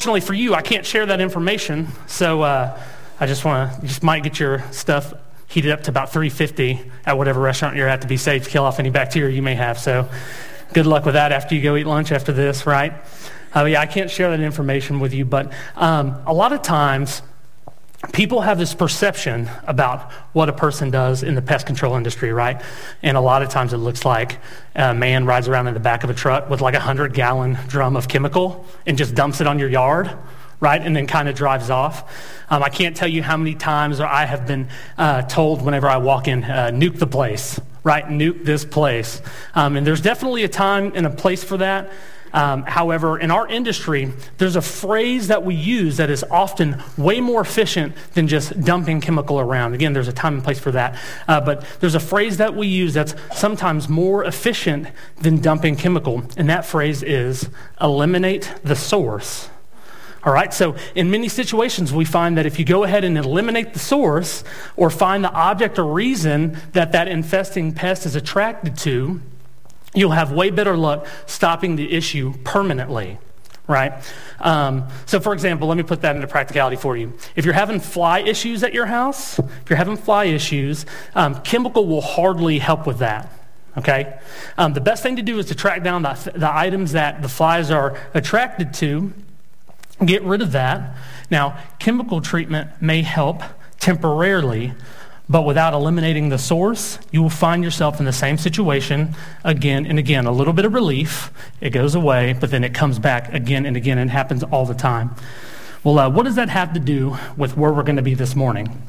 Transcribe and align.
Unfortunately 0.00 0.26
for 0.26 0.32
you, 0.32 0.54
I 0.54 0.62
can't 0.62 0.86
share 0.86 1.04
that 1.04 1.20
information, 1.20 1.88
so 2.06 2.40
uh, 2.40 2.80
I 3.20 3.26
just 3.26 3.44
want 3.44 3.82
to, 3.82 3.86
just 3.86 4.02
might 4.02 4.22
get 4.22 4.40
your 4.40 4.64
stuff 4.72 5.12
heated 5.46 5.72
up 5.72 5.82
to 5.82 5.90
about 5.90 6.10
350 6.10 6.90
at 7.04 7.18
whatever 7.18 7.38
restaurant 7.38 7.76
you're 7.76 7.86
at 7.86 8.00
to 8.00 8.08
be 8.08 8.16
safe, 8.16 8.48
kill 8.48 8.64
off 8.64 8.78
any 8.78 8.88
bacteria 8.88 9.36
you 9.36 9.42
may 9.42 9.54
have. 9.56 9.78
So 9.78 10.08
good 10.72 10.86
luck 10.86 11.04
with 11.04 11.12
that 11.16 11.32
after 11.32 11.54
you 11.54 11.60
go 11.60 11.76
eat 11.76 11.84
lunch 11.84 12.12
after 12.12 12.32
this, 12.32 12.64
right? 12.64 12.94
Uh, 13.54 13.66
yeah, 13.66 13.82
I 13.82 13.84
can't 13.84 14.10
share 14.10 14.30
that 14.30 14.40
information 14.40 15.00
with 15.00 15.12
you, 15.12 15.26
but 15.26 15.52
um, 15.76 16.18
a 16.24 16.32
lot 16.32 16.54
of 16.54 16.62
times 16.62 17.20
people 18.12 18.40
have 18.40 18.58
this 18.58 18.74
perception 18.74 19.50
about 19.66 20.10
what 20.32 20.48
a 20.48 20.52
person 20.52 20.90
does 20.90 21.22
in 21.22 21.34
the 21.34 21.42
pest 21.42 21.66
control 21.66 21.96
industry, 21.96 22.32
right? 22.32 22.60
And 23.02 23.16
a 23.16 23.20
lot 23.20 23.42
of 23.42 23.50
times 23.50 23.72
it 23.72 23.76
looks 23.76 24.04
like 24.04 24.38
a 24.74 24.94
man 24.94 25.26
rides 25.26 25.48
around 25.48 25.68
in 25.68 25.74
the 25.74 25.80
back 25.80 26.02
of 26.02 26.10
a 26.10 26.14
truck 26.14 26.48
with 26.48 26.60
like 26.62 26.74
a 26.74 26.78
100 26.78 27.12
gallon 27.12 27.58
drum 27.68 27.96
of 27.96 28.08
chemical 28.08 28.64
and 28.86 28.96
just 28.96 29.14
dumps 29.14 29.40
it 29.42 29.46
on 29.46 29.58
your 29.58 29.68
yard, 29.68 30.10
right? 30.60 30.80
And 30.80 30.96
then 30.96 31.06
kind 31.06 31.28
of 31.28 31.34
drives 31.34 31.68
off. 31.68 32.10
Um, 32.48 32.62
I 32.62 32.70
can't 32.70 32.96
tell 32.96 33.08
you 33.08 33.22
how 33.22 33.36
many 33.36 33.54
times 33.54 34.00
I 34.00 34.24
have 34.24 34.46
been 34.46 34.68
uh, 34.96 35.22
told 35.22 35.60
whenever 35.62 35.86
I 35.86 35.98
walk 35.98 36.26
in, 36.26 36.42
uh, 36.42 36.70
nuke 36.72 36.98
the 36.98 37.06
place, 37.06 37.60
right? 37.84 38.06
Nuke 38.06 38.46
this 38.46 38.64
place. 38.64 39.20
Um, 39.54 39.76
and 39.76 39.86
there's 39.86 40.00
definitely 40.00 40.44
a 40.44 40.48
time 40.48 40.92
and 40.94 41.06
a 41.06 41.10
place 41.10 41.44
for 41.44 41.58
that. 41.58 41.90
Um, 42.32 42.62
however, 42.62 43.18
in 43.18 43.30
our 43.30 43.46
industry, 43.46 44.12
there's 44.38 44.56
a 44.56 44.62
phrase 44.62 45.28
that 45.28 45.44
we 45.44 45.54
use 45.54 45.96
that 45.96 46.10
is 46.10 46.24
often 46.30 46.82
way 46.96 47.20
more 47.20 47.40
efficient 47.40 47.94
than 48.14 48.28
just 48.28 48.60
dumping 48.60 49.00
chemical 49.00 49.40
around. 49.40 49.74
Again, 49.74 49.92
there's 49.92 50.08
a 50.08 50.12
time 50.12 50.34
and 50.34 50.44
place 50.44 50.58
for 50.58 50.70
that. 50.72 50.98
Uh, 51.26 51.40
but 51.40 51.64
there's 51.80 51.94
a 51.94 52.00
phrase 52.00 52.36
that 52.36 52.54
we 52.54 52.66
use 52.66 52.94
that's 52.94 53.14
sometimes 53.34 53.88
more 53.88 54.24
efficient 54.24 54.88
than 55.20 55.40
dumping 55.40 55.76
chemical, 55.76 56.22
and 56.36 56.48
that 56.48 56.64
phrase 56.64 57.02
is 57.02 57.48
eliminate 57.80 58.52
the 58.62 58.76
source. 58.76 59.48
All 60.22 60.34
right, 60.34 60.52
so 60.52 60.76
in 60.94 61.10
many 61.10 61.30
situations, 61.30 61.94
we 61.94 62.04
find 62.04 62.36
that 62.36 62.44
if 62.44 62.58
you 62.58 62.64
go 62.66 62.84
ahead 62.84 63.04
and 63.04 63.16
eliminate 63.16 63.72
the 63.72 63.78
source 63.78 64.44
or 64.76 64.90
find 64.90 65.24
the 65.24 65.32
object 65.32 65.78
or 65.78 65.90
reason 65.90 66.58
that 66.72 66.92
that 66.92 67.08
infesting 67.08 67.72
pest 67.72 68.04
is 68.04 68.14
attracted 68.14 68.76
to, 68.78 69.22
you'll 69.94 70.10
have 70.12 70.32
way 70.32 70.50
better 70.50 70.76
luck 70.76 71.06
stopping 71.26 71.76
the 71.76 71.92
issue 71.92 72.34
permanently 72.44 73.18
right? 73.70 73.92
Um, 74.40 74.88
so, 75.06 75.20
for 75.20 75.32
example, 75.32 75.68
let 75.68 75.76
me 75.76 75.84
put 75.84 76.02
that 76.02 76.16
into 76.16 76.26
practicality 76.26 76.76
for 76.76 76.96
you. 76.96 77.16
If 77.36 77.44
you're 77.44 77.54
having 77.54 77.78
fly 77.78 78.18
issues 78.18 78.64
at 78.64 78.74
your 78.74 78.86
house, 78.86 79.38
if 79.38 79.70
you're 79.70 79.76
having 79.76 79.96
fly 79.96 80.24
issues, 80.24 80.84
um, 81.14 81.40
chemical 81.42 81.86
will 81.86 82.00
hardly 82.00 82.58
help 82.58 82.84
with 82.84 82.98
that. 82.98 83.32
Okay? 83.76 84.18
Um, 84.58 84.72
the 84.72 84.80
best 84.80 85.02
thing 85.02 85.16
to 85.16 85.22
do 85.22 85.38
is 85.38 85.46
to 85.46 85.54
track 85.54 85.84
down 85.84 86.02
the, 86.02 86.32
the 86.34 86.52
items 86.52 86.92
that 86.92 87.22
the 87.22 87.28
flies 87.28 87.70
are 87.70 87.96
attracted 88.12 88.74
to, 88.74 89.12
get 90.04 90.22
rid 90.22 90.42
of 90.42 90.52
that. 90.52 90.96
Now, 91.30 91.58
chemical 91.78 92.20
treatment 92.20 92.70
may 92.80 93.02
help 93.02 93.42
temporarily, 93.78 94.72
but 95.30 95.42
without 95.42 95.74
eliminating 95.74 96.28
the 96.28 96.38
source, 96.38 96.98
you 97.12 97.22
will 97.22 97.30
find 97.30 97.62
yourself 97.62 98.00
in 98.00 98.04
the 98.04 98.12
same 98.12 98.36
situation 98.36 99.14
again 99.44 99.86
and 99.86 99.96
again. 99.96 100.26
A 100.26 100.32
little 100.32 100.52
bit 100.52 100.64
of 100.64 100.74
relief, 100.74 101.30
it 101.60 101.70
goes 101.70 101.94
away, 101.94 102.32
but 102.38 102.50
then 102.50 102.64
it 102.64 102.74
comes 102.74 102.98
back 102.98 103.32
again 103.32 103.64
and 103.64 103.76
again 103.76 103.96
and 103.96 104.10
happens 104.10 104.42
all 104.42 104.66
the 104.66 104.74
time. 104.74 105.14
Well, 105.84 106.00
uh, 106.00 106.10
what 106.10 106.24
does 106.24 106.34
that 106.34 106.48
have 106.48 106.72
to 106.72 106.80
do 106.80 107.16
with 107.36 107.56
where 107.56 107.72
we're 107.72 107.84
going 107.84 107.94
to 107.94 108.02
be 108.02 108.14
this 108.14 108.34
morning? 108.34 108.82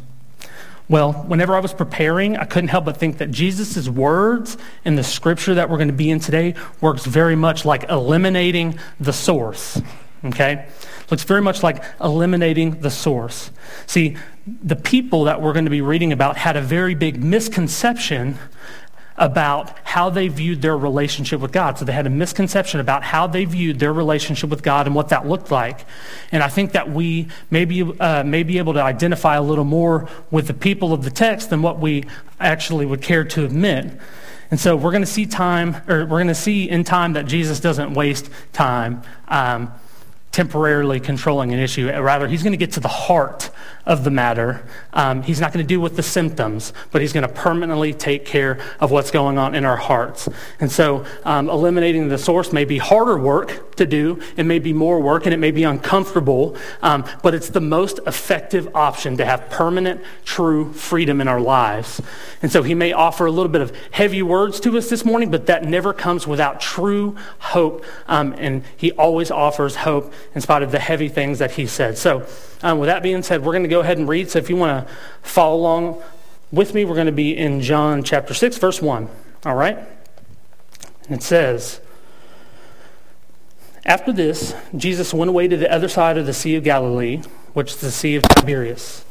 Well, 0.89 1.13
whenever 1.13 1.55
I 1.55 1.59
was 1.59 1.75
preparing, 1.75 2.35
I 2.35 2.45
couldn't 2.45 2.69
help 2.69 2.85
but 2.85 2.97
think 2.97 3.19
that 3.19 3.29
Jesus' 3.29 3.87
words 3.87 4.57
in 4.83 4.95
the 4.95 5.03
scripture 5.03 5.53
that 5.53 5.69
we're 5.69 5.77
going 5.77 5.89
to 5.89 5.93
be 5.93 6.09
in 6.09 6.19
today 6.19 6.55
works 6.81 7.05
very 7.05 7.35
much 7.35 7.65
like 7.65 7.83
eliminating 7.83 8.79
the 8.99 9.13
source. 9.13 9.79
Okay? 10.23 10.67
Looks 11.09 11.23
very 11.23 11.41
much 11.41 11.63
like 11.63 11.83
eliminating 11.99 12.81
the 12.81 12.91
source. 12.91 13.51
See, 13.87 14.17
the 14.45 14.75
people 14.75 15.25
that 15.25 15.41
we're 15.41 15.53
going 15.53 15.65
to 15.65 15.71
be 15.71 15.81
reading 15.81 16.11
about 16.11 16.37
had 16.37 16.55
a 16.55 16.61
very 16.61 16.95
big 16.95 17.23
misconception 17.23 18.37
about 19.17 19.77
how 19.83 20.09
they 20.09 20.27
viewed 20.27 20.61
their 20.61 20.77
relationship 20.77 21.41
with 21.41 21.51
God. 21.51 21.77
So 21.77 21.85
they 21.85 21.91
had 21.91 22.07
a 22.07 22.09
misconception 22.09 22.79
about 22.79 23.03
how 23.03 23.27
they 23.27 23.45
viewed 23.45 23.77
their 23.77 23.93
relationship 23.93 24.49
with 24.49 24.63
God 24.63 24.87
and 24.87 24.95
what 24.95 25.09
that 25.09 25.27
looked 25.27 25.51
like. 25.51 25.85
And 26.31 26.41
I 26.41 26.47
think 26.47 26.71
that 26.71 26.89
we 26.89 27.27
may 27.51 27.65
be, 27.65 27.83
uh, 27.83 28.23
may 28.23 28.41
be 28.41 28.57
able 28.57 28.73
to 28.73 28.81
identify 28.81 29.35
a 29.35 29.41
little 29.41 29.63
more 29.63 30.09
with 30.31 30.47
the 30.47 30.53
people 30.53 30.91
of 30.91 31.03
the 31.03 31.11
text 31.11 31.49
than 31.49 31.61
what 31.61 31.79
we 31.79 32.05
actually 32.39 32.85
would 32.85 33.01
care 33.01 33.23
to 33.25 33.45
admit. 33.45 33.91
And 34.49 34.59
so 34.59 34.75
we're 34.75 34.91
going 34.91 35.03
to 35.03 35.07
see 35.07 35.25
time, 35.25 35.77
or 35.87 35.99
we're 35.99 36.17
going 36.17 36.27
to 36.27 36.35
see 36.35 36.67
in 36.69 36.83
time 36.83 37.13
that 37.13 37.25
Jesus 37.25 37.59
doesn't 37.59 37.93
waste 37.93 38.29
time. 38.53 39.03
Um, 39.27 39.71
temporarily 40.31 40.99
controlling 40.99 41.53
an 41.53 41.59
issue. 41.59 41.89
Rather, 41.89 42.27
he's 42.27 42.43
going 42.43 42.53
to 42.53 42.57
get 42.57 42.73
to 42.73 42.79
the 42.79 42.87
heart 42.87 43.49
of 43.85 44.03
the 44.03 44.11
matter. 44.11 44.65
Um, 44.93 45.23
he's 45.23 45.39
not 45.39 45.53
going 45.53 45.65
to 45.65 45.67
deal 45.67 45.79
with 45.79 45.95
the 45.95 46.03
symptoms, 46.03 46.73
but 46.91 47.01
he's 47.01 47.13
going 47.13 47.27
to 47.27 47.33
permanently 47.33 47.93
take 47.93 48.25
care 48.25 48.59
of 48.79 48.91
what's 48.91 49.11
going 49.11 49.37
on 49.37 49.55
in 49.55 49.65
our 49.65 49.77
hearts. 49.77 50.29
And 50.59 50.71
so, 50.71 51.05
um, 51.23 51.49
eliminating 51.49 52.09
the 52.09 52.17
source 52.17 52.53
may 52.53 52.65
be 52.65 52.77
harder 52.77 53.17
work 53.17 53.75
to 53.77 53.85
do. 53.85 54.21
It 54.37 54.45
may 54.45 54.59
be 54.59 54.73
more 54.73 54.99
work, 54.99 55.25
and 55.25 55.33
it 55.33 55.37
may 55.37 55.51
be 55.51 55.63
uncomfortable. 55.63 56.55
Um, 56.81 57.05
but 57.23 57.33
it's 57.33 57.49
the 57.49 57.61
most 57.61 57.99
effective 58.05 58.75
option 58.75 59.17
to 59.17 59.25
have 59.25 59.49
permanent, 59.49 60.01
true 60.25 60.73
freedom 60.73 61.21
in 61.21 61.27
our 61.27 61.41
lives. 61.41 62.01
And 62.41 62.51
so, 62.51 62.63
he 62.63 62.75
may 62.75 62.93
offer 62.93 63.25
a 63.25 63.31
little 63.31 63.51
bit 63.51 63.61
of 63.61 63.75
heavy 63.91 64.21
words 64.21 64.59
to 64.61 64.77
us 64.77 64.89
this 64.89 65.03
morning, 65.03 65.31
but 65.31 65.47
that 65.47 65.63
never 65.63 65.93
comes 65.93 66.27
without 66.27 66.61
true 66.61 67.15
hope. 67.39 67.83
Um, 68.07 68.35
and 68.37 68.63
he 68.77 68.91
always 68.93 69.31
offers 69.31 69.77
hope 69.77 70.13
in 70.35 70.41
spite 70.41 70.63
of 70.63 70.71
the 70.71 70.79
heavy 70.79 71.09
things 71.09 71.39
that 71.39 71.51
he 71.51 71.65
said. 71.65 71.97
So, 71.97 72.27
um, 72.63 72.77
with 72.77 72.87
that 72.87 73.01
being 73.01 73.23
said, 73.23 73.43
we're 73.43 73.53
going 73.53 73.63
to 73.63 73.69
go 73.71 73.79
ahead 73.79 73.97
and 73.97 74.07
read. 74.07 74.29
So, 74.29 74.37
if 74.37 74.49
you 74.49 74.55
want 74.55 74.87
to 74.87 74.93
follow 75.23 75.55
along 75.55 76.01
with 76.51 76.73
me, 76.73 76.85
we're 76.85 76.95
going 76.95 77.07
to 77.07 77.11
be 77.11 77.35
in 77.35 77.61
John 77.61 78.03
chapter 78.03 78.33
6, 78.33 78.57
verse 78.57 78.81
1. 78.81 79.09
All 79.45 79.55
right? 79.55 79.77
And 81.07 81.15
it 81.15 81.23
says, 81.23 81.81
After 83.85 84.11
this, 84.11 84.53
Jesus 84.75 85.13
went 85.13 85.29
away 85.29 85.47
to 85.47 85.57
the 85.57 85.71
other 85.71 85.87
side 85.87 86.17
of 86.17 86.25
the 86.25 86.33
Sea 86.33 86.55
of 86.55 86.63
Galilee, 86.63 87.21
which 87.53 87.71
is 87.71 87.81
the 87.81 87.91
Sea 87.91 88.15
of 88.17 88.23
Tiberias. 88.23 89.05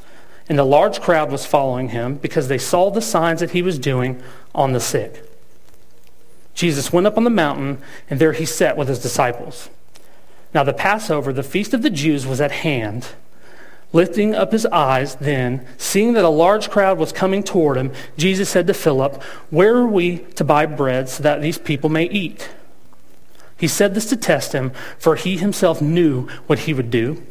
And 0.49 0.59
a 0.59 0.65
large 0.65 1.01
crowd 1.01 1.31
was 1.31 1.47
following 1.47 1.91
him 1.91 2.17
because 2.17 2.49
they 2.49 2.59
saw 2.59 2.91
the 2.91 3.01
signs 3.01 3.41
that 3.41 3.53
he 3.53 3.63
was 3.63 3.79
doing 3.79 4.23
on 4.55 4.73
the 4.73 4.81
sick. 4.81 5.25
Jesus 6.55 6.93
went 6.93 7.07
up 7.07 7.17
on 7.17 7.25
the 7.25 7.31
mountain, 7.31 7.81
and 8.09 8.21
there 8.21 8.33
he 8.33 8.45
sat 8.45 8.77
with 8.77 8.89
his 8.89 9.01
disciples. 9.01 9.71
Now, 10.53 10.65
the 10.65 10.73
Passover, 10.73 11.33
the 11.33 11.43
feast 11.43 11.73
of 11.73 11.83
the 11.83 11.91
Jews, 11.91 12.27
was 12.27 12.41
at 12.41 12.51
hand. 12.51 13.09
Lifting 13.93 14.35
up 14.35 14.53
his 14.53 14.67
eyes, 14.67 15.17
then, 15.17 15.67
seeing 15.77 16.13
that 16.13 16.25
a 16.25 16.29
large 16.29 16.71
crowd 16.71 16.99
was 16.99 17.13
coming 17.13 17.43
toward 17.43 17.77
him, 17.77 17.93
Jesus 18.17 18.49
said 18.49 18.69
to 18.69 18.75
Philip, 18.75 19.21
Where 19.51 19.77
are 19.77 19.87
we 19.87 20.19
to 20.37 20.45
buy 20.45 20.67
bread 20.67 21.09
so 21.09 21.23
that 21.25 21.43
these 21.43 21.59
people 21.59 21.91
may 21.91 22.05
eat? 22.05 22.51
He 23.57 23.67
said 23.67 23.95
this 23.95 24.07
to 24.07 24.17
test 24.17 24.53
him, 24.53 24.71
for 24.99 25.17
he 25.17 25.37
himself 25.37 25.83
knew 25.83 26.29
what 26.47 26.61
he 26.61 26.73
would 26.73 26.91
do. 26.91 27.23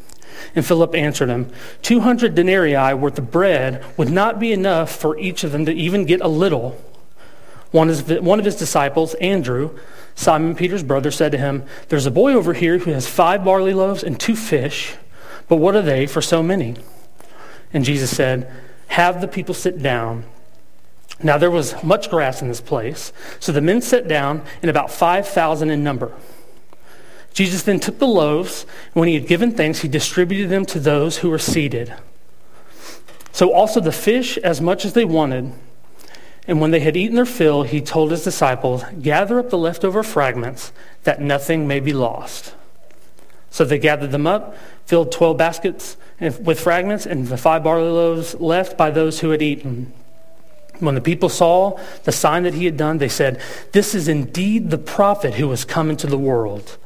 And 0.54 0.64
Philip 0.64 0.94
answered 0.94 1.28
him, 1.28 1.50
Two 1.82 2.00
hundred 2.00 2.34
denarii 2.34 2.94
worth 2.94 3.18
of 3.18 3.30
bread 3.30 3.84
would 3.96 4.10
not 4.10 4.38
be 4.38 4.52
enough 4.52 4.94
for 4.94 5.18
each 5.18 5.44
of 5.44 5.52
them 5.52 5.64
to 5.64 5.72
even 5.72 6.04
get 6.04 6.20
a 6.20 6.28
little. 6.28 6.80
One 7.72 7.88
of 7.88 8.44
his 8.44 8.56
disciples, 8.56 9.14
Andrew, 9.14 9.78
Simon 10.14 10.54
Peter's 10.54 10.82
brother 10.82 11.10
said 11.10 11.32
to 11.32 11.38
him, 11.38 11.64
There's 11.88 12.06
a 12.06 12.10
boy 12.10 12.34
over 12.34 12.52
here 12.52 12.78
who 12.78 12.90
has 12.90 13.08
five 13.08 13.44
barley 13.44 13.74
loaves 13.74 14.02
and 14.02 14.18
two 14.18 14.36
fish, 14.36 14.94
but 15.50 15.56
what 15.56 15.74
are 15.74 15.82
they 15.82 16.06
for 16.06 16.22
so 16.22 16.44
many? 16.44 16.76
And 17.72 17.84
Jesus 17.84 18.16
said, 18.16 18.48
Have 18.86 19.20
the 19.20 19.26
people 19.26 19.52
sit 19.52 19.82
down. 19.82 20.24
Now 21.24 21.38
there 21.38 21.50
was 21.50 21.82
much 21.82 22.08
grass 22.08 22.40
in 22.40 22.46
this 22.46 22.60
place, 22.60 23.12
so 23.40 23.50
the 23.50 23.60
men 23.60 23.82
sat 23.82 24.06
down, 24.06 24.42
and 24.62 24.70
about 24.70 24.92
5,000 24.92 25.68
in 25.68 25.82
number. 25.82 26.12
Jesus 27.34 27.64
then 27.64 27.80
took 27.80 27.98
the 27.98 28.06
loaves, 28.06 28.62
and 28.94 29.00
when 29.00 29.08
he 29.08 29.14
had 29.14 29.26
given 29.26 29.50
thanks, 29.50 29.80
he 29.80 29.88
distributed 29.88 30.50
them 30.50 30.64
to 30.66 30.78
those 30.78 31.18
who 31.18 31.30
were 31.30 31.38
seated. 31.38 31.94
So 33.32 33.52
also 33.52 33.80
the 33.80 33.90
fish, 33.90 34.38
as 34.38 34.60
much 34.60 34.84
as 34.84 34.92
they 34.92 35.04
wanted. 35.04 35.52
And 36.46 36.60
when 36.60 36.70
they 36.70 36.80
had 36.80 36.96
eaten 36.96 37.16
their 37.16 37.26
fill, 37.26 37.64
he 37.64 37.80
told 37.80 38.12
his 38.12 38.22
disciples, 38.22 38.84
Gather 39.02 39.40
up 39.40 39.50
the 39.50 39.58
leftover 39.58 40.04
fragments, 40.04 40.70
that 41.02 41.20
nothing 41.20 41.66
may 41.66 41.80
be 41.80 41.92
lost. 41.92 42.54
So 43.50 43.64
they 43.64 43.78
gathered 43.78 44.12
them 44.12 44.26
up, 44.26 44.56
filled 44.86 45.12
12 45.12 45.36
baskets 45.36 45.96
with 46.20 46.60
fragments, 46.60 47.04
and 47.04 47.26
the 47.26 47.36
five 47.36 47.64
barley 47.64 47.90
loaves 47.90 48.34
left 48.36 48.78
by 48.78 48.90
those 48.90 49.20
who 49.20 49.30
had 49.30 49.42
eaten. 49.42 49.92
When 50.78 50.94
the 50.94 51.00
people 51.00 51.28
saw 51.28 51.78
the 52.04 52.12
sign 52.12 52.44
that 52.44 52.54
he 52.54 52.64
had 52.64 52.76
done, 52.76 52.98
they 52.98 53.08
said, 53.08 53.40
This 53.72 53.94
is 53.94 54.08
indeed 54.08 54.70
the 54.70 54.78
prophet 54.78 55.34
who 55.34 55.50
has 55.50 55.64
come 55.64 55.90
into 55.90 56.06
the 56.06 56.18
world. 56.18 56.78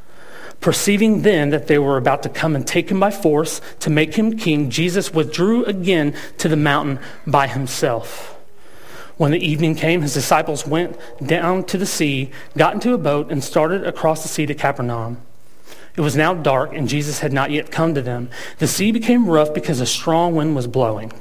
Perceiving 0.61 1.22
then 1.22 1.50
that 1.50 1.66
they 1.66 1.78
were 1.78 1.99
about 1.99 2.22
to 2.22 2.28
come 2.28 2.56
and 2.56 2.67
take 2.67 2.90
him 2.90 2.99
by 2.99 3.10
force 3.10 3.60
to 3.81 3.90
make 3.90 4.14
him 4.14 4.37
king, 4.37 4.70
Jesus 4.70 5.12
withdrew 5.12 5.64
again 5.67 6.14
to 6.38 6.49
the 6.49 6.56
mountain 6.56 6.99
by 7.26 7.46
himself. 7.46 8.31
When 9.17 9.31
the 9.31 9.46
evening 9.46 9.75
came, 9.76 10.02
his 10.02 10.14
disciples 10.14 10.67
went 10.67 10.99
down 11.25 11.64
to 11.64 11.78
the 11.78 11.87
sea, 11.87 12.32
got 12.56 12.75
into 12.75 12.94
a 12.94 12.99
boat, 12.99 13.31
and 13.31 13.44
started 13.44 13.87
across 13.87 14.22
the 14.22 14.28
sea 14.28 14.46
to 14.46 14.55
Capernaum. 14.55 15.19
It 15.96 16.00
was 16.00 16.17
now 16.17 16.35
dark, 16.35 16.73
and 16.75 16.88
Jesus 16.88 17.20
had 17.20 17.32
not 17.32 17.50
yet 17.50 17.70
come 17.70 17.94
to 17.94 18.02
them. 18.02 18.29
The 18.58 18.67
sea 18.67 18.91
became 18.91 19.29
rough 19.29 19.55
because 19.55 19.81
a 19.81 19.87
strong 19.87 20.35
wind 20.35 20.56
was 20.56 20.67
blowing. 20.67 21.12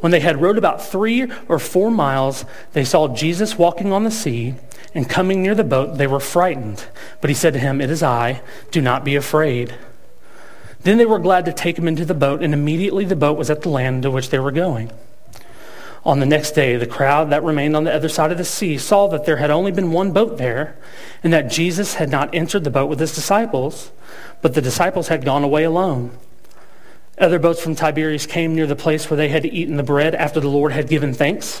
When 0.00 0.12
they 0.12 0.20
had 0.20 0.42
rowed 0.42 0.58
about 0.58 0.84
three 0.84 1.26
or 1.48 1.58
four 1.58 1.90
miles, 1.90 2.44
they 2.72 2.84
saw 2.84 3.08
Jesus 3.08 3.58
walking 3.58 3.92
on 3.92 4.04
the 4.04 4.10
sea, 4.10 4.54
and 4.94 5.08
coming 5.08 5.42
near 5.42 5.54
the 5.54 5.64
boat, 5.64 5.98
they 5.98 6.06
were 6.06 6.20
frightened. 6.20 6.84
But 7.20 7.30
he 7.30 7.34
said 7.34 7.52
to 7.54 7.58
him, 7.60 7.80
It 7.80 7.90
is 7.90 8.02
I, 8.02 8.42
do 8.70 8.80
not 8.80 9.04
be 9.04 9.14
afraid. 9.14 9.74
Then 10.80 10.98
they 10.98 11.06
were 11.06 11.18
glad 11.18 11.44
to 11.46 11.52
take 11.52 11.78
him 11.78 11.88
into 11.88 12.04
the 12.04 12.14
boat, 12.14 12.42
and 12.42 12.52
immediately 12.52 13.04
the 13.04 13.16
boat 13.16 13.38
was 13.38 13.50
at 13.50 13.62
the 13.62 13.68
land 13.68 14.02
to 14.02 14.10
which 14.10 14.30
they 14.30 14.38
were 14.38 14.52
going. 14.52 14.90
On 16.06 16.20
the 16.20 16.26
next 16.26 16.52
day, 16.52 16.76
the 16.76 16.86
crowd 16.86 17.30
that 17.30 17.42
remained 17.42 17.74
on 17.74 17.82
the 17.82 17.92
other 17.92 18.08
side 18.08 18.30
of 18.30 18.38
the 18.38 18.44
sea 18.44 18.78
saw 18.78 19.08
that 19.08 19.26
there 19.26 19.38
had 19.38 19.50
only 19.50 19.72
been 19.72 19.90
one 19.90 20.12
boat 20.12 20.38
there, 20.38 20.76
and 21.24 21.32
that 21.32 21.50
Jesus 21.50 21.94
had 21.94 22.10
not 22.10 22.32
entered 22.32 22.62
the 22.62 22.70
boat 22.70 22.88
with 22.88 23.00
his 23.00 23.12
disciples, 23.12 23.90
but 24.40 24.54
the 24.54 24.62
disciples 24.62 25.08
had 25.08 25.24
gone 25.24 25.42
away 25.42 25.64
alone. 25.64 26.16
Other 27.18 27.40
boats 27.40 27.60
from 27.60 27.74
Tiberias 27.74 28.24
came 28.24 28.54
near 28.54 28.68
the 28.68 28.76
place 28.76 29.10
where 29.10 29.16
they 29.16 29.30
had 29.30 29.44
eaten 29.46 29.78
the 29.78 29.82
bread 29.82 30.14
after 30.14 30.38
the 30.38 30.48
Lord 30.48 30.70
had 30.70 30.88
given 30.88 31.12
thanks. 31.12 31.60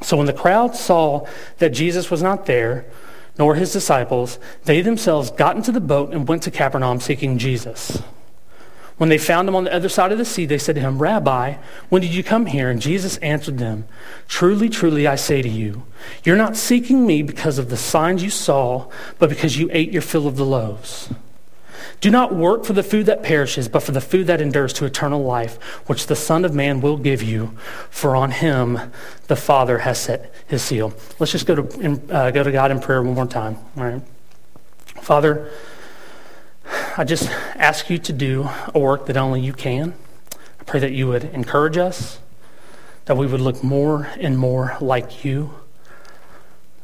So 0.00 0.16
when 0.16 0.26
the 0.26 0.32
crowd 0.32 0.76
saw 0.76 1.26
that 1.58 1.70
Jesus 1.70 2.08
was 2.08 2.22
not 2.22 2.46
there, 2.46 2.86
nor 3.36 3.56
his 3.56 3.72
disciples, 3.72 4.38
they 4.62 4.80
themselves 4.80 5.32
got 5.32 5.56
into 5.56 5.72
the 5.72 5.80
boat 5.80 6.14
and 6.14 6.28
went 6.28 6.44
to 6.44 6.52
Capernaum 6.52 7.00
seeking 7.00 7.36
Jesus. 7.36 8.00
When 9.00 9.08
they 9.08 9.16
found 9.16 9.48
him 9.48 9.56
on 9.56 9.64
the 9.64 9.72
other 9.72 9.88
side 9.88 10.12
of 10.12 10.18
the 10.18 10.26
sea, 10.26 10.44
they 10.44 10.58
said 10.58 10.74
to 10.74 10.82
him, 10.82 10.98
Rabbi, 10.98 11.54
when 11.88 12.02
did 12.02 12.12
you 12.12 12.22
come 12.22 12.44
here? 12.44 12.68
And 12.68 12.82
Jesus 12.82 13.16
answered 13.16 13.56
them, 13.56 13.86
Truly, 14.28 14.68
truly, 14.68 15.06
I 15.06 15.16
say 15.16 15.40
to 15.40 15.48
you, 15.48 15.86
you're 16.22 16.36
not 16.36 16.54
seeking 16.54 17.06
me 17.06 17.22
because 17.22 17.56
of 17.56 17.70
the 17.70 17.78
signs 17.78 18.22
you 18.22 18.28
saw, 18.28 18.90
but 19.18 19.30
because 19.30 19.56
you 19.56 19.70
ate 19.72 19.90
your 19.90 20.02
fill 20.02 20.26
of 20.26 20.36
the 20.36 20.44
loaves. 20.44 21.08
Do 22.02 22.10
not 22.10 22.34
work 22.34 22.66
for 22.66 22.74
the 22.74 22.82
food 22.82 23.06
that 23.06 23.22
perishes, 23.22 23.68
but 23.68 23.82
for 23.82 23.92
the 23.92 24.02
food 24.02 24.26
that 24.26 24.42
endures 24.42 24.74
to 24.74 24.84
eternal 24.84 25.22
life, 25.22 25.56
which 25.88 26.06
the 26.06 26.14
Son 26.14 26.44
of 26.44 26.54
Man 26.54 26.82
will 26.82 26.98
give 26.98 27.22
you, 27.22 27.56
for 27.88 28.14
on 28.14 28.32
him 28.32 28.92
the 29.28 29.36
Father 29.36 29.78
has 29.78 29.98
set 29.98 30.30
his 30.46 30.60
seal. 30.60 30.92
Let's 31.18 31.32
just 31.32 31.46
go 31.46 31.54
to, 31.54 32.14
uh, 32.14 32.30
go 32.32 32.42
to 32.42 32.52
God 32.52 32.70
in 32.70 32.80
prayer 32.80 33.02
one 33.02 33.14
more 33.14 33.24
time. 33.24 33.56
All 33.78 33.84
right. 33.84 34.02
Father, 35.00 35.50
I 36.96 37.04
just 37.04 37.28
ask 37.56 37.90
you 37.90 37.98
to 37.98 38.12
do 38.12 38.48
a 38.74 38.78
work 38.78 39.06
that 39.06 39.16
only 39.16 39.40
you 39.40 39.52
can. 39.52 39.94
I 40.60 40.64
pray 40.64 40.80
that 40.80 40.92
you 40.92 41.08
would 41.08 41.24
encourage 41.24 41.76
us, 41.76 42.18
that 43.06 43.16
we 43.16 43.26
would 43.26 43.40
look 43.40 43.62
more 43.64 44.08
and 44.18 44.38
more 44.38 44.76
like 44.80 45.24
you. 45.24 45.54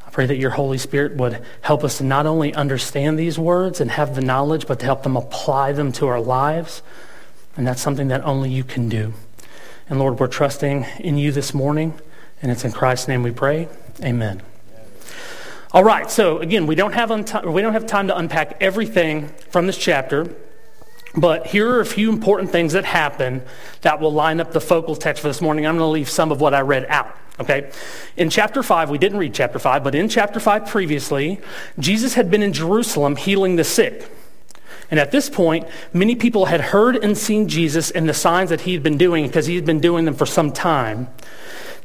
I 0.06 0.10
pray 0.10 0.26
that 0.26 0.36
your 0.36 0.50
Holy 0.50 0.78
Spirit 0.78 1.16
would 1.16 1.42
help 1.60 1.84
us 1.84 1.98
to 1.98 2.04
not 2.04 2.26
only 2.26 2.54
understand 2.54 3.18
these 3.18 3.38
words 3.38 3.80
and 3.80 3.90
have 3.90 4.14
the 4.14 4.22
knowledge, 4.22 4.66
but 4.66 4.80
to 4.80 4.86
help 4.86 5.02
them 5.02 5.16
apply 5.16 5.72
them 5.72 5.92
to 5.92 6.06
our 6.06 6.20
lives. 6.20 6.82
And 7.56 7.66
that's 7.66 7.80
something 7.80 8.08
that 8.08 8.24
only 8.24 8.50
you 8.50 8.64
can 8.64 8.88
do. 8.88 9.14
And 9.88 9.98
Lord, 9.98 10.18
we're 10.18 10.26
trusting 10.26 10.84
in 10.98 11.16
you 11.16 11.30
this 11.30 11.54
morning, 11.54 11.94
and 12.42 12.50
it's 12.50 12.64
in 12.64 12.72
Christ's 12.72 13.08
name 13.08 13.22
we 13.22 13.30
pray. 13.30 13.68
Amen. 14.02 14.42
All 15.76 15.84
right, 15.84 16.10
so 16.10 16.38
again, 16.38 16.66
we 16.66 16.74
don't 16.74 16.94
have, 16.94 17.10
un- 17.10 17.52
we 17.52 17.60
don't 17.60 17.74
have 17.74 17.84
time 17.84 18.06
to 18.06 18.16
unpack 18.16 18.56
everything 18.62 19.28
from 19.50 19.66
this 19.66 19.76
chapter, 19.76 20.34
but 21.14 21.48
here 21.48 21.68
are 21.68 21.80
a 21.80 21.84
few 21.84 22.08
important 22.08 22.50
things 22.50 22.72
that 22.72 22.86
happen 22.86 23.42
that 23.82 24.00
will 24.00 24.10
line 24.10 24.40
up 24.40 24.52
the 24.52 24.60
focal 24.62 24.96
text 24.96 25.20
for 25.20 25.28
this 25.28 25.42
morning. 25.42 25.66
I'm 25.66 25.76
going 25.76 25.86
to 25.86 25.92
leave 25.92 26.08
some 26.08 26.32
of 26.32 26.40
what 26.40 26.54
I 26.54 26.62
read 26.62 26.86
out. 26.88 27.14
Okay? 27.40 27.70
In 28.16 28.30
chapter 28.30 28.62
5, 28.62 28.88
we 28.88 28.96
didn't 28.96 29.18
read 29.18 29.34
chapter 29.34 29.58
5, 29.58 29.84
but 29.84 29.94
in 29.94 30.08
chapter 30.08 30.40
5 30.40 30.66
previously, 30.66 31.42
Jesus 31.78 32.14
had 32.14 32.30
been 32.30 32.42
in 32.42 32.54
Jerusalem 32.54 33.16
healing 33.16 33.56
the 33.56 33.64
sick. 33.64 34.10
And 34.90 34.98
at 34.98 35.10
this 35.10 35.28
point, 35.28 35.68
many 35.92 36.14
people 36.14 36.46
had 36.46 36.62
heard 36.62 36.96
and 36.96 37.18
seen 37.18 37.48
Jesus 37.48 37.90
and 37.90 38.08
the 38.08 38.14
signs 38.14 38.48
that 38.48 38.62
he 38.62 38.72
had 38.72 38.82
been 38.82 38.96
doing 38.96 39.26
because 39.26 39.44
he 39.44 39.56
had 39.56 39.66
been 39.66 39.80
doing 39.80 40.06
them 40.06 40.14
for 40.14 40.24
some 40.24 40.52
time. 40.52 41.08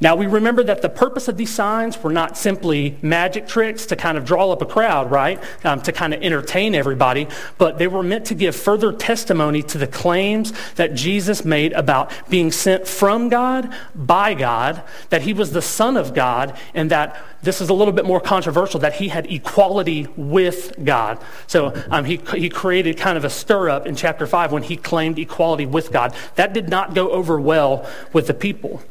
Now, 0.02 0.16
we 0.16 0.26
remember 0.26 0.64
that 0.64 0.82
the 0.82 0.90
purpose 0.90 1.28
of 1.28 1.38
these 1.38 1.54
signs 1.54 2.02
were 2.02 2.12
not 2.12 2.36
simply 2.36 2.98
magic 3.04 3.48
tricks 3.48 3.86
to 3.86 3.96
kind 3.96 4.18
of 4.18 4.26
draw 4.26 4.52
up 4.52 4.64
a 4.64 4.66
crowd, 4.66 5.12
right? 5.12 5.42
Um, 5.64 5.80
to 5.84 5.92
kind 5.92 6.12
of 6.12 6.24
entertain 6.24 6.74
everybody, 6.74 7.28
but 7.60 7.78
they 7.78 7.86
were 7.86 8.02
meant 8.02 8.26
to 8.26 8.36
give 8.36 8.56
further 8.56 8.92
testimony 8.92 9.62
to 9.62 9.78
the 9.78 9.86
claims 9.86 10.54
that 10.74 10.96
Jesus 10.96 11.46
made 11.46 11.74
about 11.74 12.12
being 12.30 12.52
sent 12.52 12.88
from 12.88 13.30
God, 13.30 13.72
by 13.94 14.34
God, 14.34 14.82
that 15.10 15.22
he 15.22 15.34
was 15.34 15.52
the 15.52 15.62
Son 15.62 15.96
of 15.96 16.16
God, 16.16 16.58
and 16.74 16.90
that 16.90 17.24
this 17.44 17.62
is 17.62 17.70
a 17.70 17.74
little 17.74 17.94
bit 17.94 18.06
more 18.06 18.20
controversial, 18.20 18.80
that 18.80 18.94
he 18.94 19.10
had 19.10 19.32
equality 19.32 20.08
with 20.18 20.84
God. 20.84 21.24
So 21.46 21.80
um, 21.92 22.06
he, 22.06 22.20
he 22.36 22.50
created 22.50 22.98
kind 22.98 23.20
of 23.20 23.26
a 23.26 23.30
stir 23.30 23.70
up 23.70 23.86
in 23.86 23.96
chapter 23.96 24.26
5 24.26 24.52
when 24.52 24.64
he 24.64 24.78
claimed 24.78 25.20
equality 25.20 25.68
with 25.68 25.92
God. 25.92 26.16
That 26.36 26.54
did 26.54 26.70
not 26.70 26.96
go 26.96 27.12
over 27.12 27.40
well 27.40 27.88
with 28.14 28.26
the 28.26 28.34
people. 28.34 28.82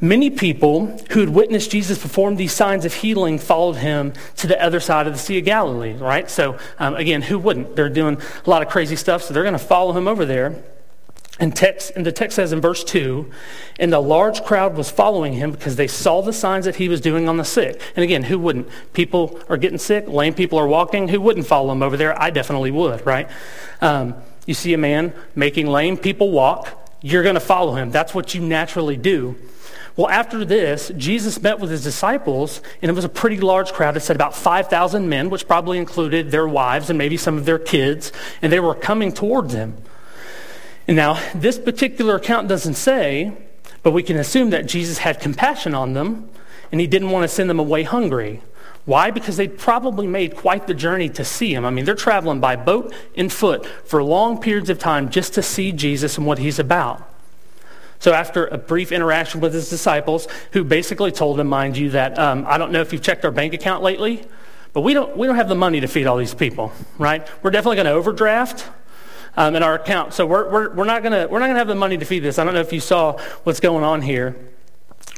Many 0.00 0.30
people 0.30 0.86
who 1.10 1.20
had 1.20 1.28
witnessed 1.28 1.70
Jesus 1.70 1.98
perform 1.98 2.36
these 2.36 2.52
signs 2.52 2.84
of 2.84 2.94
healing 2.94 3.38
followed 3.38 3.76
him 3.76 4.12
to 4.36 4.46
the 4.46 4.60
other 4.62 4.80
side 4.80 5.06
of 5.06 5.12
the 5.12 5.18
Sea 5.18 5.38
of 5.38 5.44
Galilee, 5.44 5.94
right? 5.94 6.28
So, 6.28 6.58
um, 6.78 6.94
again, 6.96 7.22
who 7.22 7.38
wouldn't? 7.38 7.76
They're 7.76 7.88
doing 7.88 8.20
a 8.44 8.50
lot 8.50 8.62
of 8.62 8.68
crazy 8.68 8.96
stuff, 8.96 9.22
so 9.22 9.32
they're 9.32 9.44
going 9.44 9.52
to 9.52 9.58
follow 9.58 9.92
him 9.92 10.08
over 10.08 10.24
there. 10.24 10.62
And, 11.40 11.54
text, 11.54 11.92
and 11.96 12.06
the 12.06 12.12
text 12.12 12.36
says 12.36 12.52
in 12.52 12.60
verse 12.60 12.84
2 12.84 13.28
And 13.80 13.92
a 13.92 13.98
large 13.98 14.44
crowd 14.44 14.76
was 14.76 14.90
following 14.90 15.32
him 15.32 15.50
because 15.50 15.74
they 15.76 15.88
saw 15.88 16.22
the 16.22 16.32
signs 16.32 16.64
that 16.64 16.76
he 16.76 16.88
was 16.88 17.00
doing 17.00 17.28
on 17.28 17.38
the 17.38 17.44
sick. 17.44 17.80
And 17.96 18.04
again, 18.04 18.24
who 18.24 18.38
wouldn't? 18.38 18.68
People 18.92 19.40
are 19.48 19.56
getting 19.56 19.78
sick, 19.78 20.06
lame 20.06 20.34
people 20.34 20.58
are 20.58 20.68
walking. 20.68 21.08
Who 21.08 21.20
wouldn't 21.20 21.46
follow 21.46 21.72
him 21.72 21.82
over 21.82 21.96
there? 21.96 22.20
I 22.20 22.30
definitely 22.30 22.70
would, 22.70 23.04
right? 23.04 23.28
Um, 23.80 24.14
you 24.46 24.54
see 24.54 24.74
a 24.74 24.78
man 24.78 25.12
making 25.34 25.66
lame 25.66 25.96
people 25.96 26.30
walk, 26.30 26.68
you're 27.00 27.22
going 27.22 27.34
to 27.34 27.40
follow 27.40 27.74
him. 27.74 27.90
That's 27.90 28.14
what 28.14 28.34
you 28.34 28.40
naturally 28.40 28.96
do. 28.96 29.36
Well, 29.96 30.08
after 30.08 30.44
this, 30.44 30.90
Jesus 30.96 31.40
met 31.40 31.60
with 31.60 31.70
his 31.70 31.84
disciples, 31.84 32.60
and 32.82 32.90
it 32.90 32.94
was 32.94 33.04
a 33.04 33.08
pretty 33.08 33.38
large 33.38 33.72
crowd. 33.72 33.96
It 33.96 34.00
said 34.00 34.16
about 34.16 34.34
5,000 34.34 35.08
men, 35.08 35.30
which 35.30 35.46
probably 35.46 35.78
included 35.78 36.32
their 36.32 36.48
wives 36.48 36.90
and 36.90 36.98
maybe 36.98 37.16
some 37.16 37.38
of 37.38 37.44
their 37.44 37.60
kids, 37.60 38.10
and 38.42 38.52
they 38.52 38.58
were 38.58 38.74
coming 38.74 39.12
towards 39.12 39.54
him. 39.54 39.76
And 40.88 40.96
now, 40.96 41.22
this 41.32 41.58
particular 41.58 42.16
account 42.16 42.48
doesn't 42.48 42.74
say, 42.74 43.32
but 43.84 43.92
we 43.92 44.02
can 44.02 44.16
assume 44.16 44.50
that 44.50 44.66
Jesus 44.66 44.98
had 44.98 45.20
compassion 45.20 45.74
on 45.74 45.92
them, 45.92 46.28
and 46.72 46.80
he 46.80 46.88
didn't 46.88 47.10
want 47.10 47.22
to 47.22 47.28
send 47.28 47.48
them 47.48 47.60
away 47.60 47.84
hungry. 47.84 48.42
Why? 48.86 49.12
Because 49.12 49.36
they'd 49.36 49.56
probably 49.56 50.08
made 50.08 50.36
quite 50.36 50.66
the 50.66 50.74
journey 50.74 51.08
to 51.10 51.24
see 51.24 51.54
him. 51.54 51.64
I 51.64 51.70
mean, 51.70 51.84
they're 51.84 51.94
traveling 51.94 52.40
by 52.40 52.56
boat 52.56 52.92
and 53.16 53.32
foot 53.32 53.64
for 53.84 54.02
long 54.02 54.40
periods 54.40 54.68
of 54.70 54.78
time 54.80 55.08
just 55.08 55.34
to 55.34 55.42
see 55.42 55.70
Jesus 55.70 56.18
and 56.18 56.26
what 56.26 56.38
he's 56.38 56.58
about. 56.58 57.08
So, 58.04 58.12
after 58.12 58.48
a 58.48 58.58
brief 58.58 58.92
interaction 58.92 59.40
with 59.40 59.54
his 59.54 59.70
disciples, 59.70 60.28
who 60.52 60.62
basically 60.62 61.10
told 61.10 61.40
him, 61.40 61.46
mind 61.46 61.78
you, 61.78 61.88
that 61.92 62.18
um, 62.18 62.44
I 62.46 62.58
don't 62.58 62.70
know 62.70 62.82
if 62.82 62.92
you've 62.92 63.00
checked 63.00 63.24
our 63.24 63.30
bank 63.30 63.54
account 63.54 63.82
lately, 63.82 64.22
but 64.74 64.82
we 64.82 64.92
don't, 64.92 65.16
we 65.16 65.26
don't 65.26 65.36
have 65.36 65.48
the 65.48 65.54
money 65.54 65.80
to 65.80 65.88
feed 65.88 66.06
all 66.06 66.18
these 66.18 66.34
people, 66.34 66.70
right? 66.98 67.26
We're 67.42 67.50
definitely 67.50 67.76
going 67.76 67.86
to 67.86 67.92
overdraft 67.92 68.68
um, 69.38 69.56
in 69.56 69.62
our 69.62 69.76
account. 69.76 70.12
So, 70.12 70.26
we're, 70.26 70.50
we're, 70.50 70.74
we're 70.74 70.84
not 70.84 71.02
going 71.02 71.12
to 71.12 71.56
have 71.56 71.66
the 71.66 71.74
money 71.74 71.96
to 71.96 72.04
feed 72.04 72.18
this. 72.18 72.38
I 72.38 72.44
don't 72.44 72.52
know 72.52 72.60
if 72.60 72.74
you 72.74 72.80
saw 72.80 73.18
what's 73.44 73.60
going 73.60 73.84
on 73.84 74.02
here, 74.02 74.36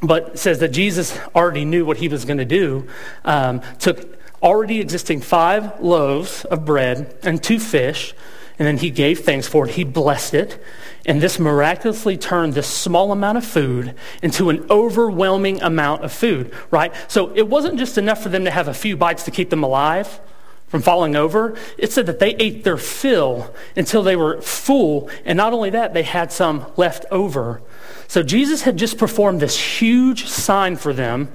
but 0.00 0.38
says 0.38 0.60
that 0.60 0.68
Jesus 0.68 1.18
already 1.34 1.64
knew 1.64 1.84
what 1.84 1.96
he 1.96 2.06
was 2.06 2.24
going 2.24 2.38
to 2.38 2.44
do. 2.44 2.86
Um, 3.24 3.62
took 3.80 4.16
already 4.44 4.78
existing 4.78 5.22
five 5.22 5.80
loaves 5.80 6.44
of 6.44 6.64
bread 6.64 7.18
and 7.24 7.42
two 7.42 7.58
fish, 7.58 8.14
and 8.60 8.68
then 8.68 8.76
he 8.76 8.90
gave 8.90 9.24
thanks 9.24 9.48
for 9.48 9.66
it. 9.66 9.74
He 9.74 9.82
blessed 9.82 10.34
it. 10.34 10.62
And 11.06 11.22
this 11.22 11.38
miraculously 11.38 12.18
turned 12.18 12.54
this 12.54 12.66
small 12.66 13.12
amount 13.12 13.38
of 13.38 13.44
food 13.44 13.94
into 14.22 14.50
an 14.50 14.66
overwhelming 14.68 15.62
amount 15.62 16.04
of 16.04 16.12
food, 16.12 16.52
right? 16.72 16.92
So 17.08 17.32
it 17.34 17.48
wasn't 17.48 17.78
just 17.78 17.96
enough 17.96 18.22
for 18.22 18.28
them 18.28 18.44
to 18.44 18.50
have 18.50 18.66
a 18.66 18.74
few 18.74 18.96
bites 18.96 19.22
to 19.24 19.30
keep 19.30 19.48
them 19.48 19.62
alive 19.62 20.20
from 20.66 20.82
falling 20.82 21.14
over. 21.14 21.56
It 21.78 21.92
said 21.92 22.06
that 22.06 22.18
they 22.18 22.34
ate 22.34 22.64
their 22.64 22.76
fill 22.76 23.54
until 23.76 24.02
they 24.02 24.16
were 24.16 24.40
full. 24.40 25.08
And 25.24 25.36
not 25.36 25.52
only 25.52 25.70
that, 25.70 25.94
they 25.94 26.02
had 26.02 26.32
some 26.32 26.66
left 26.76 27.06
over. 27.12 27.62
So 28.08 28.24
Jesus 28.24 28.62
had 28.62 28.76
just 28.76 28.98
performed 28.98 29.40
this 29.40 29.80
huge 29.80 30.26
sign 30.26 30.74
for 30.74 30.92
them. 30.92 31.32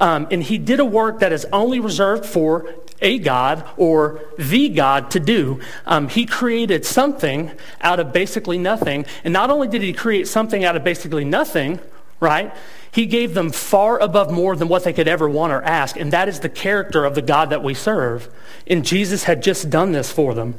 Um, 0.00 0.26
and 0.30 0.42
he 0.42 0.56
did 0.56 0.80
a 0.80 0.84
work 0.86 1.20
that 1.20 1.32
is 1.32 1.46
only 1.52 1.80
reserved 1.80 2.24
for 2.24 2.74
a 3.02 3.18
God 3.18 3.68
or 3.76 4.20
the 4.38 4.68
God 4.68 5.10
to 5.10 5.20
do. 5.20 5.60
Um, 5.84 6.08
he 6.08 6.24
created 6.24 6.86
something 6.86 7.50
out 7.80 8.00
of 8.00 8.12
basically 8.12 8.58
nothing. 8.58 9.04
And 9.24 9.32
not 9.32 9.50
only 9.50 9.68
did 9.68 9.82
he 9.82 9.92
create 9.92 10.28
something 10.28 10.64
out 10.64 10.76
of 10.76 10.84
basically 10.84 11.24
nothing, 11.24 11.80
right? 12.20 12.54
He 12.92 13.06
gave 13.06 13.34
them 13.34 13.50
far 13.50 13.98
above 13.98 14.30
more 14.30 14.54
than 14.54 14.68
what 14.68 14.84
they 14.84 14.92
could 14.92 15.08
ever 15.08 15.28
want 15.28 15.52
or 15.52 15.62
ask. 15.62 15.96
And 15.96 16.12
that 16.12 16.28
is 16.28 16.40
the 16.40 16.48
character 16.48 17.04
of 17.04 17.14
the 17.14 17.22
God 17.22 17.50
that 17.50 17.62
we 17.62 17.74
serve. 17.74 18.32
And 18.66 18.84
Jesus 18.84 19.24
had 19.24 19.42
just 19.42 19.70
done 19.70 19.92
this 19.92 20.12
for 20.12 20.34
them. 20.34 20.54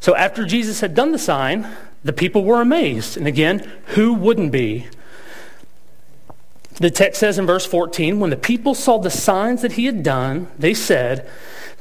So 0.00 0.14
after 0.16 0.44
Jesus 0.44 0.80
had 0.80 0.94
done 0.94 1.12
the 1.12 1.18
sign, 1.18 1.68
the 2.02 2.12
people 2.12 2.44
were 2.44 2.60
amazed. 2.60 3.16
And 3.16 3.26
again, 3.26 3.70
who 3.86 4.14
wouldn't 4.14 4.52
be? 4.52 4.88
The 6.80 6.90
text 6.90 7.20
says 7.20 7.38
in 7.38 7.46
verse 7.46 7.66
14, 7.66 8.18
when 8.18 8.30
the 8.30 8.36
people 8.36 8.74
saw 8.74 8.98
the 8.98 9.10
signs 9.10 9.60
that 9.62 9.72
he 9.72 9.84
had 9.84 10.02
done, 10.02 10.48
they 10.58 10.72
said, 10.72 11.28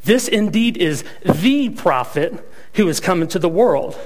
This 0.04 0.28
indeed 0.28 0.76
is 0.78 1.06
the 1.24 1.70
prophet 1.70 2.46
who 2.74 2.88
is 2.90 3.00
coming 3.00 3.30
to 3.30 3.40
the 3.40 3.50
world. 3.50 3.98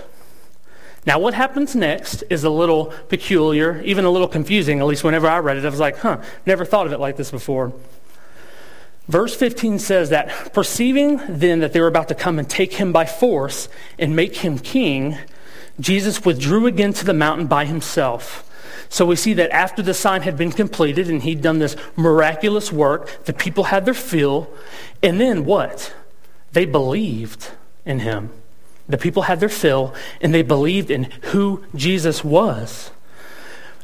Now, 1.06 1.20
what 1.20 1.34
happens 1.34 1.76
next 1.76 2.24
is 2.30 2.44
a 2.44 2.50
little 2.50 2.94
peculiar, 3.10 3.82
even 3.82 4.06
a 4.06 4.10
little 4.10 4.28
confusing. 4.28 4.80
At 4.80 4.86
least 4.86 5.04
whenever 5.04 5.28
I 5.28 5.40
read 5.40 5.58
it, 5.58 5.66
I 5.66 5.70
was 5.70 5.80
like, 5.80 5.98
huh, 5.98 6.22
never 6.46 6.64
thought 6.64 6.86
of 6.86 6.94
it 6.94 7.00
like 7.00 7.18
this 7.18 7.32
before. 7.32 7.74
Verse 9.08 9.36
15 9.36 9.80
says 9.80 10.12
that, 10.12 10.54
perceiving 10.54 11.20
then 11.28 11.60
that 11.60 11.74
they 11.74 11.82
were 11.82 11.88
about 11.88 12.08
to 12.08 12.16
come 12.16 12.40
and 12.40 12.50
take 12.50 12.74
him 12.74 12.94
by 12.94 13.06
force 13.06 13.68
and 14.00 14.16
make 14.16 14.38
him 14.38 14.60
king, 14.60 15.18
Jesus 15.80 16.24
withdrew 16.24 16.68
again 16.68 16.94
to 16.94 17.04
the 17.04 17.14
mountain 17.14 17.48
by 17.48 17.66
himself. 17.66 18.50
So 18.94 19.08
we 19.08 19.16
see 19.16 19.34
that 19.34 19.50
after 19.50 19.82
the 19.82 19.96
sign 19.96 20.22
had 20.22 20.38
been 20.38 20.52
completed 20.52 21.10
and 21.10 21.24
he'd 21.24 21.42
done 21.42 21.58
this 21.58 21.76
miraculous 21.96 22.72
work, 22.72 23.26
the 23.26 23.34
people 23.34 23.64
had 23.64 23.86
their 23.86 23.94
fill. 23.96 24.54
And 25.02 25.20
then 25.20 25.46
what? 25.46 25.92
They 26.52 26.66
believed 26.66 27.50
in 27.86 28.02
him. 28.02 28.30
The 28.88 29.00
people 29.00 29.24
had 29.24 29.40
their 29.40 29.50
fill 29.50 29.96
and 30.22 30.32
they 30.32 30.44
believed 30.44 30.92
in 30.92 31.06
who 31.32 31.64
Jesus 31.74 32.24
was. 32.24 32.92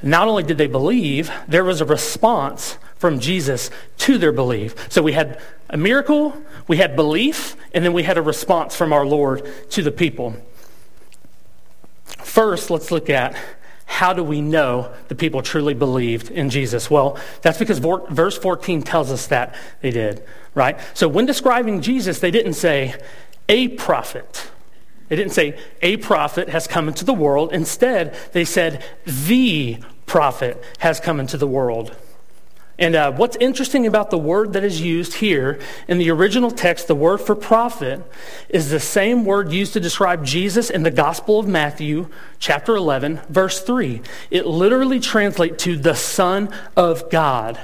Not 0.04 0.28
only 0.28 0.44
did 0.44 0.60
they 0.60 0.68
believe, 0.68 1.32
there 1.48 1.63
was 1.63 1.82
a 1.82 1.86
response 1.86 2.78
from 2.96 3.20
Jesus 3.20 3.72
to 3.98 4.20
their 4.20 4.32
belief. 4.32 4.75
So 4.92 5.01
we 5.01 5.13
had 5.13 5.42
a 5.72 5.78
miracle, 5.78 6.39
we 6.68 6.78
had 6.78 6.96
belief, 6.96 7.56
and 7.74 7.84
then 7.84 7.94
we 7.94 8.04
had 8.04 8.20
a 8.20 8.22
response 8.22 8.75
from 8.75 8.94
our 8.94 9.08
Lord 9.08 9.51
to 9.72 9.82
the 9.82 9.92
people. 9.92 10.36
First, 12.06 12.70
let's 12.70 12.92
look 12.92 13.10
at 13.10 13.36
how 13.89 14.13
do 14.13 14.24
we 14.24 14.39
know 14.39 14.93
the 15.10 15.15
people 15.15 15.41
truly 15.41 15.74
believed 15.74 16.31
in 16.31 16.50
Jesus? 16.50 16.89
Well, 16.89 17.17
that's 17.41 17.58
because 17.58 17.79
verse 17.79 18.38
14 18.38 18.81
tells 18.84 19.12
us 19.12 19.27
that 19.27 19.55
they 19.81 19.91
did, 19.91 20.24
right? 20.55 20.79
So 20.93 21.08
when 21.08 21.25
describing 21.25 21.81
Jesus, 21.81 22.19
they 22.19 22.31
didn't 22.31 22.53
say 22.53 22.96
a 23.50 23.69
prophet 23.69 24.50
they 25.10 25.15
didn't 25.15 25.34
say 25.34 25.60
a 25.81 25.98
prophet 25.98 26.50
has 26.50 26.67
come 26.67 26.88
into 26.88 27.03
the 27.03 27.13
world. 27.13 27.51
Instead, 27.51 28.15
they 28.31 28.46
said 28.46 28.86
the 29.05 29.79
prophet 30.05 30.63
has 30.77 31.00
come 31.00 31.19
into 31.19 31.36
the 31.36 31.48
world. 31.48 31.96
And 32.79 32.95
uh, 32.95 33.12
what's 33.12 33.36
interesting 33.41 33.86
about 33.86 34.09
the 34.09 34.17
word 34.17 34.53
that 34.53 34.63
is 34.63 34.79
used 34.79 35.15
here 35.15 35.59
in 35.89 35.98
the 35.98 36.09
original 36.12 36.50
text, 36.50 36.88
the 36.88 36.95
word 36.95 37.17
for 37.17 37.36
prophet, 37.36 38.01
is 38.48 38.69
the 38.69 38.79
same 38.79 39.25
word 39.25 39.51
used 39.51 39.74
to 39.74 39.81
describe 39.81 40.25
Jesus 40.25 40.69
in 40.69 40.83
the 40.83 40.89
Gospel 40.89 41.39
of 41.39 41.48
Matthew, 41.48 42.07
chapter 42.39 42.77
11, 42.77 43.19
verse 43.27 43.62
3. 43.62 44.01
It 44.31 44.45
literally 44.45 45.01
translates 45.01 45.62
to 45.65 45.75
the 45.75 45.93
Son 45.93 46.53
of 46.77 47.09
God. 47.09 47.59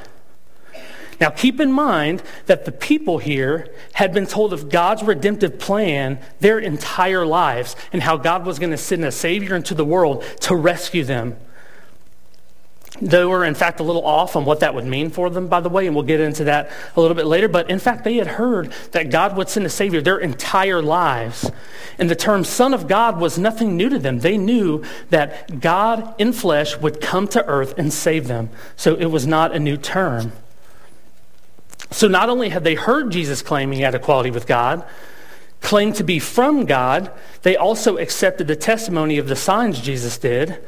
Now, 1.21 1.29
keep 1.29 1.61
in 1.61 1.71
mind 1.71 2.21
that 2.47 2.65
the 2.65 2.73
people 2.73 3.19
here 3.19 3.73
had 3.93 4.13
been 4.13 4.27
told 4.27 4.51
of 4.51 4.67
God's 4.67 5.01
redemptive 5.01 5.57
plan 5.59 6.19
their 6.41 6.59
entire 6.59 7.25
lives 7.25 7.77
and 7.93 8.03
how 8.03 8.17
God 8.17 8.45
was 8.45 8.59
going 8.59 8.71
to 8.71 8.77
send 8.77 9.05
a 9.05 9.13
Savior 9.13 9.55
into 9.55 9.73
the 9.73 9.85
world 9.85 10.25
to 10.41 10.57
rescue 10.57 11.05
them. 11.05 11.37
They 13.01 13.25
were, 13.25 13.43
in 13.43 13.55
fact, 13.55 13.81
a 13.81 13.83
little 13.83 14.05
off 14.05 14.37
on 14.37 14.45
what 14.45 14.61
that 14.61 14.73
would 14.73 14.85
mean 14.85 15.09
for 15.09 15.29
them, 15.29 15.47
by 15.47 15.59
the 15.59 15.67
way, 15.69 15.85
and 15.85 15.95
we'll 15.95 16.05
get 16.05 16.21
into 16.21 16.45
that 16.45 16.71
a 16.95 17.01
little 17.01 17.15
bit 17.15 17.25
later. 17.25 17.49
But 17.49 17.69
in 17.69 17.79
fact, 17.79 18.05
they 18.05 18.15
had 18.15 18.27
heard 18.27 18.71
that 18.91 19.09
God 19.09 19.35
would 19.35 19.49
send 19.49 19.65
a 19.65 19.69
Savior 19.69 20.01
their 20.01 20.17
entire 20.17 20.81
lives. 20.81 21.51
And 21.99 22.09
the 22.09 22.15
term 22.15 22.45
Son 22.45 22.73
of 22.73 22.87
God 22.87 23.19
was 23.19 23.37
nothing 23.37 23.75
new 23.75 23.89
to 23.89 23.99
them. 23.99 24.19
They 24.19 24.37
knew 24.37 24.83
that 25.09 25.59
God 25.59 26.15
in 26.17 26.31
flesh 26.31 26.77
would 26.77 27.01
come 27.01 27.27
to 27.29 27.45
earth 27.45 27.73
and 27.77 27.91
save 27.91 28.27
them. 28.27 28.49
So 28.77 28.95
it 28.95 29.07
was 29.07 29.27
not 29.27 29.53
a 29.53 29.59
new 29.59 29.75
term. 29.75 30.31
So 31.91 32.07
not 32.07 32.29
only 32.29 32.49
had 32.49 32.63
they 32.63 32.75
heard 32.75 33.11
Jesus 33.11 33.41
claiming 33.41 33.77
he 33.77 33.83
had 33.83 33.95
equality 33.95 34.31
with 34.31 34.47
God, 34.47 34.85
claimed 35.59 35.95
to 35.95 36.03
be 36.03 36.19
from 36.19 36.65
God, 36.65 37.11
they 37.41 37.57
also 37.57 37.97
accepted 37.97 38.47
the 38.47 38.55
testimony 38.55 39.17
of 39.17 39.27
the 39.27 39.35
signs 39.35 39.81
Jesus 39.81 40.17
did. 40.17 40.63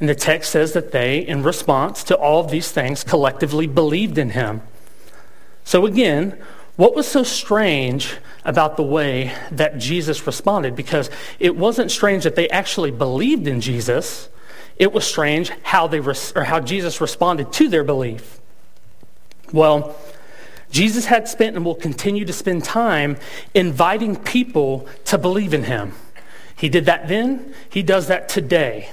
And 0.00 0.08
the 0.08 0.14
text 0.14 0.52
says 0.52 0.72
that 0.74 0.92
they, 0.92 1.18
in 1.18 1.42
response 1.42 2.04
to 2.04 2.16
all 2.16 2.40
of 2.40 2.50
these 2.50 2.70
things, 2.70 3.02
collectively 3.02 3.66
believed 3.66 4.16
in 4.16 4.30
him. 4.30 4.62
So 5.64 5.86
again, 5.86 6.38
what 6.76 6.94
was 6.94 7.08
so 7.08 7.24
strange 7.24 8.16
about 8.44 8.76
the 8.76 8.84
way 8.84 9.34
that 9.50 9.78
Jesus 9.78 10.26
responded? 10.26 10.76
Because 10.76 11.10
it 11.40 11.56
wasn't 11.56 11.90
strange 11.90 12.22
that 12.22 12.36
they 12.36 12.48
actually 12.48 12.92
believed 12.92 13.48
in 13.48 13.60
Jesus. 13.60 14.28
It 14.76 14.92
was 14.92 15.04
strange 15.04 15.50
how 15.62 15.88
they 15.88 15.98
res- 15.98 16.32
or 16.36 16.44
how 16.44 16.60
Jesus 16.60 17.00
responded 17.00 17.52
to 17.54 17.68
their 17.68 17.82
belief. 17.82 18.40
Well, 19.52 19.96
Jesus 20.70 21.06
had 21.06 21.26
spent 21.26 21.56
and 21.56 21.64
will 21.64 21.74
continue 21.74 22.24
to 22.24 22.32
spend 22.32 22.62
time 22.62 23.16
inviting 23.54 24.14
people 24.14 24.86
to 25.06 25.18
believe 25.18 25.52
in 25.52 25.64
him. 25.64 25.94
He 26.54 26.68
did 26.68 26.84
that 26.84 27.08
then, 27.08 27.54
he 27.68 27.82
does 27.82 28.06
that 28.06 28.28
today. 28.28 28.90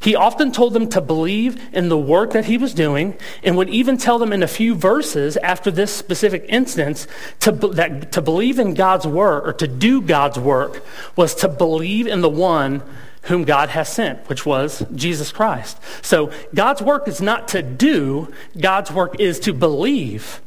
He 0.00 0.14
often 0.14 0.52
told 0.52 0.74
them 0.74 0.88
to 0.90 1.00
believe 1.00 1.60
in 1.72 1.88
the 1.88 1.98
work 1.98 2.32
that 2.32 2.44
he 2.44 2.56
was 2.56 2.74
doing 2.74 3.16
and 3.42 3.56
would 3.56 3.70
even 3.70 3.96
tell 3.96 4.18
them 4.18 4.32
in 4.32 4.42
a 4.42 4.48
few 4.48 4.74
verses 4.74 5.36
after 5.38 5.70
this 5.70 5.94
specific 5.94 6.44
instance 6.48 7.06
to, 7.40 7.52
that 7.52 8.12
to 8.12 8.22
believe 8.22 8.58
in 8.58 8.74
God's 8.74 9.06
work 9.06 9.46
or 9.46 9.52
to 9.54 9.66
do 9.66 10.00
God's 10.00 10.38
work 10.38 10.84
was 11.16 11.34
to 11.36 11.48
believe 11.48 12.06
in 12.06 12.20
the 12.20 12.28
one 12.28 12.82
whom 13.22 13.44
God 13.44 13.70
has 13.70 13.88
sent, 13.88 14.28
which 14.28 14.46
was 14.46 14.84
Jesus 14.94 15.32
Christ. 15.32 15.78
So 16.02 16.32
God's 16.54 16.80
work 16.80 17.08
is 17.08 17.20
not 17.20 17.48
to 17.48 17.62
do, 17.62 18.32
God's 18.58 18.90
work 18.90 19.20
is 19.20 19.40
to 19.40 19.52
believe. 19.52 20.40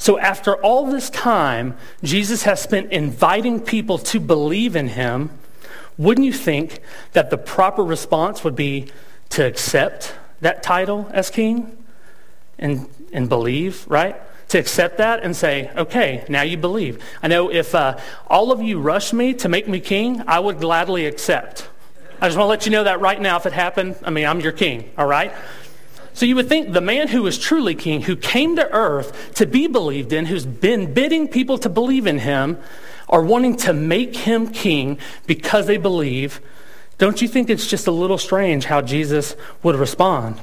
So, 0.00 0.16
after 0.16 0.54
all 0.54 0.86
this 0.86 1.10
time, 1.10 1.76
Jesus 2.04 2.44
has 2.44 2.62
spent 2.62 2.92
inviting 2.92 3.60
people 3.60 3.98
to 3.98 4.20
believe 4.20 4.76
in 4.76 4.88
him. 4.88 5.30
Wouldn't 5.98 6.24
you 6.24 6.32
think 6.32 6.80
that 7.12 7.30
the 7.30 7.36
proper 7.36 7.84
response 7.84 8.44
would 8.44 8.56
be 8.56 8.90
to 9.30 9.44
accept 9.44 10.14
that 10.40 10.62
title 10.62 11.10
as 11.12 11.28
king 11.28 11.76
and, 12.58 12.88
and 13.12 13.28
believe, 13.28 13.84
right? 13.88 14.16
To 14.50 14.58
accept 14.58 14.98
that 14.98 15.22
and 15.22 15.36
say, 15.36 15.70
okay, 15.76 16.24
now 16.28 16.42
you 16.42 16.56
believe. 16.56 17.02
I 17.22 17.28
know 17.28 17.50
if 17.50 17.74
uh, 17.74 17.98
all 18.28 18.52
of 18.52 18.62
you 18.62 18.80
rushed 18.80 19.12
me 19.12 19.34
to 19.34 19.48
make 19.48 19.68
me 19.68 19.80
king, 19.80 20.22
I 20.26 20.38
would 20.38 20.60
gladly 20.60 21.04
accept. 21.06 21.68
I 22.20 22.28
just 22.28 22.38
want 22.38 22.46
to 22.46 22.50
let 22.50 22.66
you 22.66 22.72
know 22.72 22.84
that 22.84 23.00
right 23.00 23.20
now, 23.20 23.36
if 23.36 23.46
it 23.46 23.52
happened, 23.52 23.96
I 24.04 24.10
mean, 24.10 24.26
I'm 24.26 24.40
your 24.40 24.52
king, 24.52 24.90
all 24.96 25.06
right? 25.06 25.32
So 26.14 26.26
you 26.26 26.34
would 26.36 26.48
think 26.48 26.72
the 26.72 26.80
man 26.80 27.08
who 27.08 27.26
is 27.26 27.38
truly 27.38 27.76
king, 27.76 28.02
who 28.02 28.16
came 28.16 28.56
to 28.56 28.68
earth 28.72 29.34
to 29.34 29.46
be 29.46 29.66
believed 29.68 30.12
in, 30.12 30.26
who's 30.26 30.46
been 30.46 30.92
bidding 30.92 31.28
people 31.28 31.58
to 31.58 31.68
believe 31.68 32.06
in 32.06 32.18
him, 32.18 32.58
are 33.08 33.22
wanting 33.22 33.56
to 33.56 33.72
make 33.72 34.16
him 34.16 34.48
king 34.48 34.98
because 35.26 35.66
they 35.66 35.76
believe. 35.76 36.40
Don't 36.98 37.22
you 37.22 37.28
think 37.28 37.48
it's 37.48 37.66
just 37.66 37.86
a 37.86 37.92
little 37.92 38.18
strange 38.18 38.66
how 38.66 38.80
Jesus 38.82 39.36
would 39.62 39.76
respond? 39.76 40.40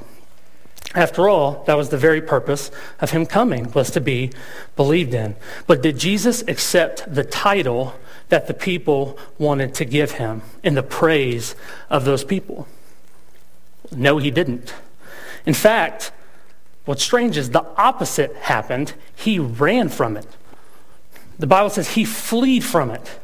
After 0.93 1.27
all, 1.27 1.63
that 1.67 1.75
was 1.75 1.89
the 1.89 1.97
very 1.97 2.21
purpose 2.21 2.71
of 3.01 3.11
him 3.11 3.25
coming, 3.25 3.71
was 3.73 3.91
to 3.91 4.01
be 4.01 4.31
believed 4.77 5.13
in. 5.13 5.35
But 5.67 5.81
did 5.81 5.97
Jesus 5.99 6.41
accept 6.47 7.13
the 7.13 7.23
title 7.23 7.95
that 8.29 8.47
the 8.47 8.53
people 8.53 9.19
wanted 9.37 9.73
to 9.75 9.85
give 9.85 10.11
him 10.11 10.41
in 10.63 10.75
the 10.75 10.83
praise 10.83 11.55
of 11.89 12.05
those 12.05 12.23
people? 12.23 12.67
No, 13.91 14.17
he 14.17 14.31
didn't. 14.31 14.73
In 15.45 15.53
fact, 15.53 16.11
what's 16.85 17.03
strange 17.03 17.35
is 17.35 17.49
the 17.49 17.65
opposite 17.77 18.33
happened. 18.37 18.93
He 19.15 19.37
ran 19.37 19.89
from 19.89 20.15
it. 20.15 20.27
The 21.37 21.47
Bible 21.47 21.69
says 21.69 21.89
he 21.89 22.05
fled 22.05 22.63
from 22.63 22.91
it. 22.91 23.19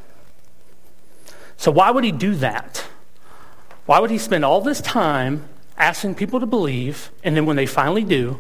So, 1.58 1.72
why 1.72 1.92
would 1.92 2.04
he 2.04 2.12
do 2.12 2.36
that? 2.36 2.86
Why 3.86 4.00
would 4.00 4.10
he 4.10 4.18
spend 4.18 4.44
all 4.46 4.62
this 4.62 4.82
time 4.82 5.48
asking 5.78 6.16
people 6.16 6.40
to 6.40 6.46
believe, 6.46 7.12
and 7.24 7.36
then 7.36 7.46
when 7.46 7.56
they 7.56 7.66
finally 7.66 8.04
do, 8.04 8.40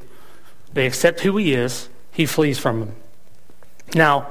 they 0.74 0.86
accept 0.86 1.22
who 1.22 1.38
he 1.38 1.54
is, 1.54 1.90
he 2.12 2.26
flees 2.26 2.58
from 2.58 2.80
them? 2.80 2.96
Now, 3.94 4.28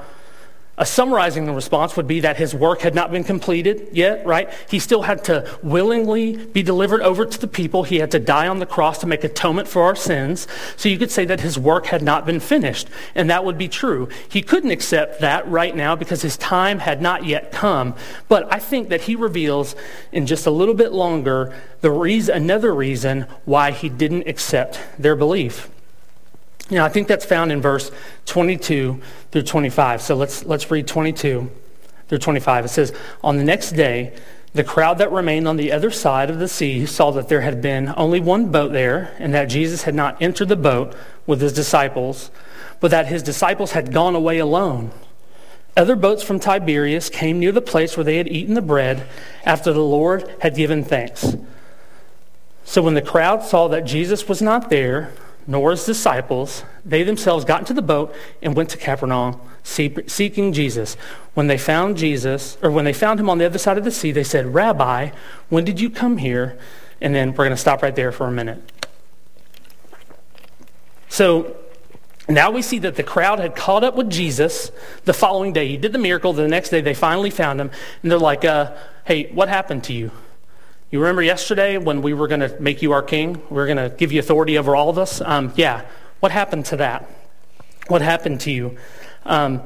a 0.81 0.87
summarizing 0.87 1.45
the 1.45 1.53
response 1.53 1.95
would 1.95 2.07
be 2.07 2.21
that 2.21 2.39
his 2.39 2.55
work 2.55 2.81
had 2.81 2.95
not 2.95 3.13
been 3.13 3.23
completed 3.23 3.89
yet, 3.93 4.25
right? 4.27 4.51
He 4.71 4.79
still 4.79 5.03
had 5.03 5.23
to 5.25 5.47
willingly 5.63 6.39
be 6.39 6.63
delivered 6.63 7.03
over 7.03 7.27
to 7.27 7.39
the 7.39 7.47
people. 7.47 7.83
He 7.83 7.99
had 7.99 8.11
to 8.13 8.19
die 8.19 8.49
on 8.49 8.61
the 8.61 8.67
cross 8.67 8.97
to 9.01 9.07
make 9.07 9.23
atonement 9.23 9.69
for 9.69 9.83
our 9.83 9.95
sins. 9.95 10.49
So 10.79 10.89
you 10.89 10.97
could 10.97 11.11
say 11.11 11.27
that 11.27 11.41
his 11.41 11.59
work 11.59 11.87
had 11.87 12.01
not 12.01 12.25
been 12.25 12.41
finished, 12.41 12.89
and 13.15 13.29
that 13.29 13.45
would 13.45 13.59
be 13.59 13.69
true. 13.69 14.09
He 14.27 14.41
couldn't 14.41 14.71
accept 14.71 15.21
that 15.21 15.47
right 15.47 15.77
now 15.77 15.97
because 15.97 16.23
his 16.23 16.39
time 16.39 16.79
had 16.79 17.03
not 17.03 17.27
yet 17.27 17.53
come. 17.53 17.95
But 18.29 18.51
I 18.51 18.59
think 18.59 18.89
that 18.89 19.03
he 19.03 19.15
reveals 19.17 19.77
in 20.13 20.27
just 20.27 20.47
a 20.47 20.51
little 20.51 20.75
bit 20.75 20.93
longer 20.93 21.55
the 21.83 21.91
reason, 21.91 22.35
another 22.35 22.75
reason 22.75 23.27
why 23.45 23.73
he 23.73 23.91
didn't 23.91 24.27
accept 24.27 24.81
their 24.99 25.15
belief. 25.15 25.69
Now, 26.71 26.85
I 26.85 26.89
think 26.89 27.09
that's 27.09 27.25
found 27.25 27.50
in 27.50 27.61
verse 27.61 27.91
22 28.27 29.00
through 29.33 29.43
25. 29.43 30.03
So 30.03 30.15
let's, 30.15 30.45
let's 30.45 30.71
read 30.71 30.87
22 30.87 31.50
through 32.09 32.19
25. 32.19 32.65
It 32.65 32.69
says, 32.69 32.93
On 33.23 33.37
the 33.37 33.45
next 33.45 33.73
day, 33.73 34.17
the 34.53 34.65
crowd 34.65 34.99
that 34.99 35.12
remained 35.12 35.47
on 35.47 35.57
the 35.57 35.73
other 35.73 35.91
side 35.91 36.31
of 36.31 36.39
the 36.39 36.49
sea 36.49 36.85
saw 36.87 37.12
that 37.12 37.29
there 37.29 37.41
had 37.41 37.62
been 37.62 37.93
only 37.97 38.21
one 38.21 38.50
boat 38.50 38.73
there, 38.73 39.15
and 39.19 39.33
that 39.35 39.45
Jesus 39.47 39.83
had 39.83 39.95
not 39.95 40.21
entered 40.21 40.49
the 40.49 40.57
boat 40.57 40.95
with 41.27 41.41
his 41.41 41.53
disciples, 41.53 42.31
but 42.81 42.91
that 42.91 43.07
his 43.07 43.23
disciples 43.23 43.73
had 43.73 43.93
gone 43.93 44.17
away 44.17 44.39
alone. 44.39 44.91
Other 45.77 45.95
boats 45.95 46.25
from 46.25 46.41
Tiberias 46.41 47.09
came 47.09 47.39
near 47.39 47.53
the 47.53 47.61
place 47.61 47.97
where 47.97 48.05
they 48.05 48.17
had 48.17 48.27
eaten 48.27 48.55
the 48.55 48.62
bread 48.62 49.07
after 49.45 49.73
the 49.73 49.85
Lord 49.85 50.35
had 50.41 50.57
given 50.57 50.83
thanks. 50.83 51.37
So 52.65 52.83
when 52.83 52.95
the 52.95 53.03
crowd 53.03 53.45
saw 53.45 53.69
that 53.69 53.85
Jesus 53.85 54.29
was 54.29 54.43
not 54.43 54.69
there, 54.69 55.12
nor 55.50 55.73
his 55.73 55.85
disciples, 55.85 56.62
they 56.85 57.02
themselves 57.02 57.45
got 57.45 57.59
into 57.59 57.75
the 57.75 57.83
boat 57.83 58.14
and 58.40 58.54
went 58.54 58.69
to 58.69 58.78
Capernaum 58.78 59.40
seeking 59.64 60.52
Jesus. 60.52 60.95
When 61.35 61.49
they 61.49 61.59
found 61.59 61.97
Jesus, 61.97 62.57
or 62.62 62.71
when 62.71 62.85
they 62.85 62.92
found 62.92 63.19
him 63.19 63.28
on 63.28 63.38
the 63.38 63.47
other 63.47 63.59
side 63.59 63.76
of 63.76 63.83
the 63.83 63.90
sea, 63.90 64.12
they 64.12 64.23
said, 64.23 64.54
Rabbi, 64.54 65.11
when 65.49 65.64
did 65.64 65.80
you 65.80 65.90
come 65.90 66.19
here? 66.19 66.57
And 67.00 67.12
then 67.12 67.30
we're 67.30 67.38
going 67.38 67.50
to 67.50 67.57
stop 67.57 67.83
right 67.83 67.97
there 67.97 68.12
for 68.12 68.28
a 68.28 68.30
minute. 68.30 68.62
So 71.09 71.57
now 72.28 72.52
we 72.52 72.62
see 72.62 72.78
that 72.78 72.95
the 72.95 73.02
crowd 73.02 73.40
had 73.40 73.57
caught 73.57 73.83
up 73.83 73.97
with 73.97 74.09
Jesus 74.09 74.71
the 75.04 75.12
following 75.12 75.52
day. 75.52 75.66
He 75.66 75.76
did 75.76 75.90
the 75.90 75.99
miracle. 75.99 76.33
The 76.33 76.47
next 76.47 76.71
day, 76.71 76.80
they 76.80 76.95
finally 76.95 77.30
found 77.30 77.61
him. 77.61 77.73
And 78.02 78.12
they're 78.12 78.21
like, 78.21 78.45
uh, 78.45 78.73
hey, 79.04 79.33
what 79.33 79.49
happened 79.49 79.83
to 79.85 79.92
you? 79.92 80.12
You 80.90 80.99
remember 80.99 81.23
yesterday 81.23 81.78
when 81.78 82.02
we 82.02 82.14
were 82.14 82.26
going 82.26 82.40
to 82.40 82.61
make 82.61 82.82
you 82.82 82.90
our 82.90 83.02
king? 83.02 83.40
We 83.49 83.56
were 83.56 83.66
going 83.66 83.76
to 83.76 83.94
give 83.97 84.11
you 84.11 84.18
authority 84.18 84.59
over 84.59 84.75
all 84.75 84.88
of 84.88 84.99
us? 84.99 85.20
Um, 85.20 85.52
yeah. 85.54 85.87
What 86.18 86.32
happened 86.32 86.66
to 86.66 86.76
that? 86.78 87.09
What 87.87 88.02
happened 88.02 88.40
to 88.42 88.50
you? 88.50 88.76
Um, 89.25 89.62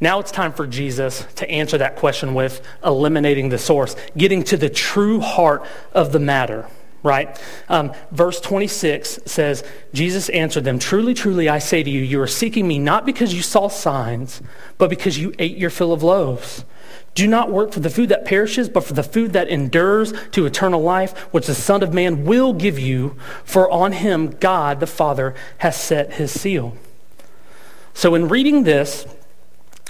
now 0.00 0.20
it's 0.20 0.30
time 0.30 0.52
for 0.52 0.66
Jesus 0.66 1.26
to 1.36 1.50
answer 1.50 1.78
that 1.78 1.96
question 1.96 2.34
with 2.34 2.60
eliminating 2.84 3.48
the 3.48 3.56
source, 3.56 3.96
getting 4.16 4.44
to 4.44 4.58
the 4.58 4.68
true 4.68 5.20
heart 5.20 5.64
of 5.92 6.12
the 6.12 6.20
matter 6.20 6.68
right? 7.02 7.40
Um, 7.70 7.94
verse 8.10 8.42
26 8.42 9.20
says, 9.24 9.64
Jesus 9.94 10.28
answered 10.28 10.64
them, 10.64 10.78
Truly, 10.78 11.14
truly, 11.14 11.48
I 11.48 11.58
say 11.58 11.82
to 11.82 11.88
you, 11.88 12.02
you 12.02 12.20
are 12.20 12.26
seeking 12.26 12.68
me 12.68 12.78
not 12.78 13.06
because 13.06 13.32
you 13.32 13.40
saw 13.40 13.68
signs, 13.68 14.42
but 14.76 14.90
because 14.90 15.18
you 15.18 15.32
ate 15.38 15.56
your 15.56 15.70
fill 15.70 15.94
of 15.94 16.02
loaves. 16.02 16.62
Do 17.14 17.26
not 17.26 17.50
work 17.50 17.72
for 17.72 17.80
the 17.80 17.90
food 17.90 18.08
that 18.10 18.24
perishes, 18.24 18.68
but 18.68 18.84
for 18.84 18.94
the 18.94 19.02
food 19.02 19.32
that 19.32 19.48
endures 19.48 20.12
to 20.30 20.46
eternal 20.46 20.80
life, 20.80 21.16
which 21.32 21.46
the 21.46 21.54
Son 21.54 21.82
of 21.82 21.92
Man 21.92 22.24
will 22.24 22.52
give 22.52 22.78
you, 22.78 23.16
for 23.44 23.70
on 23.70 23.92
him 23.92 24.30
God 24.38 24.80
the 24.80 24.86
Father 24.86 25.34
has 25.58 25.76
set 25.76 26.14
his 26.14 26.30
seal. 26.30 26.76
So, 27.94 28.14
in 28.14 28.28
reading 28.28 28.62
this, 28.62 29.06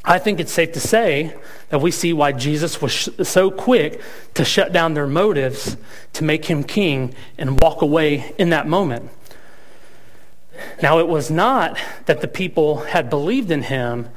I 0.05 0.19
think 0.19 0.41
it's 0.41 0.53
safe 0.53 0.73
to 0.73 0.81
say 0.81 1.37
that 1.69 1.81
we 1.81 1.91
see 1.91 2.13
why 2.13 2.33
Jesus 2.33 2.81
was 2.81 2.91
sh- 2.91 3.09
so 3.23 3.51
quick 3.51 4.01
to 4.35 4.45
shut 4.45 4.73
down 4.73 4.95
their 4.95 5.07
motives 5.07 5.77
to 6.15 6.25
make 6.25 6.47
him 6.47 6.65
king 6.65 7.15
and 7.37 7.61
walk 7.61 7.83
away 7.83 8.35
in 8.39 8.51
that 8.51 8.67
moment. 8.67 9.11
Now, 10.83 10.99
it 10.99 11.09
was 11.09 11.31
not 11.31 11.79
that 12.07 12.23
the 12.23 12.29
people 12.29 12.79
had 12.79 13.11
believed 13.11 13.51
in 13.51 13.63
him. 13.63 14.09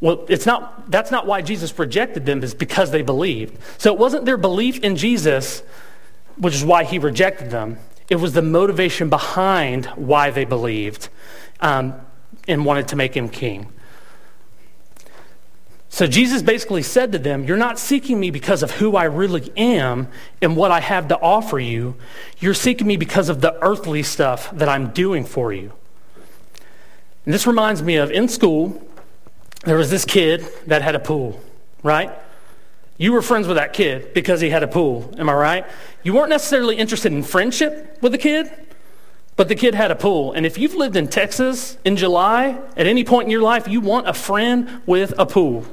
Well, 0.00 0.26
it's 0.28 0.44
not, 0.44 0.90
that's 0.90 1.10
not 1.10 1.26
why 1.26 1.42
Jesus 1.42 1.76
rejected 1.78 2.26
them, 2.26 2.42
is 2.42 2.54
because 2.54 2.90
they 2.90 3.02
believed. 3.02 3.58
So 3.78 3.92
it 3.92 3.98
wasn't 3.98 4.26
their 4.26 4.36
belief 4.36 4.78
in 4.80 4.96
Jesus, 4.96 5.62
which 6.36 6.54
is 6.54 6.64
why 6.64 6.84
he 6.84 6.98
rejected 6.98 7.50
them. 7.50 7.78
It 8.08 8.16
was 8.16 8.34
the 8.34 8.42
motivation 8.42 9.08
behind 9.08 9.86
why 9.86 10.30
they 10.30 10.44
believed 10.44 11.08
um, 11.60 11.94
and 12.46 12.64
wanted 12.64 12.88
to 12.88 12.96
make 12.96 13.16
him 13.16 13.28
king. 13.28 13.72
So 15.88 16.06
Jesus 16.06 16.42
basically 16.42 16.82
said 16.82 17.12
to 17.12 17.18
them, 17.18 17.44
You're 17.44 17.56
not 17.56 17.78
seeking 17.78 18.20
me 18.20 18.30
because 18.30 18.62
of 18.62 18.72
who 18.72 18.96
I 18.96 19.04
really 19.04 19.50
am 19.56 20.08
and 20.42 20.54
what 20.54 20.70
I 20.70 20.80
have 20.80 21.08
to 21.08 21.18
offer 21.18 21.58
you. 21.58 21.96
You're 22.38 22.52
seeking 22.52 22.86
me 22.86 22.98
because 22.98 23.30
of 23.30 23.40
the 23.40 23.58
earthly 23.62 24.02
stuff 24.02 24.50
that 24.52 24.68
I'm 24.68 24.90
doing 24.90 25.24
for 25.24 25.54
you. 25.54 25.72
And 27.24 27.32
this 27.32 27.46
reminds 27.46 27.82
me 27.82 27.96
of 27.96 28.10
in 28.10 28.28
school, 28.28 28.85
there 29.64 29.76
was 29.76 29.90
this 29.90 30.04
kid 30.04 30.46
that 30.66 30.82
had 30.82 30.94
a 30.94 31.00
pool, 31.00 31.40
right? 31.82 32.10
You 32.98 33.12
were 33.12 33.22
friends 33.22 33.46
with 33.46 33.56
that 33.56 33.72
kid 33.72 34.14
because 34.14 34.40
he 34.40 34.50
had 34.50 34.62
a 34.62 34.68
pool, 34.68 35.12
am 35.18 35.28
I 35.28 35.34
right? 35.34 35.66
You 36.02 36.14
weren't 36.14 36.30
necessarily 36.30 36.76
interested 36.76 37.12
in 37.12 37.22
friendship 37.22 37.98
with 38.00 38.12
the 38.12 38.18
kid, 38.18 38.50
but 39.36 39.48
the 39.48 39.54
kid 39.54 39.74
had 39.74 39.90
a 39.90 39.94
pool. 39.94 40.32
And 40.32 40.46
if 40.46 40.56
you've 40.56 40.74
lived 40.74 40.96
in 40.96 41.08
Texas 41.08 41.76
in 41.84 41.96
July, 41.96 42.58
at 42.76 42.86
any 42.86 43.04
point 43.04 43.26
in 43.26 43.30
your 43.30 43.42
life, 43.42 43.68
you 43.68 43.80
want 43.80 44.08
a 44.08 44.14
friend 44.14 44.80
with 44.86 45.12
a 45.18 45.26
pool. 45.26 45.66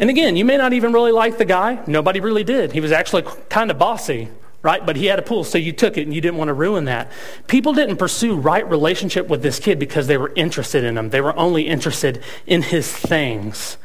And 0.00 0.10
again, 0.10 0.34
you 0.34 0.44
may 0.44 0.56
not 0.56 0.72
even 0.72 0.92
really 0.92 1.12
like 1.12 1.38
the 1.38 1.44
guy. 1.44 1.82
Nobody 1.86 2.20
really 2.20 2.42
did. 2.42 2.72
He 2.72 2.80
was 2.80 2.90
actually 2.90 3.22
kind 3.48 3.70
of 3.70 3.78
bossy, 3.78 4.30
right? 4.62 4.84
But 4.84 4.96
he 4.96 5.06
had 5.06 5.18
a 5.18 5.22
pool, 5.22 5.44
so 5.44 5.58
you 5.58 5.72
took 5.72 5.96
it 5.96 6.02
and 6.02 6.14
you 6.14 6.20
didn't 6.20 6.36
want 6.36 6.48
to 6.48 6.54
ruin 6.54 6.84
that. 6.84 7.10
People 7.46 7.72
didn't 7.72 7.96
pursue 7.96 8.36
right 8.36 8.68
relationship 8.68 9.28
with 9.28 9.42
this 9.42 9.58
kid 9.58 9.78
because 9.78 10.06
they 10.06 10.16
were 10.16 10.32
interested 10.36 10.84
in 10.84 10.98
him. 10.98 11.10
They 11.10 11.20
were 11.20 11.36
only 11.36 11.66
interested 11.66 12.22
in 12.46 12.62
his 12.62 12.90
things. 12.92 13.78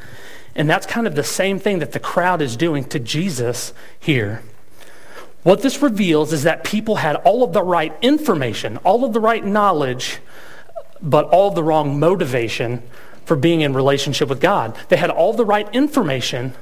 And 0.55 0.69
that's 0.69 0.85
kind 0.85 1.07
of 1.07 1.15
the 1.15 1.23
same 1.23 1.59
thing 1.59 1.79
that 1.79 1.91
the 1.91 1.99
crowd 1.99 2.41
is 2.41 2.55
doing 2.57 2.85
to 2.85 2.99
Jesus 2.99 3.73
here. 3.99 4.41
What 5.43 5.61
this 5.61 5.81
reveals 5.81 6.33
is 6.33 6.43
that 6.43 6.63
people 6.63 6.95
had 6.95 7.17
all 7.17 7.43
of 7.43 7.53
the 7.53 7.61
right 7.61 7.95
information, 8.01 8.77
all 8.77 9.03
of 9.03 9.13
the 9.13 9.19
right 9.19 9.45
knowledge, 9.45 10.19
but 11.01 11.25
all 11.25 11.51
the 11.51 11.63
wrong 11.63 11.99
motivation 11.99 12.81
for 13.25 13.35
being 13.35 13.61
in 13.61 13.73
relationship 13.73 14.29
with 14.29 14.41
God. 14.41 14.75
They 14.89 14.97
had 14.97 15.09
all 15.09 15.33
the 15.33 15.45
right 15.45 15.67
information, 15.73 16.53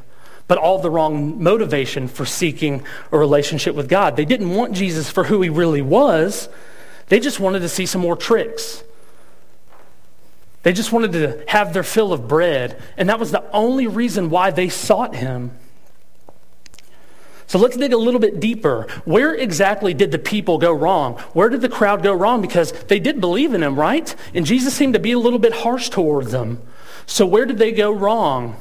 but 0.48 0.58
all 0.58 0.80
the 0.80 0.90
wrong 0.90 1.42
motivation 1.42 2.08
for 2.08 2.26
seeking 2.26 2.84
a 3.12 3.18
relationship 3.18 3.76
with 3.76 3.90
God. 3.90 4.16
They 4.16 4.26
didn't 4.26 4.52
want 4.52 4.74
Jesus 4.74 5.10
for 5.10 5.24
who 5.24 5.42
he 5.42 5.50
really 5.50 5.82
was. 5.82 6.50
They 7.08 7.20
just 7.20 7.40
wanted 7.40 7.60
to 7.60 7.70
see 7.70 7.86
some 7.86 8.02
more 8.02 8.16
tricks. 8.16 8.84
They 10.64 10.74
just 10.74 10.92
wanted 10.92 11.12
to 11.14 11.44
have 11.48 11.74
their 11.74 11.84
fill 11.84 12.14
of 12.14 12.28
bread, 12.28 12.82
and 12.98 13.10
that 13.10 13.20
was 13.20 13.32
the 13.32 13.50
only 13.52 13.88
reason 13.88 14.30
why 14.30 14.52
they 14.52 14.70
sought 14.70 15.16
him. 15.16 15.52
So 17.48 17.60
let's 17.60 17.76
dig 17.76 17.94
a 17.94 17.98
little 17.98 18.22
bit 18.22 18.40
deeper. 18.40 18.88
Where 19.06 19.36
exactly 19.36 19.94
did 19.94 20.12
the 20.12 20.18
people 20.18 20.58
go 20.58 20.72
wrong? 20.72 21.16
Where 21.34 21.50
did 21.50 21.62
the 21.62 21.70
crowd 21.70 22.02
go 22.02 22.14
wrong? 22.14 22.42
Because 22.42 22.72
they 22.72 23.00
did 23.00 23.20
believe 23.20 23.54
in 23.54 23.62
him, 23.62 23.76
right? 23.76 24.16
And 24.34 24.46
Jesus 24.46 24.74
seemed 24.74 24.94
to 24.94 25.00
be 25.00 25.12
a 25.12 25.20
little 25.20 25.38
bit 25.38 25.54
harsh 25.54 25.90
towards 25.90 26.32
them. 26.32 26.62
So 27.06 27.26
where 27.26 27.46
did 27.46 27.58
they 27.58 27.74
go 27.74 27.92
wrong? 27.92 28.56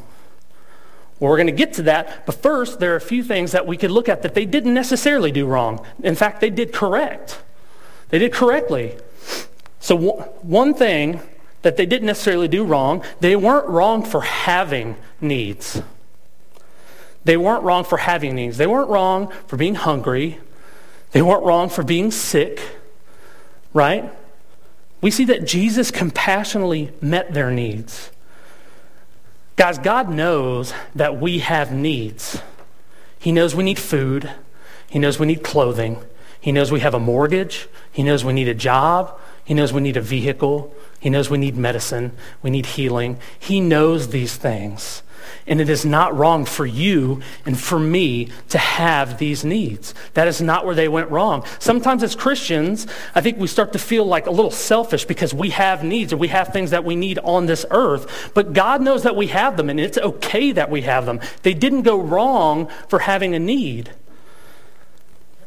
Well, 1.22 1.30
we're 1.30 1.36
going 1.36 1.46
to 1.46 1.52
get 1.52 1.74
to 1.74 1.82
that. 1.84 2.26
But 2.26 2.42
first, 2.42 2.80
there 2.80 2.92
are 2.94 2.96
a 2.96 3.00
few 3.00 3.22
things 3.22 3.52
that 3.52 3.64
we 3.64 3.76
could 3.76 3.92
look 3.92 4.08
at 4.08 4.22
that 4.22 4.34
they 4.34 4.44
didn't 4.44 4.74
necessarily 4.74 5.30
do 5.30 5.46
wrong. 5.46 5.86
In 6.02 6.16
fact, 6.16 6.40
they 6.40 6.50
did 6.50 6.72
correct. 6.72 7.40
They 8.08 8.18
did 8.18 8.32
correctly. 8.32 8.96
So 9.78 9.96
one 10.42 10.74
thing 10.74 11.20
that 11.62 11.76
they 11.76 11.86
didn't 11.86 12.06
necessarily 12.06 12.48
do 12.48 12.64
wrong, 12.64 13.04
they 13.20 13.36
weren't 13.36 13.68
wrong 13.68 14.02
for 14.02 14.22
having 14.22 14.96
needs. 15.20 15.80
They 17.22 17.36
weren't 17.36 17.62
wrong 17.62 17.84
for 17.84 17.98
having 17.98 18.34
needs. 18.34 18.56
They 18.56 18.66
weren't 18.66 18.90
wrong 18.90 19.32
for 19.46 19.56
being 19.56 19.76
hungry. 19.76 20.40
They 21.12 21.22
weren't 21.22 21.44
wrong 21.44 21.68
for 21.68 21.84
being 21.84 22.10
sick, 22.10 22.60
right? 23.72 24.12
We 25.00 25.12
see 25.12 25.26
that 25.26 25.46
Jesus 25.46 25.92
compassionately 25.92 26.90
met 27.00 27.32
their 27.32 27.52
needs. 27.52 28.10
Guys, 29.56 29.78
God 29.78 30.08
knows 30.08 30.72
that 30.94 31.20
we 31.20 31.40
have 31.40 31.72
needs. 31.72 32.40
He 33.18 33.32
knows 33.32 33.54
we 33.54 33.64
need 33.64 33.78
food. 33.78 34.30
He 34.88 34.98
knows 34.98 35.18
we 35.18 35.26
need 35.26 35.42
clothing. 35.42 35.98
He 36.40 36.52
knows 36.52 36.72
we 36.72 36.80
have 36.80 36.94
a 36.94 37.00
mortgage. 37.00 37.68
He 37.92 38.02
knows 38.02 38.24
we 38.24 38.32
need 38.32 38.48
a 38.48 38.54
job. 38.54 39.18
He 39.44 39.54
knows 39.54 39.72
we 39.72 39.80
need 39.80 39.96
a 39.96 40.00
vehicle. 40.00 40.74
He 40.98 41.10
knows 41.10 41.30
we 41.30 41.38
need 41.38 41.56
medicine. 41.56 42.12
We 42.42 42.50
need 42.50 42.66
healing. 42.66 43.18
He 43.38 43.60
knows 43.60 44.08
these 44.08 44.36
things. 44.36 45.02
And 45.46 45.60
it 45.60 45.68
is 45.68 45.84
not 45.84 46.16
wrong 46.16 46.44
for 46.44 46.66
you 46.66 47.20
and 47.44 47.58
for 47.58 47.78
me 47.78 48.28
to 48.48 48.58
have 48.58 49.18
these 49.18 49.44
needs. 49.44 49.94
That 50.14 50.28
is 50.28 50.40
not 50.40 50.64
where 50.66 50.74
they 50.74 50.88
went 50.88 51.10
wrong. 51.10 51.44
Sometimes 51.58 52.02
as 52.02 52.14
Christians, 52.14 52.86
I 53.14 53.20
think 53.20 53.38
we 53.38 53.46
start 53.46 53.72
to 53.72 53.78
feel 53.78 54.04
like 54.04 54.26
a 54.26 54.30
little 54.30 54.50
selfish 54.50 55.04
because 55.04 55.34
we 55.34 55.50
have 55.50 55.84
needs 55.84 56.12
or 56.12 56.16
we 56.16 56.28
have 56.28 56.48
things 56.48 56.70
that 56.70 56.84
we 56.84 56.96
need 56.96 57.18
on 57.20 57.46
this 57.46 57.66
earth. 57.70 58.32
But 58.34 58.52
God 58.52 58.82
knows 58.82 59.02
that 59.02 59.16
we 59.16 59.28
have 59.28 59.56
them 59.56 59.70
and 59.70 59.80
it's 59.80 59.98
okay 59.98 60.52
that 60.52 60.70
we 60.70 60.82
have 60.82 61.06
them. 61.06 61.20
They 61.42 61.54
didn't 61.54 61.82
go 61.82 62.00
wrong 62.00 62.68
for 62.88 63.00
having 63.00 63.34
a 63.34 63.38
need. 63.38 63.90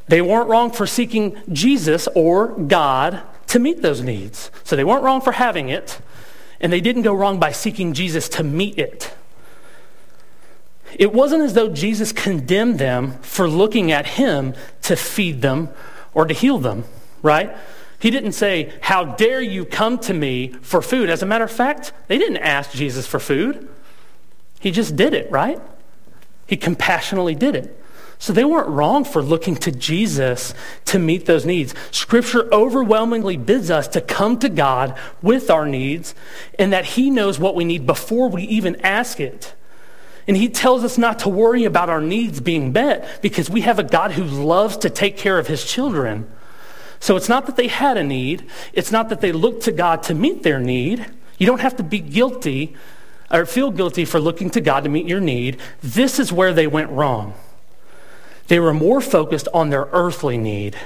They 0.08 0.22
weren't 0.22 0.50
wrong 0.50 0.72
for 0.72 0.86
seeking 0.86 1.42
Jesus 1.52 2.08
or 2.14 2.50
God 2.50 3.24
to 3.48 3.60
meet 3.60 3.82
those 3.82 4.02
needs. 4.02 4.52
So 4.64 4.76
they 4.76 4.84
weren't 4.84 5.04
wrong 5.04 5.22
for 5.22 5.32
having 5.32 5.70
it, 5.70 6.00
and 6.60 6.72
they 6.72 6.82
didn't 6.82 7.04
go 7.04 7.14
wrong 7.14 7.40
by 7.40 7.52
seeking 7.52 7.94
Jesus 7.94 8.30
to 8.30 8.44
meet 8.44 8.78
it. 8.78 9.16
It 10.98 11.14
wasn't 11.14 11.44
as 11.44 11.54
though 11.54 11.70
Jesus 11.70 12.12
condemned 12.12 12.80
them 12.80 13.14
for 13.22 13.48
looking 13.48 13.92
at 13.92 14.06
him 14.06 14.54
to 14.84 14.96
feed 14.96 15.42
them 15.42 15.70
or 16.14 16.26
to 16.26 16.34
heal 16.34 16.58
them, 16.58 16.86
right? 17.22 17.56
He 18.00 18.12
didn't 18.12 18.34
say, 18.34 18.72
How 18.82 19.04
dare 19.04 19.42
you 19.42 19.66
come 19.66 19.98
to 20.00 20.14
me 20.14 20.50
for 20.62 20.82
food? 20.82 21.10
As 21.10 21.24
a 21.24 21.26
matter 21.26 21.44
of 21.44 21.52
fact, 21.52 21.92
they 22.08 22.18
didn't 22.18 22.38
ask 22.38 22.72
Jesus 22.72 23.08
for 23.08 23.20
food. 23.20 23.68
He 24.60 24.72
just 24.72 24.96
did 24.96 25.14
it, 25.14 25.30
right? 25.32 25.60
He 26.48 26.56
compassionately 26.56 27.36
did 27.36 27.56
it. 27.56 27.82
So 28.18 28.32
they 28.32 28.46
weren't 28.46 28.70
wrong 28.70 29.04
for 29.04 29.22
looking 29.22 29.56
to 29.58 29.72
Jesus 29.72 30.54
to 30.86 31.00
meet 31.00 31.26
those 31.26 31.46
needs. 31.46 31.74
Scripture 31.92 32.48
overwhelmingly 32.54 33.38
bids 33.38 33.70
us 33.70 33.88
to 33.90 34.02
come 34.02 34.40
to 34.40 34.50
God 34.50 34.98
with 35.22 35.50
our 35.50 35.66
needs 35.66 36.16
and 36.58 36.72
that 36.72 36.86
He 36.86 37.10
knows 37.10 37.40
what 37.40 37.56
we 37.56 37.66
need 37.66 37.86
before 37.86 38.30
we 38.30 38.44
even 38.44 38.80
ask 38.82 39.20
it. 39.20 39.55
And 40.28 40.36
He 40.36 40.50
tells 40.50 40.84
us 40.84 40.98
not 40.98 41.20
to 41.20 41.30
worry 41.30 41.66
about 41.66 41.90
our 41.90 42.02
needs 42.02 42.40
being 42.40 42.72
met 42.72 43.22
because 43.22 43.50
we 43.50 43.62
have 43.62 43.80
a 43.80 43.84
God 43.84 44.14
who 44.14 44.24
loves 44.24 44.78
to 44.78 44.90
take 44.90 45.18
care 45.18 45.38
of 45.38 45.48
His 45.48 45.64
children. 45.64 46.30
So 47.00 47.16
it's 47.16 47.30
not 47.30 47.46
that 47.46 47.56
they 47.56 47.68
had 47.68 47.98
a 47.98 48.04
need, 48.04 48.48
it's 48.74 48.92
not 48.92 49.10
that 49.10 49.22
they 49.22 49.32
looked 49.32 49.64
to 49.64 49.72
God 49.72 50.02
to 50.04 50.16
meet 50.16 50.44
their 50.44 50.60
need. 50.60 51.06
You 51.38 51.46
don't 51.46 51.62
have 51.62 51.76
to 51.78 51.84
be 51.84 52.00
guilty 52.00 52.76
or 53.30 53.46
feel 53.46 53.72
guilty 53.72 54.06
for 54.06 54.20
looking 54.20 54.50
to 54.52 54.62
God 54.62 54.84
to 54.84 54.90
meet 54.90 55.08
your 55.08 55.20
need. 55.20 55.58
This 55.82 56.20
is 56.20 56.32
where 56.32 56.54
they 56.54 56.68
went 56.68 56.90
wrong. 56.90 57.34
They 58.48 58.60
were 58.60 58.74
more 58.74 59.02
focused 59.02 59.48
on 59.54 59.70
their 59.70 59.88
earthly 59.92 60.38
need 60.38 60.78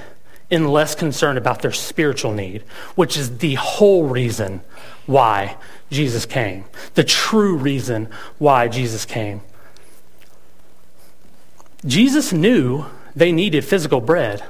and 0.50 0.70
less 0.70 0.94
concerned 0.94 1.38
about 1.38 1.62
their 1.62 1.72
spiritual 1.72 2.32
need, 2.32 2.62
which 2.96 3.16
is 3.16 3.38
the 3.38 3.54
whole 3.54 4.04
reason 4.04 4.60
why 5.10 5.56
Jesus 5.90 6.24
came, 6.24 6.64
the 6.94 7.02
true 7.02 7.56
reason 7.56 8.08
why 8.38 8.68
Jesus 8.68 9.04
came. 9.04 9.42
Jesus 11.84 12.32
knew 12.32 12.86
they 13.16 13.32
needed 13.32 13.64
physical 13.64 14.00
bread. 14.00 14.44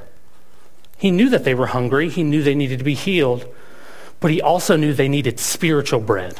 He 0.99 1.11
knew 1.11 1.31
that 1.31 1.45
they 1.45 1.55
were 1.55 1.69
hungry, 1.69 2.11
he 2.11 2.23
knew 2.23 2.43
they 2.43 2.55
needed 2.55 2.79
to 2.79 2.85
be 2.85 2.95
healed, 2.95 3.47
but 4.21 4.31
he 4.31 4.43
also 4.43 4.77
knew 4.77 4.93
they 4.93 5.09
needed 5.09 5.41
spiritual 5.41 6.01
bread. 6.01 6.39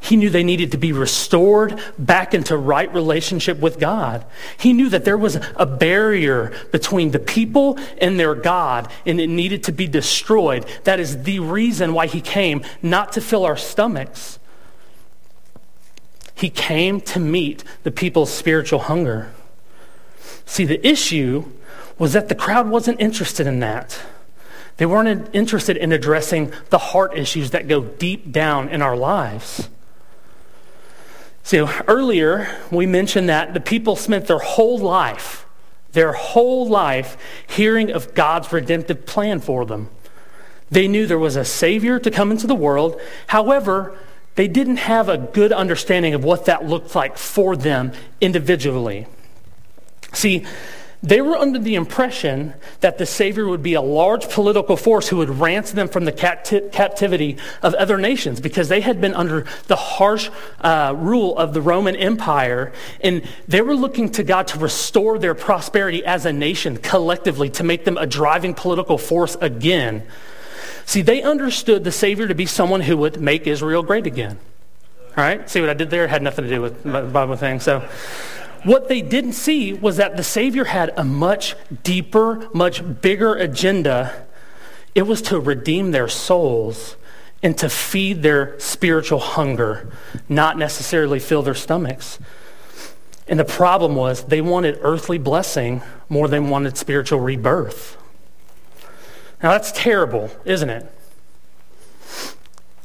He 0.00 0.16
knew 0.16 0.30
they 0.30 0.42
needed 0.42 0.72
to 0.72 0.78
be 0.78 0.92
restored 0.92 1.78
back 1.98 2.32
into 2.32 2.56
right 2.56 2.92
relationship 2.92 3.58
with 3.60 3.78
God. 3.78 4.24
He 4.58 4.72
knew 4.72 4.88
that 4.88 5.04
there 5.04 5.18
was 5.18 5.38
a 5.56 5.66
barrier 5.66 6.52
between 6.72 7.10
the 7.10 7.18
people 7.18 7.78
and 7.98 8.18
their 8.18 8.34
God, 8.34 8.90
and 9.04 9.20
it 9.20 9.28
needed 9.28 9.62
to 9.64 9.72
be 9.72 9.86
destroyed. 9.86 10.66
That 10.84 11.00
is 11.00 11.24
the 11.24 11.40
reason 11.40 11.92
why 11.92 12.06
he 12.06 12.22
came, 12.22 12.62
not 12.82 13.12
to 13.12 13.20
fill 13.20 13.44
our 13.44 13.58
stomachs. 13.58 14.38
He 16.34 16.48
came 16.48 17.02
to 17.02 17.20
meet 17.20 17.62
the 17.82 17.90
people's 17.90 18.32
spiritual 18.32 18.78
hunger. 18.78 19.30
See, 20.46 20.64
the 20.64 20.84
issue 20.86 21.44
was 21.98 22.14
that 22.14 22.30
the 22.30 22.34
crowd 22.34 22.70
wasn't 22.70 22.98
interested 22.98 23.46
in 23.46 23.60
that. 23.60 24.00
They 24.78 24.86
weren't 24.86 25.28
interested 25.34 25.76
in 25.76 25.92
addressing 25.92 26.54
the 26.70 26.78
heart 26.78 27.14
issues 27.14 27.50
that 27.50 27.68
go 27.68 27.82
deep 27.82 28.32
down 28.32 28.70
in 28.70 28.80
our 28.80 28.96
lives. 28.96 29.68
So 31.42 31.68
earlier, 31.88 32.58
we 32.70 32.86
mentioned 32.86 33.28
that 33.28 33.54
the 33.54 33.60
people 33.60 33.96
spent 33.96 34.26
their 34.26 34.38
whole 34.38 34.78
life, 34.78 35.46
their 35.92 36.12
whole 36.12 36.68
life, 36.68 37.16
hearing 37.46 37.90
of 37.90 38.14
God's 38.14 38.52
redemptive 38.52 39.06
plan 39.06 39.40
for 39.40 39.64
them. 39.64 39.88
They 40.70 40.86
knew 40.86 41.06
there 41.06 41.18
was 41.18 41.36
a 41.36 41.44
Savior 41.44 41.98
to 41.98 42.10
come 42.10 42.30
into 42.30 42.46
the 42.46 42.54
world. 42.54 43.00
However, 43.26 43.98
they 44.36 44.46
didn't 44.46 44.76
have 44.76 45.08
a 45.08 45.18
good 45.18 45.52
understanding 45.52 46.14
of 46.14 46.22
what 46.22 46.44
that 46.44 46.64
looked 46.64 46.94
like 46.94 47.18
for 47.18 47.56
them 47.56 47.92
individually. 48.20 49.06
See, 50.12 50.46
they 51.02 51.22
were 51.22 51.36
under 51.36 51.58
the 51.58 51.76
impression 51.76 52.52
that 52.80 52.98
the 52.98 53.06
Savior 53.06 53.48
would 53.48 53.62
be 53.62 53.72
a 53.72 53.80
large 53.80 54.28
political 54.28 54.76
force 54.76 55.08
who 55.08 55.16
would 55.16 55.30
ransom 55.30 55.76
them 55.76 55.88
from 55.88 56.04
the 56.04 56.12
capti- 56.12 56.70
captivity 56.72 57.38
of 57.62 57.72
other 57.74 57.96
nations 57.96 58.38
because 58.38 58.68
they 58.68 58.82
had 58.82 59.00
been 59.00 59.14
under 59.14 59.46
the 59.68 59.76
harsh 59.76 60.28
uh, 60.60 60.94
rule 60.94 61.38
of 61.38 61.54
the 61.54 61.62
Roman 61.62 61.96
Empire. 61.96 62.72
And 63.00 63.22
they 63.48 63.62
were 63.62 63.74
looking 63.74 64.10
to 64.12 64.22
God 64.22 64.48
to 64.48 64.58
restore 64.58 65.18
their 65.18 65.34
prosperity 65.34 66.04
as 66.04 66.26
a 66.26 66.34
nation 66.34 66.76
collectively, 66.76 67.48
to 67.50 67.64
make 67.64 67.86
them 67.86 67.96
a 67.96 68.06
driving 68.06 68.52
political 68.52 68.98
force 68.98 69.36
again. 69.40 70.06
See, 70.84 71.00
they 71.00 71.22
understood 71.22 71.82
the 71.82 71.92
Savior 71.92 72.28
to 72.28 72.34
be 72.34 72.44
someone 72.44 72.82
who 72.82 72.98
would 72.98 73.22
make 73.22 73.46
Israel 73.46 73.82
great 73.82 74.06
again. 74.06 74.38
All 75.16 75.24
right? 75.24 75.48
See 75.48 75.62
what 75.62 75.70
I 75.70 75.74
did 75.74 75.88
there? 75.88 76.04
It 76.04 76.10
had 76.10 76.22
nothing 76.22 76.44
to 76.44 76.50
do 76.50 76.60
with 76.60 76.82
the 76.82 77.00
Bible 77.02 77.36
thing. 77.36 77.58
So. 77.58 77.88
What 78.64 78.88
they 78.88 79.00
didn't 79.00 79.32
see 79.32 79.72
was 79.72 79.96
that 79.96 80.16
the 80.16 80.22
Savior 80.22 80.64
had 80.64 80.92
a 80.96 81.04
much 81.04 81.56
deeper, 81.82 82.48
much 82.52 83.00
bigger 83.00 83.34
agenda. 83.34 84.26
It 84.94 85.02
was 85.02 85.22
to 85.22 85.40
redeem 85.40 85.92
their 85.92 86.08
souls 86.08 86.96
and 87.42 87.56
to 87.56 87.70
feed 87.70 88.22
their 88.22 88.58
spiritual 88.60 89.18
hunger, 89.18 89.90
not 90.28 90.58
necessarily 90.58 91.18
fill 91.18 91.42
their 91.42 91.54
stomachs. 91.54 92.18
And 93.26 93.40
the 93.40 93.44
problem 93.44 93.94
was 93.94 94.24
they 94.24 94.40
wanted 94.42 94.78
earthly 94.82 95.16
blessing 95.16 95.82
more 96.08 96.28
than 96.28 96.50
wanted 96.50 96.76
spiritual 96.76 97.20
rebirth. 97.20 97.96
Now 99.42 99.52
that's 99.52 99.72
terrible, 99.72 100.30
isn't 100.44 100.68
it? 100.68 100.92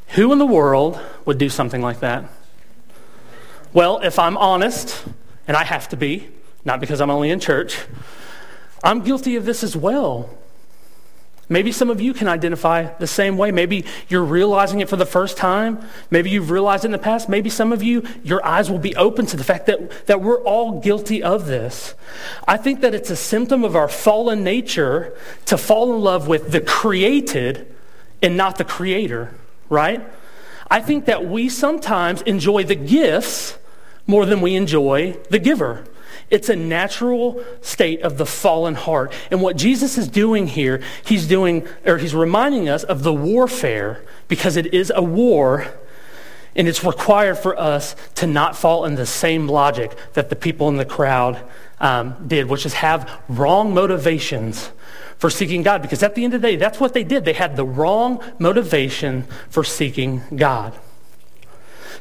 Who 0.09 0.31
in 0.31 0.39
the 0.39 0.45
world 0.45 0.99
would 1.25 1.37
do 1.37 1.49
something 1.49 1.81
like 1.81 1.99
that? 1.99 2.29
Well, 3.73 3.99
if 3.99 4.17
I'm 4.17 4.37
honest, 4.37 5.03
and 5.47 5.55
I 5.55 5.63
have 5.63 5.89
to 5.89 5.97
be, 5.97 6.29
not 6.63 6.79
because 6.79 7.01
I'm 7.01 7.09
only 7.09 7.29
in 7.29 7.39
church. 7.39 7.79
I'm 8.83 9.03
guilty 9.03 9.35
of 9.35 9.45
this 9.45 9.63
as 9.63 9.75
well. 9.75 10.29
Maybe 11.47 11.71
some 11.71 11.91
of 11.91 12.01
you 12.01 12.13
can 12.13 12.27
identify 12.27 12.93
the 12.97 13.05
same 13.05 13.37
way. 13.37 13.51
Maybe 13.51 13.85
you're 14.09 14.23
realizing 14.23 14.79
it 14.79 14.89
for 14.89 14.95
the 14.95 15.05
first 15.05 15.37
time. 15.37 15.79
Maybe 16.09 16.31
you've 16.31 16.49
realized 16.49 16.85
it 16.85 16.87
in 16.87 16.91
the 16.91 16.97
past. 16.97 17.29
Maybe 17.29 17.51
some 17.51 17.71
of 17.71 17.83
you, 17.83 18.03
your 18.23 18.43
eyes 18.43 18.71
will 18.71 18.79
be 18.79 18.95
open 18.95 19.27
to 19.27 19.37
the 19.37 19.43
fact 19.43 19.67
that, 19.67 20.07
that 20.07 20.21
we're 20.21 20.41
all 20.41 20.79
guilty 20.79 21.21
of 21.21 21.45
this. 21.45 21.93
I 22.47 22.57
think 22.57 22.81
that 22.81 22.95
it's 22.95 23.11
a 23.11 23.15
symptom 23.15 23.63
of 23.63 23.75
our 23.75 23.87
fallen 23.87 24.43
nature 24.43 25.15
to 25.45 25.57
fall 25.57 25.93
in 25.93 26.01
love 26.01 26.27
with 26.27 26.51
the 26.51 26.61
created 26.61 27.71
and 28.23 28.35
not 28.35 28.57
the 28.57 28.65
creator, 28.65 29.35
right? 29.69 30.03
I 30.71 30.81
think 30.81 31.05
that 31.05 31.25
we 31.25 31.47
sometimes 31.49 32.23
enjoy 32.23 32.63
the 32.63 32.75
gifts 32.75 33.55
more 34.07 34.25
than 34.25 34.41
we 34.41 34.55
enjoy 34.55 35.17
the 35.29 35.39
giver. 35.39 35.85
It's 36.29 36.49
a 36.49 36.55
natural 36.55 37.43
state 37.61 38.01
of 38.01 38.17
the 38.17 38.25
fallen 38.25 38.75
heart. 38.75 39.13
And 39.29 39.41
what 39.41 39.57
Jesus 39.57 39.97
is 39.97 40.07
doing 40.07 40.47
here, 40.47 40.81
he's 41.03 41.27
doing, 41.27 41.67
or 41.85 41.97
he's 41.97 42.15
reminding 42.15 42.67
us 42.67 42.83
of 42.83 43.03
the 43.03 43.13
warfare 43.13 44.03
because 44.27 44.57
it 44.57 44.73
is 44.73 44.91
a 44.95 45.03
war 45.03 45.67
and 46.55 46.67
it's 46.67 46.83
required 46.83 47.37
for 47.37 47.59
us 47.59 47.95
to 48.15 48.25
not 48.25 48.55
fall 48.55 48.85
in 48.85 48.95
the 48.95 49.05
same 49.05 49.47
logic 49.47 49.95
that 50.13 50.29
the 50.29 50.35
people 50.35 50.69
in 50.69 50.77
the 50.77 50.85
crowd 50.85 51.39
um, 51.79 52.15
did, 52.25 52.47
which 52.47 52.65
is 52.65 52.75
have 52.75 53.21
wrong 53.27 53.73
motivations 53.73 54.71
for 55.17 55.29
seeking 55.29 55.63
God. 55.63 55.81
Because 55.81 56.01
at 56.01 56.15
the 56.15 56.23
end 56.23 56.33
of 56.33 56.41
the 56.41 56.47
day, 56.47 56.55
that's 56.55 56.79
what 56.79 56.93
they 56.93 57.03
did. 57.03 57.25
They 57.25 57.33
had 57.33 57.55
the 57.55 57.65
wrong 57.65 58.23
motivation 58.39 59.23
for 59.49 59.63
seeking 59.63 60.21
God. 60.35 60.73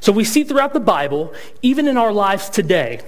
So 0.04 0.12
we 0.12 0.24
see 0.24 0.44
throughout 0.44 0.74
the 0.74 0.80
Bible, 0.80 1.32
even 1.62 1.88
in 1.88 1.96
our 1.96 2.12
lives 2.12 2.50
today, 2.50 3.00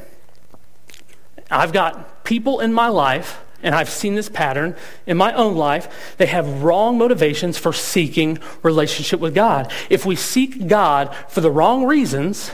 I've 1.51 1.71
got 1.71 2.25
people 2.25 2.61
in 2.61 2.73
my 2.73 2.89
life, 2.89 3.39
and 3.63 3.75
I've 3.75 3.91
seen 3.91 4.15
this 4.15 4.31
pattern 4.31 4.75
in 5.07 5.19
my 5.19 5.35
own 5.35 5.57
life, 5.57 6.15
they 6.17 6.25
have 6.25 6.63
wrong 6.63 6.97
motivations 6.97 7.59
for 7.59 7.75
seeking 7.75 8.39
relationship 8.63 9.21
with 9.21 9.35
God. 9.35 9.71
If 9.91 10.07
we 10.07 10.17
seek 10.17 10.69
God 10.69 11.15
for 11.29 11.43
the 11.43 11.51
wrong 11.51 11.85
reasons, 11.85 12.51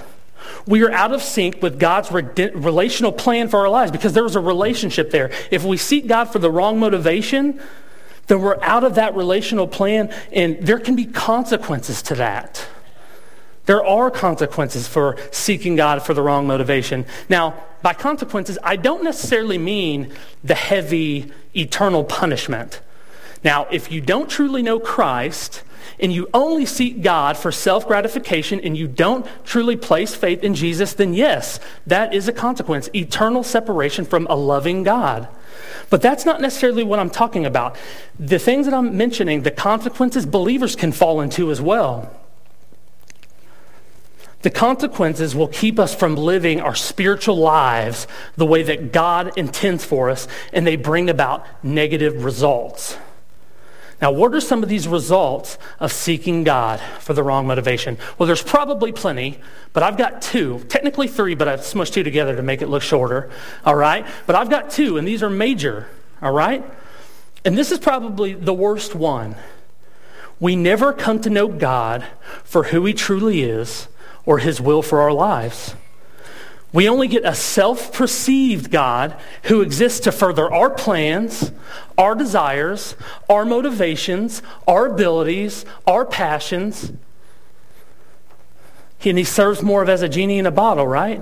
we 0.67 0.83
are 0.83 0.91
out 0.91 1.13
of 1.13 1.23
sync 1.23 1.63
with 1.63 1.79
God's 1.79 2.11
relational 2.11 3.13
plan 3.13 3.47
for 3.47 3.61
our 3.61 3.69
lives 3.69 3.93
because 3.93 4.13
there 4.13 4.25
was 4.25 4.35
a 4.35 4.41
relationship 4.41 5.13
there. 5.13 5.31
If 5.53 5.63
we 5.63 5.77
seek 5.77 6.09
God 6.09 6.33
for 6.33 6.41
the 6.41 6.51
wrong 6.51 6.81
motivation, 6.81 7.61
then 8.27 8.41
we're 8.41 8.61
out 8.61 8.83
of 8.83 8.97
that 8.97 9.15
relational 9.15 9.69
plan, 9.69 10.13
and 10.33 10.67
there 10.67 10.81
can 10.81 10.97
be 10.97 11.05
consequences 11.05 12.03
to 12.03 12.17
that. 12.17 12.67
There 13.67 13.85
are 13.85 14.11
consequences 14.11 14.89
for 14.89 15.17
seeking 15.31 15.77
God 15.77 16.03
for 16.03 16.15
the 16.15 16.23
wrong 16.23 16.47
motivation. 16.47 17.07
Now, 17.29 17.55
by 17.81 17.95
consequences, 17.95 18.59
I 18.63 18.77
don't 18.77 19.05
necessarily 19.05 19.59
mean 19.59 20.13
the 20.43 20.55
heavy 20.55 21.33
eternal 21.55 22.05
punishment. 22.05 22.81
Now, 23.45 23.67
if 23.71 23.91
you 23.91 24.01
don't 24.01 24.29
truly 24.29 24.63
know 24.63 24.79
Christ 24.79 25.63
and 25.99 26.13
you 26.13 26.29
only 26.33 26.65
seek 26.65 27.03
God 27.03 27.37
for 27.37 27.53
self 27.53 27.87
gratification 27.87 28.61
and 28.61 28.77
you 28.77 28.89
don't 28.89 29.27
truly 29.45 29.77
place 29.77 30.15
faith 30.15 30.43
in 30.43 30.55
Jesus, 30.55 30.95
then 30.95 31.15
yes, 31.15 31.61
that 31.87 32.15
is 32.15 32.29
a 32.29 32.33
consequence 32.33 32.89
eternal 32.95 33.43
separation 33.43 34.05
from 34.05 34.27
a 34.29 34.35
loving 34.35 34.83
God. 34.83 35.29
But 35.91 36.03
that's 36.03 36.25
not 36.25 36.41
necessarily 36.41 36.85
what 36.85 36.99
I'm 36.99 37.11
talking 37.11 37.45
about. 37.45 37.77
The 38.19 38.39
things 38.39 38.67
that 38.67 38.75
I'm 38.75 38.97
mentioning, 38.97 39.43
the 39.43 39.51
consequences 39.51 40.25
believers 40.25 40.75
can 40.75 40.93
fall 40.93 41.21
into 41.21 41.51
as 41.51 41.61
well. 41.61 42.22
The 44.43 44.51
consequences 44.51 45.35
will 45.35 45.49
keep 45.49 45.79
us 45.79 45.95
from 45.95 46.17
living 46.17 46.61
our 46.61 46.75
spiritual 46.75 47.37
lives 47.37 48.07
the 48.37 48.47
way 48.47 48.65
that 48.65 48.93
God 48.93 49.39
intends 49.39 49.85
for 49.85 50.11
us, 50.11 50.27
and 50.53 50.67
they 50.67 50.77
bring 50.77 51.09
about 51.09 51.47
negative 51.65 52.25
results. 52.25 52.97
Now, 54.01 54.11
what 54.11 54.35
are 54.35 54.41
some 54.41 54.65
of 54.65 54.69
these 54.69 54.89
results 54.89 55.59
of 55.79 55.93
seeking 55.93 56.43
God 56.43 56.81
for 56.99 57.15
the 57.15 57.23
wrong 57.23 57.47
motivation? 57.47 57.99
Well, 58.19 58.27
there's 58.27 58.43
probably 58.43 58.91
plenty, 58.91 59.39
but 59.73 59.85
I've 59.85 59.97
got 59.97 60.21
two. 60.21 60.59
Technically 60.69 61.07
three, 61.07 61.37
but 61.37 61.47
I've 61.47 61.61
smushed 61.61 61.93
two 61.93 62.03
together 62.03 62.35
to 62.35 62.43
make 62.43 62.63
it 62.63 62.67
look 62.67 62.83
shorter. 62.83 63.31
All 63.65 63.77
right? 63.77 64.05
But 64.27 64.35
I've 64.35 64.51
got 64.51 64.71
two, 64.71 64.99
and 64.99 65.07
these 65.07 65.23
are 65.23 65.31
major. 65.31 65.87
All 66.21 66.33
right? 66.33 66.65
And 67.45 67.57
this 67.57 67.71
is 67.71 67.79
probably 67.79 68.35
the 68.35 68.53
worst 68.53 68.97
one. 68.97 69.37
We 70.41 70.57
never 70.57 70.93
come 70.93 71.21
to 71.21 71.31
know 71.31 71.47
God 71.47 72.05
for 72.43 72.65
who 72.65 72.85
he 72.85 72.95
truly 72.95 73.45
is 73.45 73.87
or 74.25 74.39
his 74.39 74.61
will 74.61 74.83
for 74.83 75.01
our 75.01 75.13
lives. 75.13 75.75
We 76.73 76.89
only 76.89 77.07
get 77.07 77.25
a 77.25 77.35
self 77.35 77.93
perceived 77.93 78.71
God 78.71 79.15
who 79.45 79.61
exists 79.61 80.01
to 80.01 80.13
further 80.13 80.51
our 80.51 80.71
plans, 80.71 81.53
our 81.99 82.15
desires, 82.15 82.97
our 83.29 83.45
motivations, 83.45 84.43
our 84.67 84.87
abilities, 84.87 85.67
our 85.87 86.07
passions. 86.07 86.93
And 89.05 89.19
he 89.19 89.25
serves 89.25 89.63
more 89.63 89.83
of 89.83 89.89
as 89.89 90.01
a 90.01 90.09
genie 90.09 90.39
in 90.39 90.47
a 90.47 90.51
bottle, 90.51 90.87
right? 90.87 91.21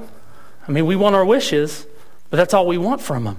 I 0.69 0.73
mean, 0.73 0.87
we 0.87 0.95
want 0.95 1.17
our 1.17 1.25
wishes, 1.25 1.87
but 2.29 2.37
that's 2.37 2.55
all 2.55 2.67
we 2.67 2.79
want 2.79 3.01
from 3.01 3.27
him. 3.27 3.39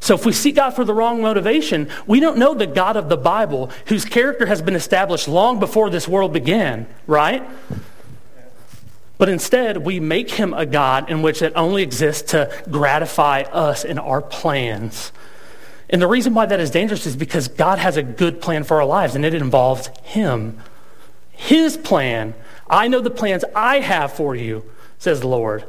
So 0.00 0.14
if 0.14 0.26
we 0.26 0.32
seek 0.32 0.56
God 0.56 0.70
for 0.70 0.84
the 0.84 0.94
wrong 0.94 1.22
motivation, 1.22 1.88
we 2.06 2.20
don't 2.20 2.38
know 2.38 2.54
the 2.54 2.66
God 2.66 2.96
of 2.96 3.08
the 3.08 3.16
Bible 3.16 3.70
whose 3.86 4.04
character 4.04 4.46
has 4.46 4.60
been 4.62 4.74
established 4.74 5.26
long 5.26 5.58
before 5.58 5.90
this 5.90 6.06
world 6.06 6.32
began, 6.32 6.86
right? 7.06 7.48
But 9.18 9.28
instead, 9.28 9.78
we 9.78 9.98
make 9.98 10.30
him 10.30 10.54
a 10.54 10.64
God 10.64 11.10
in 11.10 11.22
which 11.22 11.42
it 11.42 11.52
only 11.56 11.82
exists 11.82 12.30
to 12.30 12.50
gratify 12.70 13.42
us 13.42 13.84
in 13.84 13.98
our 13.98 14.22
plans. 14.22 15.12
And 15.90 16.00
the 16.00 16.06
reason 16.06 16.34
why 16.34 16.46
that 16.46 16.60
is 16.60 16.70
dangerous 16.70 17.04
is 17.04 17.16
because 17.16 17.48
God 17.48 17.78
has 17.78 17.96
a 17.96 18.02
good 18.02 18.40
plan 18.40 18.62
for 18.62 18.76
our 18.76 18.86
lives, 18.86 19.16
and 19.16 19.24
it 19.24 19.34
involves 19.34 19.88
him. 20.04 20.60
His 21.32 21.76
plan. 21.76 22.34
I 22.70 22.88
know 22.88 23.00
the 23.00 23.10
plans 23.10 23.44
I 23.54 23.80
have 23.80 24.12
for 24.12 24.36
you, 24.36 24.64
says 24.98 25.20
the 25.20 25.28
Lord. 25.28 25.64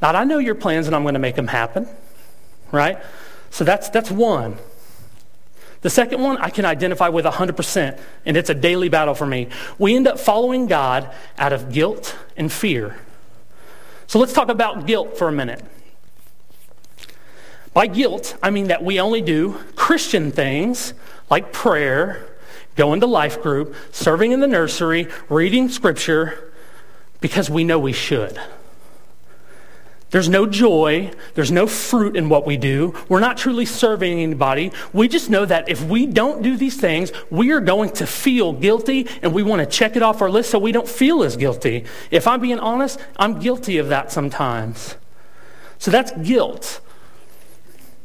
Not 0.00 0.16
I 0.16 0.24
know 0.24 0.38
your 0.38 0.54
plans 0.54 0.86
and 0.86 0.96
I'm 0.96 1.02
going 1.02 1.14
to 1.14 1.20
make 1.20 1.36
them 1.36 1.46
happen, 1.46 1.88
right? 2.72 2.98
So 3.50 3.64
that's, 3.64 3.88
that's 3.88 4.10
one. 4.10 4.58
The 5.84 5.90
second 5.90 6.22
one 6.22 6.38
I 6.38 6.48
can 6.48 6.64
identify 6.64 7.10
with 7.10 7.26
100%, 7.26 8.00
and 8.24 8.38
it's 8.38 8.48
a 8.48 8.54
daily 8.54 8.88
battle 8.88 9.14
for 9.14 9.26
me. 9.26 9.48
We 9.78 9.94
end 9.94 10.08
up 10.08 10.18
following 10.18 10.66
God 10.66 11.14
out 11.36 11.52
of 11.52 11.70
guilt 11.70 12.16
and 12.38 12.50
fear. 12.50 12.96
So 14.06 14.18
let's 14.18 14.32
talk 14.32 14.48
about 14.48 14.86
guilt 14.86 15.18
for 15.18 15.28
a 15.28 15.32
minute. 15.32 15.62
By 17.74 17.88
guilt, 17.88 18.34
I 18.42 18.48
mean 18.48 18.68
that 18.68 18.82
we 18.82 18.98
only 18.98 19.20
do 19.20 19.60
Christian 19.76 20.32
things 20.32 20.94
like 21.28 21.52
prayer, 21.52 22.34
going 22.76 23.00
to 23.00 23.06
life 23.06 23.42
group, 23.42 23.76
serving 23.92 24.32
in 24.32 24.40
the 24.40 24.48
nursery, 24.48 25.08
reading 25.28 25.68
scripture, 25.68 26.50
because 27.20 27.50
we 27.50 27.62
know 27.62 27.78
we 27.78 27.92
should. 27.92 28.40
There's 30.14 30.28
no 30.28 30.46
joy. 30.46 31.10
There's 31.34 31.50
no 31.50 31.66
fruit 31.66 32.16
in 32.16 32.28
what 32.28 32.46
we 32.46 32.56
do. 32.56 32.94
We're 33.08 33.18
not 33.18 33.36
truly 33.36 33.66
serving 33.66 34.20
anybody. 34.20 34.70
We 34.92 35.08
just 35.08 35.28
know 35.28 35.44
that 35.44 35.68
if 35.68 35.82
we 35.82 36.06
don't 36.06 36.40
do 36.40 36.56
these 36.56 36.76
things, 36.76 37.10
we 37.30 37.50
are 37.50 37.58
going 37.58 37.90
to 37.94 38.06
feel 38.06 38.52
guilty 38.52 39.08
and 39.22 39.34
we 39.34 39.42
want 39.42 39.58
to 39.58 39.66
check 39.66 39.96
it 39.96 40.04
off 40.04 40.22
our 40.22 40.30
list 40.30 40.52
so 40.52 40.60
we 40.60 40.70
don't 40.70 40.88
feel 40.88 41.24
as 41.24 41.36
guilty. 41.36 41.84
If 42.12 42.28
I'm 42.28 42.40
being 42.40 42.60
honest, 42.60 43.00
I'm 43.16 43.40
guilty 43.40 43.76
of 43.78 43.88
that 43.88 44.12
sometimes. 44.12 44.94
So 45.78 45.90
that's 45.90 46.12
guilt. 46.12 46.80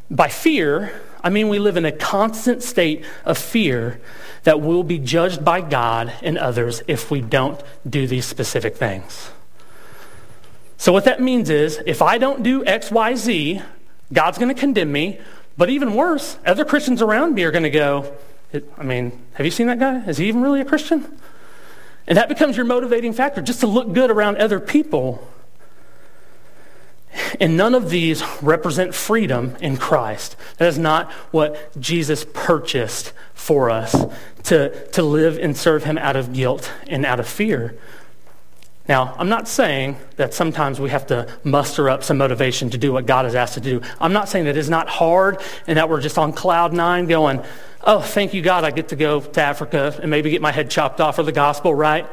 By 0.09 0.29
fear, 0.29 1.03
I 1.23 1.29
mean 1.29 1.47
we 1.47 1.59
live 1.59 1.77
in 1.77 1.85
a 1.85 1.91
constant 1.91 2.63
state 2.63 3.05
of 3.23 3.37
fear 3.37 4.01
that 4.45 4.61
we'll 4.61 4.81
be 4.81 4.97
judged 4.97 5.45
by 5.45 5.61
God 5.61 6.11
and 6.23 6.39
others 6.39 6.81
if 6.87 7.11
we 7.11 7.21
don't 7.21 7.61
do 7.87 8.07
these 8.07 8.25
specific 8.25 8.75
things. 8.77 9.29
So, 10.79 10.93
what 10.93 11.03
that 11.03 11.21
means 11.21 11.49
is 11.49 11.79
if 11.85 12.01
I 12.01 12.17
don't 12.17 12.41
do 12.41 12.65
X, 12.65 12.89
Y, 12.89 13.13
Z, 13.15 13.61
God's 14.11 14.37
going 14.37 14.53
to 14.53 14.59
condemn 14.59 14.91
me. 14.91 15.19
But 15.57 15.69
even 15.69 15.93
worse, 15.93 16.37
other 16.45 16.63
Christians 16.63 17.01
around 17.01 17.35
me 17.35 17.43
are 17.43 17.51
going 17.51 17.63
to 17.63 17.69
go, 17.69 18.15
I 18.77 18.83
mean, 18.83 19.11
have 19.33 19.45
you 19.45 19.51
seen 19.51 19.67
that 19.67 19.77
guy? 19.77 20.05
Is 20.07 20.17
he 20.17 20.29
even 20.29 20.41
really 20.41 20.61
a 20.61 20.65
Christian? 20.65 21.19
And 22.07 22.17
that 22.17 22.29
becomes 22.29 22.55
your 22.55 22.65
motivating 22.65 23.11
factor, 23.11 23.41
just 23.41 23.59
to 23.59 23.67
look 23.67 23.91
good 23.93 24.09
around 24.09 24.37
other 24.37 24.61
people. 24.61 25.27
And 27.41 27.57
none 27.57 27.75
of 27.75 27.89
these 27.89 28.23
represent 28.41 28.95
freedom 28.95 29.57
in 29.59 29.75
Christ. 29.75 30.37
That 30.57 30.69
is 30.69 30.79
not 30.79 31.11
what 31.31 31.77
Jesus 31.77 32.25
purchased 32.33 33.11
for 33.33 33.69
us 33.69 34.05
to, 34.43 34.87
to 34.91 35.03
live 35.03 35.37
and 35.37 35.57
serve 35.57 35.83
him 35.83 35.97
out 35.97 36.15
of 36.15 36.31
guilt 36.31 36.71
and 36.87 37.05
out 37.05 37.19
of 37.19 37.27
fear. 37.27 37.77
Now, 38.89 39.13
I'm 39.19 39.29
not 39.29 39.47
saying 39.47 39.97
that 40.15 40.33
sometimes 40.33 40.79
we 40.79 40.89
have 40.89 41.05
to 41.07 41.31
muster 41.43 41.91
up 41.91 42.03
some 42.03 42.17
motivation 42.17 42.71
to 42.71 42.77
do 42.79 42.91
what 42.91 43.05
God 43.05 43.25
has 43.25 43.35
asked 43.35 43.53
to 43.53 43.59
do. 43.59 43.83
I'm 44.01 44.13
not 44.13 44.29
saying 44.29 44.45
that 44.45 44.57
it's 44.57 44.67
not 44.67 44.89
hard 44.89 45.39
and 45.67 45.77
that 45.77 45.89
we're 45.89 46.01
just 46.01 46.17
on 46.17 46.33
cloud 46.33 46.73
nine 46.73 47.05
going, 47.05 47.43
oh, 47.83 48.01
thank 48.01 48.33
you, 48.33 48.41
God, 48.41 48.63
I 48.63 48.71
get 48.71 48.87
to 48.87 48.95
go 48.95 49.21
to 49.21 49.41
Africa 49.41 49.95
and 50.01 50.09
maybe 50.09 50.31
get 50.31 50.41
my 50.41 50.51
head 50.51 50.71
chopped 50.71 50.99
off 50.99 51.17
for 51.17 51.23
the 51.23 51.31
gospel, 51.31 51.71
right? 51.71 52.07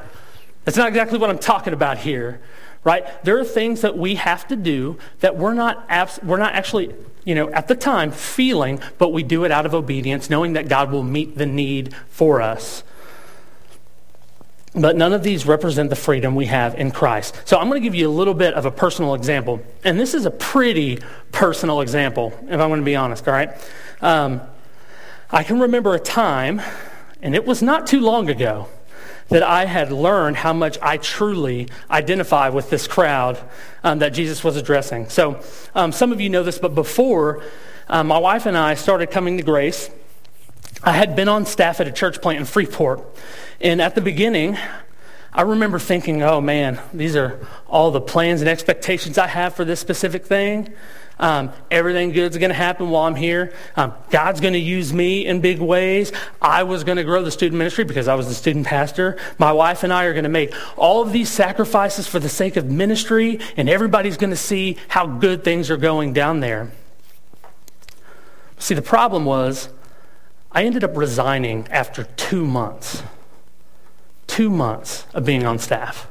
That's 0.67 0.77
not 0.77 0.89
exactly 0.89 1.17
what 1.17 1.31
I'm 1.31 1.39
talking 1.39 1.73
about 1.73 1.97
here, 1.97 2.43
right? 2.85 3.25
There 3.25 3.39
are 3.39 3.45
things 3.45 3.81
that 3.81 3.97
we 3.97 4.17
have 4.17 4.47
to 4.49 4.57
do 4.57 4.99
that 5.21 5.35
we're 5.35 5.55
not, 5.55 5.83
abs- 5.89 6.21
we're 6.23 6.37
not 6.37 6.53
actually, 6.53 6.95
you 7.25 7.35
know, 7.35 7.49
at 7.53 7.69
the 7.69 7.75
time 7.75 8.11
feeling, 8.12 8.81
but 8.99 9.15
we 9.15 9.23
do 9.23 9.47
it 9.47 9.51
out 9.51 9.65
of 9.65 9.75
obedience, 9.75 10.29
knowing 10.29 10.53
that 10.53 10.69
God 10.69 10.93
will 10.93 11.05
meet 11.05 11.39
the 11.39 11.47
need 11.47 11.95
for 12.11 12.43
us. 12.43 12.83
But 14.79 14.95
none 14.95 15.15
of 15.15 15.23
these 15.23 15.47
represent 15.47 15.89
the 15.89 15.97
freedom 15.97 16.35
we 16.35 16.47
have 16.47 16.75
in 16.75 16.91
Christ. 16.91 17.41
So 17.47 17.57
I'm 17.57 17.69
going 17.69 17.81
to 17.81 17.85
give 17.85 17.95
you 17.95 18.09
a 18.09 18.12
little 18.12 18.35
bit 18.35 18.53
of 18.53 18.67
a 18.67 18.71
personal 18.71 19.15
example. 19.15 19.62
And 19.85 19.99
this 19.99 20.12
is 20.12 20.27
a 20.27 20.31
pretty 20.31 20.99
personal 21.33 21.81
example, 21.81 22.35
if 22.43 22.61
I'm 22.61 22.69
going 22.69 22.81
to 22.81 22.85
be 22.85 22.95
honest, 22.95 23.27
all 23.27 23.33
right? 23.33 23.51
Um, 24.03 24.43
I 25.31 25.45
can 25.45 25.61
remember 25.61 25.95
a 25.95 25.99
time, 25.99 26.61
and 27.23 27.35
it 27.35 27.47
was 27.47 27.62
not 27.62 27.87
too 27.87 28.01
long 28.01 28.29
ago, 28.29 28.69
that 29.29 29.43
I 29.43 29.65
had 29.65 29.91
learned 29.91 30.37
how 30.37 30.53
much 30.53 30.79
I 30.83 30.99
truly 30.99 31.69
identify 31.91 32.51
with 32.51 32.69
this 32.71 32.87
crowd 32.87 33.39
um, 33.83 33.99
that 34.01 34.11
Jesus 34.11 34.45
was 34.45 34.57
addressing. 34.57 35.09
So 35.09 35.41
um, 35.75 35.91
some 35.91 36.12
of 36.12 36.21
you 36.21 36.29
know 36.29 36.43
this, 36.43 36.59
but 36.59 36.75
before 36.75 37.43
um, 37.89 38.09
my 38.09 38.19
wife 38.19 38.47
and 38.47 38.57
I 38.57 38.75
started 38.75 39.11
coming 39.11 39.39
to 39.39 39.43
grace, 39.43 39.91
I 40.83 40.93
had 40.93 41.17
been 41.17 41.29
on 41.29 41.47
staff 41.47 41.81
at 41.81 41.89
a 41.89 41.93
church 41.93 42.21
plant 42.21 42.39
in 42.39 42.45
Freeport. 42.45 43.01
And 43.61 43.81
at 43.81 43.95
the 43.95 44.01
beginning, 44.01 44.57
I 45.33 45.42
remember 45.42 45.79
thinking, 45.79 46.23
oh 46.23 46.40
man, 46.40 46.81
these 46.95 47.14
are 47.14 47.38
all 47.66 47.90
the 47.90 48.01
plans 48.01 48.40
and 48.40 48.49
expectations 48.49 49.19
I 49.19 49.27
have 49.27 49.55
for 49.55 49.64
this 49.64 49.81
specific 49.81 50.25
thing. 50.25 50.73
Um, 51.19 51.53
everything 51.71 52.12
good's 52.12 52.37
going 52.37 52.51
to 52.51 52.55
happen 52.55 52.90
while 52.90 53.05
I'm 53.05 53.14
here. 53.14 53.55
Um, 53.75 53.95
God's 54.11 54.40
going 54.40 54.53
to 54.53 54.59
use 54.59 54.92
me 54.92 55.25
in 55.25 55.40
big 55.40 55.61
ways. 55.61 56.12
I 56.42 56.62
was 56.64 56.85
going 56.85 56.97
to 56.97 57.05
grow 57.05 57.23
the 57.23 57.31
student 57.31 57.59
ministry 57.59 57.85
because 57.85 58.07
I 58.07 58.14
was 58.14 58.29
the 58.29 58.35
student 58.35 58.66
pastor. 58.66 59.16
My 59.38 59.53
wife 59.53 59.83
and 59.83 59.92
I 59.92 60.05
are 60.05 60.12
going 60.12 60.25
to 60.25 60.31
make 60.31 60.55
all 60.77 61.01
of 61.01 61.12
these 61.12 61.31
sacrifices 61.31 62.07
for 62.07 62.19
the 62.19 62.29
sake 62.29 62.57
of 62.57 62.66
ministry, 62.66 63.40
and 63.57 63.69
everybody's 63.69 64.19
going 64.19 64.31
to 64.31 64.37
see 64.37 64.77
how 64.88 65.07
good 65.07 65.42
things 65.42 65.71
are 65.71 65.79
going 65.79 66.12
down 66.12 66.40
there. 66.40 66.71
See, 68.59 68.75
the 68.75 68.83
problem 68.83 69.25
was 69.25 69.71
I 70.53 70.64
ended 70.64 70.85
up 70.85 70.97
resigning 70.97 71.66
after 71.69 72.05
two 72.05 72.47
months 72.47 73.03
two 74.37 74.51
months 74.51 75.07
of 75.14 75.25
being 75.25 75.46
on 75.46 75.59
staff. 75.59 76.07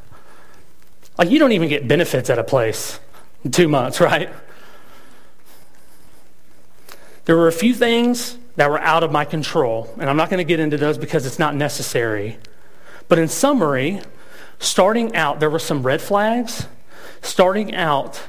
Like, 1.16 1.30
you 1.30 1.38
don't 1.38 1.52
even 1.52 1.70
get 1.70 1.88
benefits 1.88 2.28
at 2.32 2.40
a 2.40 2.44
place 2.44 3.00
in 3.44 3.52
two 3.52 3.68
months, 3.68 4.02
right? 4.12 4.32
There 7.26 7.38
were 7.38 7.48
a 7.48 7.52
few 7.52 7.76
things 7.76 8.40
that 8.56 8.68
were 8.72 8.80
out 8.80 9.04
of 9.04 9.12
my 9.12 9.26
control, 9.26 9.94
and 10.00 10.10
I'm 10.10 10.18
not 10.18 10.32
going 10.32 10.40
to 10.40 10.44
get 10.44 10.60
into 10.60 10.76
those 10.76 10.98
because 10.98 11.28
it's 11.28 11.38
not 11.38 11.54
necessary. 11.54 12.40
But 13.08 13.20
in 13.20 13.28
summary, 13.28 14.02
starting 14.58 15.16
out, 15.16 15.40
there 15.40 15.52
were 15.52 15.60
some 15.60 15.84
red 15.84 16.02
flags. 16.02 16.66
Starting 17.22 17.76
out, 17.76 18.24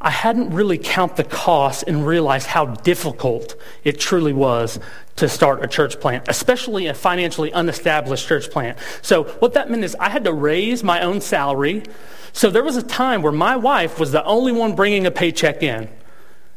I 0.00 0.10
hadn't 0.10 0.50
really 0.50 0.78
count 0.78 1.16
the 1.16 1.24
cost 1.24 1.84
and 1.86 2.06
realized 2.06 2.46
how 2.46 2.66
difficult 2.66 3.56
it 3.84 3.98
truly 3.98 4.32
was 4.32 4.78
to 5.16 5.28
start 5.28 5.64
a 5.64 5.68
church 5.68 6.00
plant, 6.00 6.24
especially 6.28 6.88
a 6.88 6.94
financially 6.94 7.52
unestablished 7.52 8.26
church 8.26 8.50
plant. 8.50 8.78
So 9.02 9.24
what 9.24 9.54
that 9.54 9.70
meant 9.70 9.84
is 9.84 9.96
I 9.98 10.08
had 10.10 10.24
to 10.24 10.32
raise 10.32 10.82
my 10.82 11.00
own 11.00 11.20
salary. 11.20 11.84
So 12.32 12.50
there 12.50 12.64
was 12.64 12.76
a 12.76 12.82
time 12.82 13.22
where 13.22 13.32
my 13.32 13.56
wife 13.56 13.98
was 13.98 14.12
the 14.12 14.24
only 14.24 14.52
one 14.52 14.74
bringing 14.74 15.06
a 15.06 15.10
paycheck 15.10 15.62
in. 15.62 15.88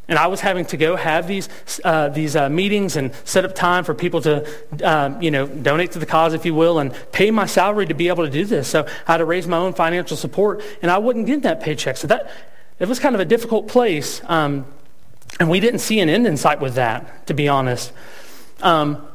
And 0.09 0.17
I 0.17 0.27
was 0.27 0.39
having 0.39 0.65
to 0.67 0.77
go 0.77 0.95
have 0.95 1.27
these, 1.27 1.49
uh, 1.83 2.09
these 2.09 2.35
uh, 2.35 2.49
meetings 2.49 2.95
and 2.95 3.13
set 3.25 3.43
up 3.43 3.53
time 3.53 3.83
for 3.83 3.93
people 3.93 4.21
to, 4.21 4.47
uh, 4.81 5.17
you 5.19 5.31
know, 5.31 5.45
donate 5.45 5.91
to 5.91 5.99
the 5.99 6.05
cause, 6.05 6.33
if 6.33 6.45
you 6.45 6.53
will, 6.53 6.79
and 6.79 6.93
pay 7.11 7.29
my 7.29 7.45
salary 7.45 7.85
to 7.87 7.93
be 7.93 8.07
able 8.07 8.23
to 8.23 8.29
do 8.29 8.45
this. 8.45 8.69
So 8.69 8.87
I 9.05 9.11
had 9.11 9.17
to 9.17 9.25
raise 9.25 9.47
my 9.47 9.57
own 9.57 9.73
financial 9.73 10.15
support, 10.15 10.63
and 10.81 10.89
I 10.89 10.97
wouldn't 10.97 11.25
get 11.25 11.41
that 11.43 11.61
paycheck. 11.61 11.97
So 11.97 12.07
that 12.07 12.31
it 12.79 12.87
was 12.87 12.99
kind 12.99 13.15
of 13.15 13.21
a 13.21 13.25
difficult 13.25 13.67
place. 13.67 14.21
Um, 14.25 14.65
and 15.39 15.49
we 15.49 15.59
didn't 15.59 15.79
see 15.79 15.99
an 15.99 16.09
end 16.09 16.25
in 16.25 16.37
sight 16.37 16.59
with 16.59 16.75
that, 16.75 17.27
to 17.27 17.33
be 17.33 17.47
honest. 17.47 17.91
Um, 18.61 19.07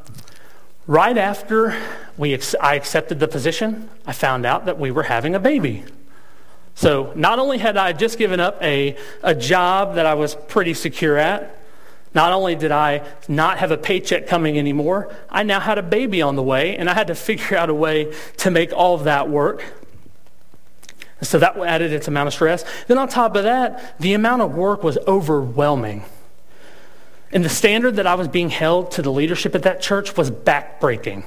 Right 0.87 1.17
after 1.17 1.81
we 2.19 2.35
ex- 2.35 2.57
I 2.61 2.75
accepted 2.75 3.21
the 3.21 3.29
position, 3.29 3.89
I 4.05 4.13
found 4.13 4.45
out 4.45 4.67
that 4.67 4.81
we 4.81 4.91
were 4.91 5.05
having 5.05 5.37
a 5.37 5.39
baby. 5.39 5.85
So 6.75 7.13
not 7.15 7.39
only 7.39 7.59
had 7.59 7.77
I 7.77 7.93
just 7.93 8.19
given 8.19 8.41
up 8.41 8.61
a, 8.61 8.97
a 9.23 9.33
job 9.33 9.95
that 9.95 10.07
I 10.07 10.15
was 10.15 10.35
pretty 10.35 10.75
secure 10.75 11.17
at, 11.17 11.57
not 12.15 12.33
only 12.33 12.57
did 12.57 12.73
I 12.73 13.07
not 13.29 13.59
have 13.59 13.71
a 13.71 13.77
paycheck 13.77 14.27
coming 14.27 14.59
anymore, 14.59 15.15
I 15.31 15.45
now 15.45 15.61
had 15.61 15.79
a 15.79 15.83
baby 15.83 16.21
on 16.21 16.35
the 16.35 16.43
way, 16.43 16.77
and 16.77 16.91
I 16.91 16.95
had 16.95 17.07
to 17.07 17.15
figure 17.31 17.57
out 17.57 17.71
a 17.71 17.75
way 17.75 18.13
to 18.39 18.51
make 18.51 18.73
all 18.73 18.97
of 18.97 19.05
that 19.05 19.29
work. 19.29 19.65
So 21.23 21.39
that 21.39 21.57
added 21.57 21.93
its 21.93 22.09
amount 22.09 22.27
of 22.27 22.35
stress. 22.35 22.65
Then 22.89 22.99
on 22.99 23.09
top 23.09 23.37
of 23.37 23.45
that, 23.45 23.99
the 24.01 24.13
amount 24.13 24.43
of 24.43 24.55
work 24.55 24.83
was 24.83 24.99
overwhelming. 25.07 26.05
And 27.33 27.45
the 27.45 27.49
standard 27.49 27.97
that 27.97 28.07
I 28.07 28.15
was 28.15 28.29
being 28.29 28.51
held 28.51 28.91
to 28.93 29.03
the 29.03 29.13
leadership 29.13 29.55
at 29.55 29.63
that 29.63 29.81
church 29.81 30.17
was 30.17 30.31
backbreaking. 30.31 31.25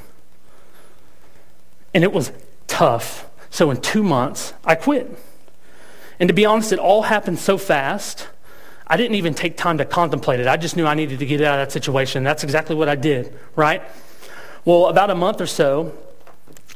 And 1.94 2.04
it 2.04 2.12
was 2.12 2.32
tough. 2.68 3.26
So 3.50 3.72
in 3.72 3.82
two 3.82 4.04
months, 4.04 4.54
I 4.66 4.76
quit. 4.76 5.18
And 6.20 6.28
to 6.28 6.34
be 6.34 6.46
honest, 6.46 6.72
it 6.72 6.80
all 6.80 7.04
happened 7.04 7.40
so 7.40 7.58
fast, 7.58 8.28
I 8.88 8.98
didn't 8.98 9.16
even 9.16 9.34
take 9.34 9.58
time 9.58 9.78
to 9.80 9.86
contemplate 9.86 10.40
it. 10.40 10.48
I 10.48 10.58
just 10.58 10.76
knew 10.76 10.86
I 10.86 10.94
needed 10.94 11.20
to 11.20 11.26
get 11.26 11.42
out 11.42 11.60
of 11.60 11.68
that 11.68 11.72
situation. 11.72 12.24
That's 12.24 12.44
exactly 12.44 12.76
what 12.76 12.88
I 12.90 12.96
did, 12.96 13.34
right? 13.56 13.82
Well, 14.64 14.88
about 14.88 15.10
a 15.10 15.16
month 15.16 15.42
or 15.42 15.48
so 15.48 15.98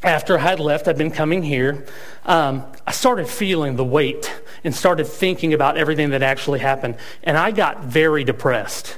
after 0.01 0.37
I 0.37 0.41
had 0.41 0.59
left, 0.59 0.87
I'd 0.87 0.97
been 0.97 1.11
coming 1.11 1.43
here, 1.43 1.85
um, 2.25 2.65
I 2.87 2.91
started 2.91 3.27
feeling 3.27 3.75
the 3.75 3.83
weight 3.83 4.33
and 4.63 4.73
started 4.73 5.05
thinking 5.05 5.53
about 5.53 5.77
everything 5.77 6.11
that 6.11 6.23
actually 6.23 6.59
happened. 6.59 6.95
And 7.23 7.37
I 7.37 7.51
got 7.51 7.83
very 7.83 8.23
depressed 8.23 8.97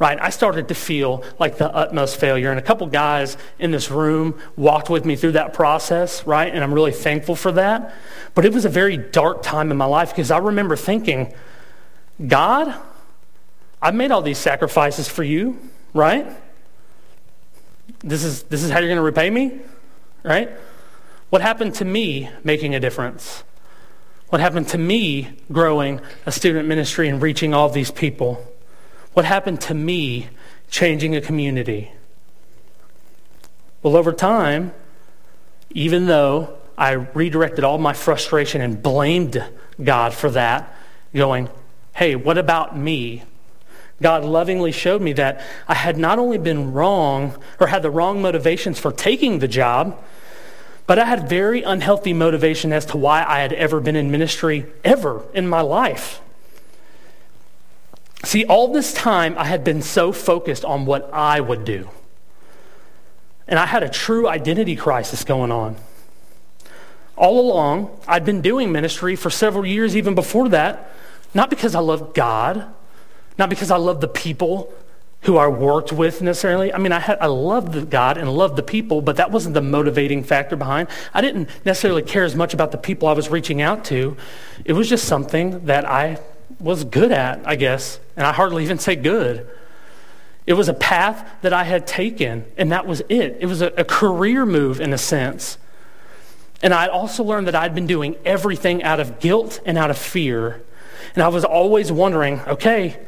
right? 0.00 0.18
I 0.20 0.30
started 0.30 0.68
to 0.68 0.74
feel 0.74 1.22
like 1.38 1.58
the 1.58 1.72
utmost 1.72 2.18
failure. 2.18 2.50
And 2.50 2.58
a 2.58 2.62
couple 2.62 2.86
guys 2.86 3.36
in 3.58 3.70
this 3.70 3.90
room 3.90 4.40
walked 4.56 4.88
with 4.88 5.04
me 5.04 5.14
through 5.14 5.32
that 5.32 5.52
process, 5.52 6.26
right? 6.26 6.52
And 6.52 6.64
I'm 6.64 6.72
really 6.72 6.90
thankful 6.90 7.36
for 7.36 7.52
that. 7.52 7.94
But 8.34 8.46
it 8.46 8.52
was 8.54 8.64
a 8.64 8.70
very 8.70 8.96
dark 8.96 9.42
time 9.42 9.70
in 9.70 9.76
my 9.76 9.84
life 9.84 10.10
because 10.10 10.30
I 10.30 10.38
remember 10.38 10.74
thinking, 10.74 11.34
God, 12.26 12.74
I've 13.82 13.94
made 13.94 14.10
all 14.10 14.22
these 14.22 14.38
sacrifices 14.38 15.06
for 15.06 15.22
you, 15.22 15.58
right? 15.92 16.26
This 18.02 18.24
is, 18.24 18.44
this 18.44 18.62
is 18.62 18.70
how 18.70 18.78
you're 18.78 18.88
going 18.88 18.96
to 18.96 19.02
repay 19.02 19.28
me, 19.28 19.60
right? 20.22 20.50
What 21.30 21.42
happened 21.42 21.74
to 21.76 21.84
me 21.84 22.30
making 22.42 22.74
a 22.74 22.80
difference? 22.80 23.44
What 24.28 24.40
happened 24.40 24.68
to 24.68 24.78
me 24.78 25.30
growing 25.50 26.00
a 26.26 26.32
student 26.32 26.68
ministry 26.68 27.08
and 27.08 27.20
reaching 27.20 27.54
all 27.54 27.68
these 27.68 27.90
people? 27.90 28.46
What 29.12 29.24
happened 29.24 29.60
to 29.62 29.74
me 29.74 30.28
changing 30.70 31.16
a 31.16 31.20
community? 31.20 31.92
Well, 33.82 33.96
over 33.96 34.12
time, 34.12 34.72
even 35.70 36.06
though 36.06 36.58
I 36.76 36.92
redirected 36.92 37.64
all 37.64 37.78
my 37.78 37.92
frustration 37.92 38.60
and 38.60 38.82
blamed 38.82 39.44
God 39.82 40.14
for 40.14 40.30
that, 40.30 40.76
going, 41.14 41.48
hey, 41.94 42.14
what 42.14 42.38
about 42.38 42.76
me? 42.76 43.22
God 44.02 44.24
lovingly 44.24 44.72
showed 44.72 45.02
me 45.02 45.12
that 45.14 45.42
I 45.68 45.74
had 45.74 45.98
not 45.98 46.18
only 46.18 46.38
been 46.38 46.72
wrong 46.72 47.36
or 47.58 47.66
had 47.66 47.82
the 47.82 47.90
wrong 47.90 48.22
motivations 48.22 48.78
for 48.78 48.92
taking 48.92 49.38
the 49.38 49.48
job, 49.48 50.02
but 50.86 50.98
I 50.98 51.04
had 51.04 51.28
very 51.28 51.62
unhealthy 51.62 52.12
motivation 52.12 52.72
as 52.72 52.86
to 52.86 52.96
why 52.96 53.24
I 53.24 53.40
had 53.40 53.52
ever 53.52 53.78
been 53.80 53.96
in 53.96 54.10
ministry 54.10 54.66
ever 54.84 55.22
in 55.34 55.46
my 55.48 55.60
life. 55.60 56.20
See, 58.24 58.44
all 58.44 58.72
this 58.72 58.92
time 58.92 59.34
I 59.38 59.44
had 59.44 59.64
been 59.64 59.82
so 59.82 60.12
focused 60.12 60.64
on 60.64 60.86
what 60.86 61.08
I 61.12 61.40
would 61.40 61.64
do. 61.64 61.88
And 63.46 63.58
I 63.58 63.66
had 63.66 63.82
a 63.82 63.88
true 63.88 64.28
identity 64.28 64.76
crisis 64.76 65.24
going 65.24 65.50
on. 65.50 65.76
All 67.16 67.40
along, 67.40 67.98
I'd 68.08 68.24
been 68.24 68.40
doing 68.40 68.72
ministry 68.72 69.14
for 69.14 69.28
several 69.28 69.66
years, 69.66 69.96
even 69.96 70.14
before 70.14 70.48
that, 70.50 70.90
not 71.34 71.50
because 71.50 71.74
I 71.74 71.80
loved 71.80 72.14
God, 72.14 72.66
not 73.40 73.48
because 73.48 73.70
I 73.70 73.78
love 73.78 74.00
the 74.00 74.08
people 74.08 74.70
who 75.22 75.38
I 75.38 75.48
worked 75.48 75.92
with 75.92 76.20
necessarily. 76.20 76.72
I 76.72 76.78
mean, 76.78 76.92
I, 76.92 77.00
had, 77.00 77.18
I 77.20 77.26
loved 77.26 77.90
God 77.90 78.18
and 78.18 78.30
loved 78.30 78.56
the 78.56 78.62
people, 78.62 79.00
but 79.00 79.16
that 79.16 79.30
wasn't 79.30 79.54
the 79.54 79.62
motivating 79.62 80.22
factor 80.22 80.56
behind. 80.56 80.88
I 81.12 81.22
didn't 81.22 81.48
necessarily 81.64 82.02
care 82.02 82.24
as 82.24 82.36
much 82.36 82.54
about 82.54 82.70
the 82.70 82.78
people 82.78 83.08
I 83.08 83.14
was 83.14 83.30
reaching 83.30 83.62
out 83.62 83.84
to. 83.86 84.16
It 84.64 84.74
was 84.74 84.88
just 84.88 85.06
something 85.06 85.66
that 85.66 85.86
I 85.86 86.20
was 86.58 86.84
good 86.84 87.12
at, 87.12 87.40
I 87.46 87.56
guess. 87.56 87.98
And 88.14 88.26
I 88.26 88.32
hardly 88.32 88.62
even 88.62 88.78
say 88.78 88.94
good. 88.94 89.48
It 90.46 90.52
was 90.52 90.68
a 90.68 90.74
path 90.74 91.26
that 91.40 91.54
I 91.54 91.64
had 91.64 91.86
taken, 91.86 92.44
and 92.58 92.72
that 92.72 92.86
was 92.86 93.00
it. 93.08 93.38
It 93.40 93.46
was 93.46 93.62
a, 93.62 93.68
a 93.68 93.84
career 93.84 94.44
move 94.44 94.80
in 94.82 94.92
a 94.92 94.98
sense. 94.98 95.56
And 96.62 96.74
I 96.74 96.88
also 96.88 97.24
learned 97.24 97.46
that 97.46 97.54
I'd 97.54 97.74
been 97.74 97.86
doing 97.86 98.16
everything 98.26 98.82
out 98.82 99.00
of 99.00 99.18
guilt 99.18 99.60
and 99.64 99.78
out 99.78 99.90
of 99.90 99.96
fear. 99.96 100.62
And 101.14 101.22
I 101.22 101.28
was 101.28 101.44
always 101.44 101.90
wondering 101.90 102.40
okay, 102.40 102.98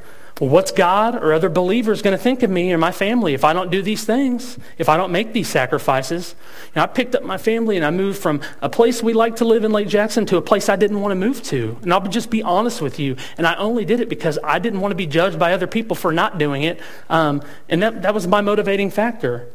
what's 0.49 0.73
God 0.73 1.15
or 1.15 1.33
other 1.33 1.49
believers 1.49 2.03
going 2.03 2.17
to 2.17 2.23
think 2.23 2.43
of 2.43 2.51
me 2.51 2.73
or 2.73 2.79
my 2.79 2.91
family 2.91 3.33
if 3.33 3.45
I 3.45 3.53
don't 3.53 3.71
do 3.71 3.81
these 3.81 4.05
things, 4.05 4.59
if 4.77 4.89
I 4.89 4.97
don't 4.97 5.13
make 5.13 5.33
these 5.33 5.49
sacrifices? 5.49 6.35
You 6.67 6.73
know, 6.77 6.83
I 6.83 6.87
picked 6.87 7.15
up 7.15 7.23
my 7.23 7.39
family 7.39 7.77
and 7.77 7.85
I 7.85 7.91
moved 7.91 8.19
from 8.19 8.41
a 8.61 8.69
place 8.69 9.03
we 9.03 9.13
like 9.13 9.37
to 9.37 9.45
live 9.45 9.63
in 9.63 9.71
Lake 9.71 9.89
Jackson 9.89 10.27
to 10.27 10.37
a 10.39 10.43
place 10.43 10.69
I 10.69 10.77
didn't 10.77 11.01
want 11.01 11.13
to 11.13 11.17
move 11.17 11.43
to. 11.45 11.79
And 11.83 11.93
I'll 11.93 12.01
just 12.01 12.31
be 12.31 12.43
honest 12.43 12.83
with 12.83 12.99
you. 12.99 13.17
And 13.39 13.47
I 13.47 13.55
only 13.55 13.85
did 13.85 14.01
it 14.01 14.09
because 14.09 14.39
I 14.43 14.59
didn't 14.59 14.81
want 14.81 14.91
to 14.91 14.97
be 14.97 15.07
judged 15.07 15.39
by 15.39 15.53
other 15.53 15.67
people 15.67 15.95
for 15.95 16.13
not 16.13 16.39
doing 16.39 16.63
it. 16.63 16.81
Um, 17.09 17.43
and 17.69 17.83
that, 17.83 18.03
that 18.03 18.15
was 18.15 18.27
my 18.27 18.41
motivating 18.41 18.91
factor. 18.91 19.49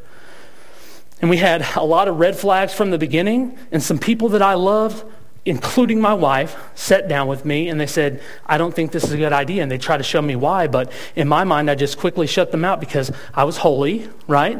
And 1.19 1.29
we 1.29 1.37
had 1.37 1.65
a 1.75 1.83
lot 1.83 2.07
of 2.07 2.17
red 2.17 2.37
flags 2.37 2.73
from 2.73 2.91
the 2.91 2.97
beginning, 2.97 3.57
and 3.71 3.81
some 3.81 3.97
people 3.97 4.29
that 4.29 4.41
I 4.41 4.53
loved 4.53 5.03
including 5.47 6.01
my 6.01 6.13
wife, 6.13 6.57
sat 6.75 7.07
down 7.07 7.27
with 7.27 7.45
me 7.45 7.69
and 7.69 7.79
they 7.79 7.87
said, 7.87 8.21
I 8.45 8.57
don't 8.57 8.75
think 8.75 8.91
this 8.91 9.05
is 9.05 9.13
a 9.13 9.17
good 9.17 9.31
idea. 9.31 9.63
And 9.63 9.71
they 9.71 9.77
tried 9.77 9.97
to 9.97 10.03
show 10.03 10.21
me 10.21 10.35
why, 10.35 10.67
but 10.67 10.91
in 11.15 11.29
my 11.29 11.45
mind, 11.45 11.71
I 11.71 11.75
just 11.75 11.97
quickly 11.97 12.27
shut 12.27 12.51
them 12.51 12.65
out 12.65 12.81
because 12.81 13.11
I 13.33 13.45
was 13.45 13.57
holy, 13.57 14.09
right? 14.27 14.59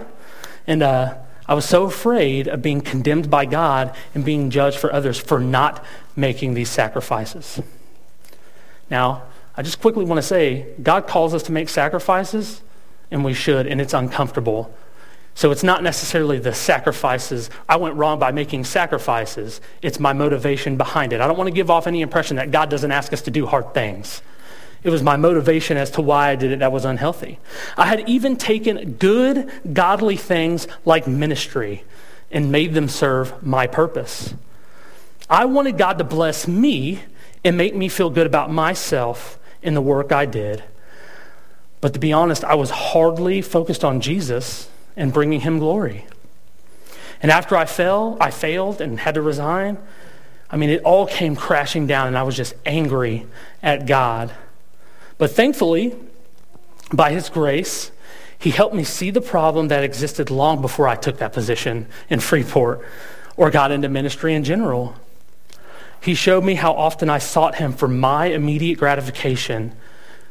And 0.65 0.81
uh, 0.81 1.17
I 1.45 1.53
was 1.55 1.65
so 1.65 1.83
afraid 1.83 2.47
of 2.47 2.61
being 2.61 2.79
condemned 2.79 3.29
by 3.29 3.45
God 3.45 3.93
and 4.15 4.23
being 4.23 4.49
judged 4.49 4.77
for 4.77 4.91
others 4.93 5.17
for 5.17 5.41
not 5.41 5.83
making 6.15 6.53
these 6.53 6.69
sacrifices. 6.69 7.61
Now, 8.89 9.23
I 9.57 9.63
just 9.63 9.81
quickly 9.81 10.05
want 10.05 10.19
to 10.19 10.27
say 10.27 10.67
God 10.81 11.05
calls 11.05 11.33
us 11.33 11.43
to 11.43 11.51
make 11.51 11.67
sacrifices, 11.67 12.61
and 13.11 13.25
we 13.25 13.33
should, 13.33 13.67
and 13.67 13.81
it's 13.81 13.93
uncomfortable. 13.93 14.73
So 15.37 15.51
it's 15.51 15.61
not 15.61 15.83
necessarily 15.83 16.39
the 16.39 16.51
sacrifices. 16.51 17.51
I 17.69 17.75
went 17.75 17.93
wrong 17.93 18.17
by 18.17 18.31
making 18.31 18.63
sacrifices. 18.63 19.61
It's 19.83 19.99
my 19.99 20.11
motivation 20.11 20.77
behind 20.77 21.13
it. 21.13 21.21
I 21.21 21.27
don't 21.27 21.37
want 21.37 21.47
to 21.47 21.53
give 21.53 21.69
off 21.69 21.85
any 21.85 22.01
impression 22.01 22.37
that 22.37 22.49
God 22.49 22.71
doesn't 22.71 22.91
ask 22.91 23.13
us 23.13 23.21
to 23.21 23.29
do 23.29 23.45
hard 23.45 23.71
things. 23.71 24.23
It 24.81 24.89
was 24.89 25.03
my 25.03 25.15
motivation 25.15 25.77
as 25.77 25.91
to 25.91 26.01
why 26.01 26.31
I 26.31 26.35
did 26.37 26.53
it 26.53 26.57
that 26.57 26.71
was 26.71 26.85
unhealthy. 26.85 27.37
I 27.77 27.85
had 27.85 28.09
even 28.09 28.37
taken 28.37 28.93
good, 28.93 29.47
godly 29.71 30.17
things 30.17 30.67
like 30.85 31.05
ministry 31.05 31.83
and 32.31 32.51
made 32.51 32.73
them 32.73 32.87
serve 32.87 33.43
my 33.45 33.67
purpose. 33.67 34.33
I 35.29 35.45
wanted 35.45 35.77
God 35.77 35.99
to 35.99 36.03
bless 36.03 36.47
me 36.47 37.03
and 37.43 37.55
make 37.55 37.75
me 37.75 37.89
feel 37.89 38.09
good 38.09 38.25
about 38.25 38.51
myself 38.51 39.37
in 39.61 39.75
the 39.75 39.81
work 39.81 40.11
I 40.11 40.25
did. 40.25 40.63
But 41.79 41.93
to 41.93 41.99
be 41.99 42.11
honest, 42.11 42.43
I 42.43 42.55
was 42.55 42.71
hardly 42.71 43.43
focused 43.43 43.83
on 43.83 44.01
Jesus 44.01 44.67
and 44.97 45.13
bringing 45.13 45.39
him 45.39 45.59
glory. 45.59 46.05
And 47.21 47.31
after 47.31 47.55
I 47.55 47.65
fell, 47.65 48.17
I 48.19 48.31
failed 48.31 48.81
and 48.81 48.99
had 48.99 49.15
to 49.15 49.21
resign. 49.21 49.77
I 50.49 50.57
mean, 50.57 50.69
it 50.69 50.83
all 50.83 51.07
came 51.07 51.35
crashing 51.35 51.87
down, 51.87 52.07
and 52.07 52.17
I 52.17 52.23
was 52.23 52.35
just 52.35 52.53
angry 52.65 53.25
at 53.63 53.85
God. 53.85 54.33
But 55.17 55.31
thankfully, 55.31 55.95
by 56.91 57.11
his 57.11 57.29
grace, 57.29 57.91
he 58.39 58.51
helped 58.51 58.75
me 58.75 58.83
see 58.83 59.09
the 59.09 59.21
problem 59.21 59.69
that 59.69 59.83
existed 59.83 60.29
long 60.29 60.61
before 60.61 60.87
I 60.87 60.95
took 60.95 61.17
that 61.17 61.33
position 61.33 61.87
in 62.09 62.19
Freeport 62.19 62.85
or 63.35 63.49
got 63.49 63.71
into 63.71 63.89
ministry 63.89 64.33
in 64.33 64.43
general. 64.43 64.95
He 66.01 66.13
showed 66.13 66.43
me 66.43 66.53
how 66.53 66.73
often 66.73 67.09
I 67.09 67.17
sought 67.17 67.55
him 67.55 67.73
for 67.73 67.87
my 67.87 68.27
immediate 68.27 68.77
gratification, 68.77 69.73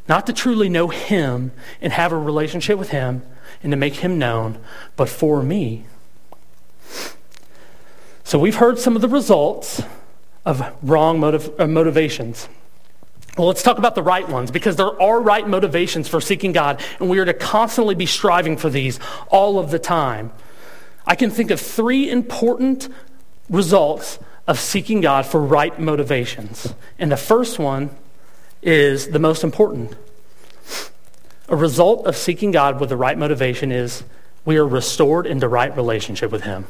not 0.09 0.27
to 0.27 0.33
truly 0.33 0.69
know 0.69 0.89
him 0.89 1.51
and 1.81 1.93
have 1.93 2.13
a 2.13 2.19
relationship 2.19 2.79
with 2.79 2.91
him, 2.91 3.23
and 3.63 3.71
to 3.73 3.77
make 3.77 3.97
him 3.97 4.19
known, 4.19 4.59
but 4.97 5.09
for 5.09 5.43
me. 5.43 5.85
So 8.25 8.39
we've 8.39 8.57
heard 8.57 8.79
some 8.79 8.97
of 8.97 9.03
the 9.03 9.09
results 9.09 9.83
of 10.45 10.75
wrong 10.83 11.21
motiv- 11.21 11.61
uh, 11.61 11.67
motivations. 11.67 12.49
Well, 13.37 13.49
let's 13.49 13.63
talk 13.63 13.79
about 13.79 13.95
the 13.95 14.03
right 14.03 14.27
ones 14.29 14.51
because 14.51 14.77
there 14.77 15.01
are 15.01 15.21
right 15.21 15.47
motivations 15.47 16.09
for 16.09 16.21
seeking 16.21 16.53
God, 16.53 16.83
and 16.99 17.11
we 17.11 17.19
are 17.19 17.25
to 17.25 17.35
constantly 17.35 17.95
be 17.95 18.07
striving 18.07 18.57
for 18.57 18.71
these 18.71 18.99
all 19.29 19.59
of 19.59 19.71
the 19.71 19.79
time. 19.79 20.33
I 21.07 21.15
can 21.15 21.31
think 21.31 21.51
of 21.51 21.61
three 21.61 22.11
important 22.11 22.89
results 23.51 24.19
of 24.47 24.59
seeking 24.59 25.01
God 25.01 25.27
for 25.27 25.41
right 25.41 25.79
motivations. 25.79 26.75
And 26.99 27.13
the 27.13 27.17
first 27.17 27.59
one 27.59 27.91
is 28.63 29.09
the 29.09 29.19
most 29.19 29.45
important. 29.45 29.95
A 31.49 31.57
result 31.57 32.07
of 32.07 32.17
seeking 32.17 32.51
God 32.51 32.81
with 32.81 32.89
the 32.89 32.97
right 32.97 33.17
motivation 33.17 33.71
is 33.71 34.05
we 34.45 34.57
are 34.57 34.67
restored 34.67 35.27
into 35.27 35.49
right 35.49 35.75
relationship 35.77 36.31
with 36.31 36.43
Him. 36.43 36.67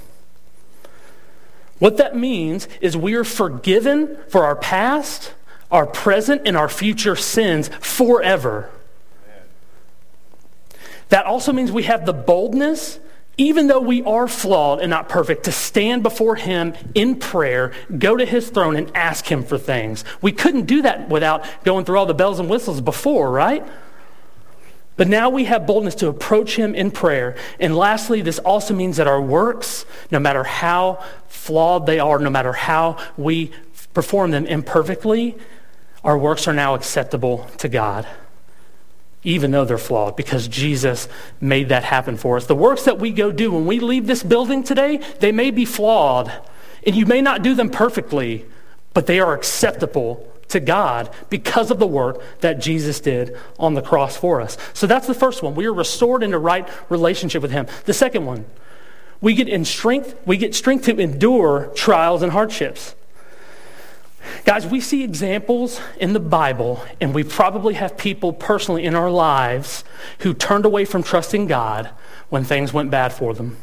What 1.78 1.98
that 1.98 2.16
means 2.16 2.68
is 2.80 2.96
we 2.96 3.14
are 3.14 3.24
forgiven 3.24 4.18
for 4.28 4.44
our 4.44 4.56
past, 4.56 5.34
our 5.70 5.86
present, 5.86 6.42
and 6.46 6.56
our 6.56 6.68
future 6.68 7.16
sins 7.16 7.68
forever. 7.80 8.70
That 11.10 11.26
also 11.26 11.52
means 11.52 11.70
we 11.70 11.84
have 11.84 12.04
the 12.04 12.12
boldness, 12.12 12.98
even 13.36 13.66
though 13.68 13.80
we 13.80 14.02
are 14.02 14.26
flawed 14.26 14.80
and 14.80 14.90
not 14.90 15.08
perfect, 15.08 15.44
to 15.44 15.52
stand 15.52 16.02
before 16.02 16.36
Him 16.36 16.74
in 16.94 17.16
prayer, 17.16 17.72
go 17.96 18.16
to 18.16 18.24
His 18.24 18.50
throne, 18.50 18.76
and 18.76 18.90
ask 18.94 19.26
Him 19.30 19.44
for 19.44 19.58
things. 19.58 20.04
We 20.20 20.32
couldn't 20.32 20.66
do 20.66 20.82
that 20.82 21.08
without 21.08 21.46
going 21.64 21.84
through 21.84 21.98
all 21.98 22.06
the 22.06 22.14
bells 22.14 22.40
and 22.40 22.48
whistles 22.48 22.80
before, 22.80 23.30
right? 23.30 23.64
But 24.96 25.08
now 25.08 25.28
we 25.28 25.44
have 25.44 25.66
boldness 25.66 25.94
to 25.96 26.08
approach 26.08 26.56
him 26.56 26.74
in 26.74 26.90
prayer. 26.90 27.36
And 27.60 27.76
lastly, 27.76 28.22
this 28.22 28.38
also 28.38 28.74
means 28.74 28.96
that 28.96 29.06
our 29.06 29.20
works, 29.20 29.84
no 30.10 30.18
matter 30.18 30.42
how 30.42 31.04
flawed 31.28 31.86
they 31.86 31.98
are, 31.98 32.18
no 32.18 32.30
matter 32.30 32.52
how 32.52 32.96
we 33.16 33.52
perform 33.92 34.30
them 34.30 34.46
imperfectly, 34.46 35.36
our 36.02 36.16
works 36.16 36.48
are 36.48 36.52
now 36.52 36.74
acceptable 36.74 37.46
to 37.58 37.68
God, 37.68 38.06
even 39.22 39.50
though 39.50 39.64
they're 39.64 39.76
flawed, 39.76 40.16
because 40.16 40.48
Jesus 40.48 41.08
made 41.40 41.68
that 41.68 41.84
happen 41.84 42.16
for 42.16 42.36
us. 42.36 42.46
The 42.46 42.54
works 42.54 42.84
that 42.84 42.98
we 42.98 43.10
go 43.10 43.32
do 43.32 43.52
when 43.52 43.66
we 43.66 43.80
leave 43.80 44.06
this 44.06 44.22
building 44.22 44.62
today, 44.62 45.00
they 45.20 45.32
may 45.32 45.50
be 45.50 45.64
flawed, 45.64 46.32
and 46.86 46.94
you 46.94 47.06
may 47.06 47.20
not 47.20 47.42
do 47.42 47.54
them 47.54 47.68
perfectly, 47.68 48.46
but 48.94 49.06
they 49.06 49.20
are 49.20 49.34
acceptable 49.34 50.32
to 50.48 50.60
God 50.60 51.10
because 51.28 51.70
of 51.70 51.78
the 51.78 51.86
work 51.86 52.22
that 52.40 52.60
Jesus 52.60 53.00
did 53.00 53.36
on 53.58 53.74
the 53.74 53.82
cross 53.82 54.16
for 54.16 54.40
us. 54.40 54.56
So 54.74 54.86
that's 54.86 55.06
the 55.06 55.14
first 55.14 55.42
one. 55.42 55.54
We 55.54 55.66
are 55.66 55.74
restored 55.74 56.22
into 56.22 56.38
right 56.38 56.68
relationship 56.88 57.42
with 57.42 57.50
him. 57.50 57.66
The 57.84 57.94
second 57.94 58.26
one, 58.26 58.44
we 59.20 59.34
get 59.34 59.48
in 59.48 59.64
strength, 59.64 60.18
we 60.26 60.36
get 60.36 60.54
strength 60.54 60.84
to 60.84 60.98
endure 60.98 61.72
trials 61.74 62.22
and 62.22 62.32
hardships. 62.32 62.94
Guys, 64.44 64.66
we 64.66 64.80
see 64.80 65.04
examples 65.04 65.80
in 65.98 66.12
the 66.12 66.20
Bible, 66.20 66.82
and 67.00 67.14
we 67.14 67.22
probably 67.22 67.74
have 67.74 67.96
people 67.96 68.32
personally 68.32 68.84
in 68.84 68.94
our 68.94 69.10
lives 69.10 69.84
who 70.20 70.34
turned 70.34 70.64
away 70.64 70.84
from 70.84 71.02
trusting 71.02 71.46
God 71.46 71.90
when 72.28 72.44
things 72.44 72.72
went 72.72 72.90
bad 72.90 73.12
for 73.12 73.34
them. 73.34 73.56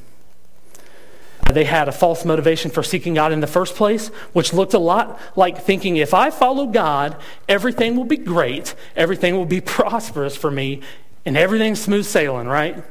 They 1.53 1.63
had 1.63 1.87
a 1.87 1.91
false 1.91 2.25
motivation 2.25 2.71
for 2.71 2.83
seeking 2.83 3.13
God 3.13 3.31
in 3.31 3.39
the 3.39 3.47
first 3.47 3.75
place, 3.75 4.07
which 4.33 4.53
looked 4.53 4.73
a 4.73 4.79
lot 4.79 5.19
like 5.35 5.61
thinking 5.61 5.97
if 5.97 6.13
I 6.13 6.29
follow 6.29 6.65
God, 6.65 7.15
everything 7.47 7.95
will 7.95 8.05
be 8.05 8.17
great, 8.17 8.75
everything 8.95 9.35
will 9.35 9.45
be 9.45 9.61
prosperous 9.77 10.35
for 10.35 10.51
me, 10.51 10.81
and 11.25 11.37
everything's 11.37 11.81
smooth 11.81 12.05
sailing, 12.05 12.47
right? 12.47 12.83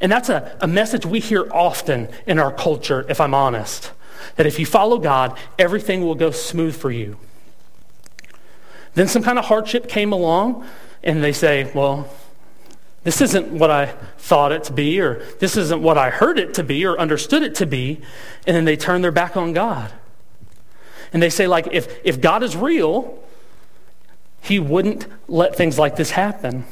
And 0.00 0.10
that's 0.10 0.28
a, 0.28 0.56
a 0.60 0.66
message 0.66 1.04
we 1.04 1.20
hear 1.20 1.50
often 1.52 2.08
in 2.26 2.38
our 2.38 2.52
culture, 2.52 3.04
if 3.08 3.20
I'm 3.20 3.34
honest. 3.34 3.92
That 4.36 4.46
if 4.46 4.58
you 4.58 4.66
follow 4.66 4.98
God, 4.98 5.38
everything 5.58 6.02
will 6.02 6.14
go 6.14 6.30
smooth 6.30 6.74
for 6.74 6.90
you. 6.90 7.18
Then 8.94 9.08
some 9.08 9.22
kind 9.22 9.38
of 9.38 9.44
hardship 9.44 9.88
came 9.88 10.12
along, 10.12 10.66
and 11.02 11.22
they 11.22 11.32
say, 11.32 11.70
well, 11.74 12.08
this 13.02 13.20
isn't 13.22 13.48
what 13.48 13.70
I 13.70 13.86
thought 14.18 14.52
it 14.52 14.64
to 14.64 14.72
be, 14.72 15.00
or 15.00 15.24
this 15.38 15.56
isn't 15.56 15.82
what 15.82 15.96
I 15.96 16.10
heard 16.10 16.38
it 16.38 16.54
to 16.54 16.62
be, 16.62 16.84
or 16.84 16.98
understood 16.98 17.42
it 17.42 17.54
to 17.56 17.66
be. 17.66 18.00
And 18.46 18.54
then 18.54 18.64
they 18.64 18.76
turn 18.76 19.00
their 19.00 19.12
back 19.12 19.36
on 19.36 19.52
God. 19.52 19.90
And 21.12 21.22
they 21.22 21.30
say, 21.30 21.46
like, 21.46 21.68
if, 21.72 21.98
if 22.04 22.20
God 22.20 22.42
is 22.42 22.56
real, 22.56 23.18
he 24.42 24.58
wouldn't 24.58 25.06
let 25.28 25.56
things 25.56 25.78
like 25.78 25.96
this 25.96 26.12
happen. 26.12 26.64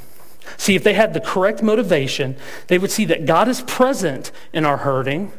See, 0.57 0.75
if 0.75 0.85
they 0.85 0.95
had 0.95 1.15
the 1.15 1.21
correct 1.21 1.63
motivation, 1.63 2.37
they 2.69 2.79
would 2.79 2.91
see 2.91 3.05
that 3.07 3.27
God 3.27 3.49
is 3.49 3.63
present 3.63 4.31
in 4.53 4.65
our 4.65 4.79
hurting 4.79 5.33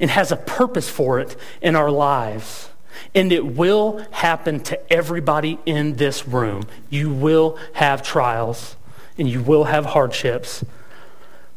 and 0.00 0.10
has 0.10 0.32
a 0.32 0.36
purpose 0.36 0.88
for 0.88 1.20
it 1.20 1.36
in 1.60 1.76
our 1.76 1.90
lives. 1.90 2.70
And 3.14 3.32
it 3.32 3.46
will 3.46 4.04
happen 4.10 4.60
to 4.60 4.92
everybody 4.92 5.58
in 5.66 5.96
this 5.96 6.26
room. 6.26 6.66
You 6.90 7.12
will 7.12 7.58
have 7.74 8.02
trials 8.02 8.76
and 9.18 9.28
you 9.28 9.42
will 9.42 9.64
have 9.64 9.86
hardships, 9.86 10.64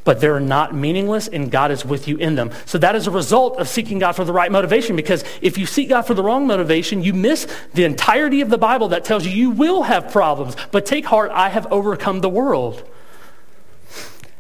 but 0.04 0.22
they're 0.22 0.40
not 0.40 0.74
meaningless 0.76 1.28
and 1.28 1.50
God 1.50 1.72
is 1.72 1.84
with 1.84 2.08
you 2.08 2.18
in 2.18 2.36
them. 2.36 2.52
So 2.66 2.78
that 2.78 2.96
is 2.96 3.08
a 3.08 3.12
result 3.12 3.58
of 3.58 3.68
seeking 3.68 4.00
God 4.00 4.14
for 4.14 4.24
the 4.24 4.34
right 4.34 4.52
motivation 4.52 4.96
because 4.96 5.24
if 5.42 5.58
you 5.58 5.66
seek 5.66 5.90
God 5.90 6.04
for 6.04 6.14
the 6.14 6.24
wrong 6.24 6.46
motivation, 6.48 7.04
you 7.04 7.14
miss 7.14 7.48
the 7.74 7.84
entirety 7.84 8.42
of 8.42 8.50
the 8.50 8.58
Bible 8.58 8.90
that 8.90 9.04
tells 9.04 9.26
you 9.26 9.32
you 9.32 9.50
will 9.50 9.84
have 9.84 10.12
problems, 10.12 10.56
but 10.72 10.86
take 10.86 11.06
heart, 11.06 11.32
I 11.32 11.50
have 11.50 11.66
overcome 11.72 12.22
the 12.22 12.30
world. 12.30 12.88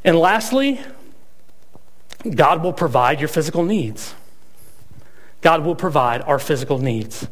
And 0.03 0.17
lastly, 0.17 0.79
God 2.29 2.63
will 2.63 2.73
provide 2.73 3.19
your 3.19 3.27
physical 3.27 3.63
needs. 3.63 4.13
God 5.41 5.65
will 5.65 5.75
provide 5.75 6.21
our 6.21 6.39
physical 6.39 6.77
needs. 6.77 7.27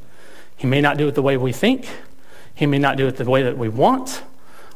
He 0.56 0.68
may 0.68 0.82
not 0.82 0.98
do 0.98 1.08
it 1.08 1.16
the 1.16 1.22
way 1.22 1.38
we 1.38 1.52
think. 1.52 1.88
He 2.56 2.66
may 2.66 2.80
not 2.80 2.98
do 2.98 3.08
it 3.08 3.18
the 3.18 3.26
way 3.26 3.44
that 3.44 3.58
we 3.58 3.70
want 3.70 4.24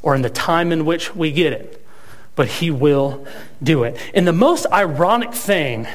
or 0.02 0.16
in 0.16 0.22
the 0.22 0.30
time 0.30 0.72
in 0.72 0.86
which 0.86 1.16
we 1.16 1.32
get 1.32 1.54
it, 1.54 1.86
but 2.36 2.48
he 2.48 2.72
will 2.72 3.26
do 3.62 3.84
it. 3.84 3.98
And 4.14 4.28
the 4.28 4.34
most 4.34 4.66
ironic 4.72 5.34
thing 5.34 5.88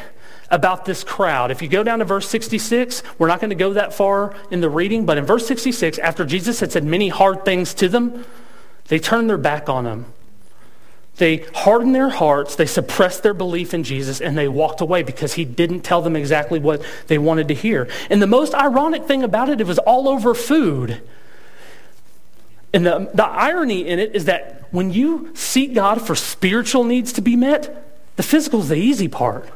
about 0.50 0.84
this 0.84 1.02
crowd, 1.02 1.50
if 1.50 1.62
you 1.62 1.68
go 1.68 1.82
down 1.82 2.00
to 2.00 2.04
verse 2.04 2.28
66, 2.28 3.02
we're 3.18 3.28
not 3.28 3.40
going 3.40 3.50
to 3.50 3.56
go 3.56 3.72
that 3.72 3.94
far 3.94 4.34
in 4.50 4.60
the 4.60 4.68
reading, 4.68 5.06
but 5.06 5.16
in 5.16 5.24
verse 5.24 5.46
66, 5.46 5.98
after 5.98 6.24
Jesus 6.24 6.60
had 6.60 6.70
said 6.70 6.84
many 6.84 7.08
hard 7.08 7.44
things 7.44 7.72
to 7.74 7.88
them, 7.88 8.24
they 8.88 8.98
turned 8.98 9.30
their 9.30 9.38
back 9.38 9.68
on 9.68 9.86
him. 9.86 10.06
They 11.16 11.46
hardened 11.54 11.94
their 11.94 12.08
hearts, 12.08 12.56
they 12.56 12.66
suppressed 12.66 13.22
their 13.22 13.34
belief 13.34 13.74
in 13.74 13.84
Jesus, 13.84 14.20
and 14.20 14.36
they 14.36 14.48
walked 14.48 14.80
away 14.80 15.02
because 15.02 15.34
he 15.34 15.44
didn't 15.44 15.80
tell 15.80 16.02
them 16.02 16.16
exactly 16.16 16.58
what 16.58 16.82
they 17.06 17.18
wanted 17.18 17.48
to 17.48 17.54
hear. 17.54 17.88
And 18.08 18.20
the 18.20 18.26
most 18.26 18.54
ironic 18.54 19.04
thing 19.04 19.22
about 19.22 19.48
it, 19.48 19.60
it 19.60 19.66
was 19.66 19.78
all 19.78 20.08
over 20.08 20.34
food. 20.34 21.02
And 22.74 22.86
the, 22.86 23.10
the 23.12 23.26
irony 23.26 23.86
in 23.86 23.98
it 23.98 24.14
is 24.14 24.24
that 24.24 24.66
when 24.70 24.90
you 24.90 25.30
seek 25.34 25.74
God 25.74 26.00
for 26.00 26.14
spiritual 26.14 26.84
needs 26.84 27.12
to 27.14 27.20
be 27.20 27.36
met, 27.36 27.84
the 28.16 28.22
physical 28.22 28.60
is 28.60 28.68
the 28.68 28.76
easy 28.76 29.08
part. 29.08 29.48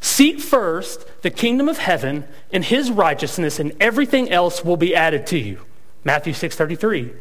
Seek 0.00 0.40
first 0.40 1.06
the 1.22 1.30
kingdom 1.30 1.68
of 1.68 1.78
heaven 1.78 2.24
and 2.52 2.62
his 2.62 2.90
righteousness, 2.90 3.58
and 3.58 3.72
everything 3.80 4.30
else 4.30 4.62
will 4.62 4.76
be 4.76 4.94
added 4.94 5.26
to 5.28 5.38
you. 5.38 5.60
Matthew 6.04 6.34
6:33. 6.34 7.14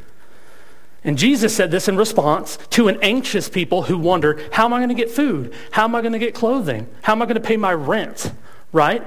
And 1.06 1.18
Jesus 1.18 1.56
said 1.56 1.72
this 1.72 1.88
in 1.88 1.98
response 1.98 2.58
to 2.72 2.88
an 2.88 2.98
anxious 3.02 3.50
people 3.50 3.84
who 3.84 3.98
wonder, 3.98 4.42
how 4.54 4.66
am 4.66 4.74
I 4.74 4.80
going 4.80 4.90
to 4.90 4.96
get 4.96 5.12
food? 5.12 5.54
How 5.72 5.84
am 5.84 5.96
I 5.96 6.02
going 6.02 6.14
to 6.14 6.20
get 6.20 6.34
clothing? 6.34 6.88
How 7.02 7.12
am 7.12 7.22
I 7.22 7.26
going 7.26 7.36
to 7.36 7.42
pay 7.42 7.58
my 7.58 7.74
rent? 7.74 8.32
Right? 8.72 9.06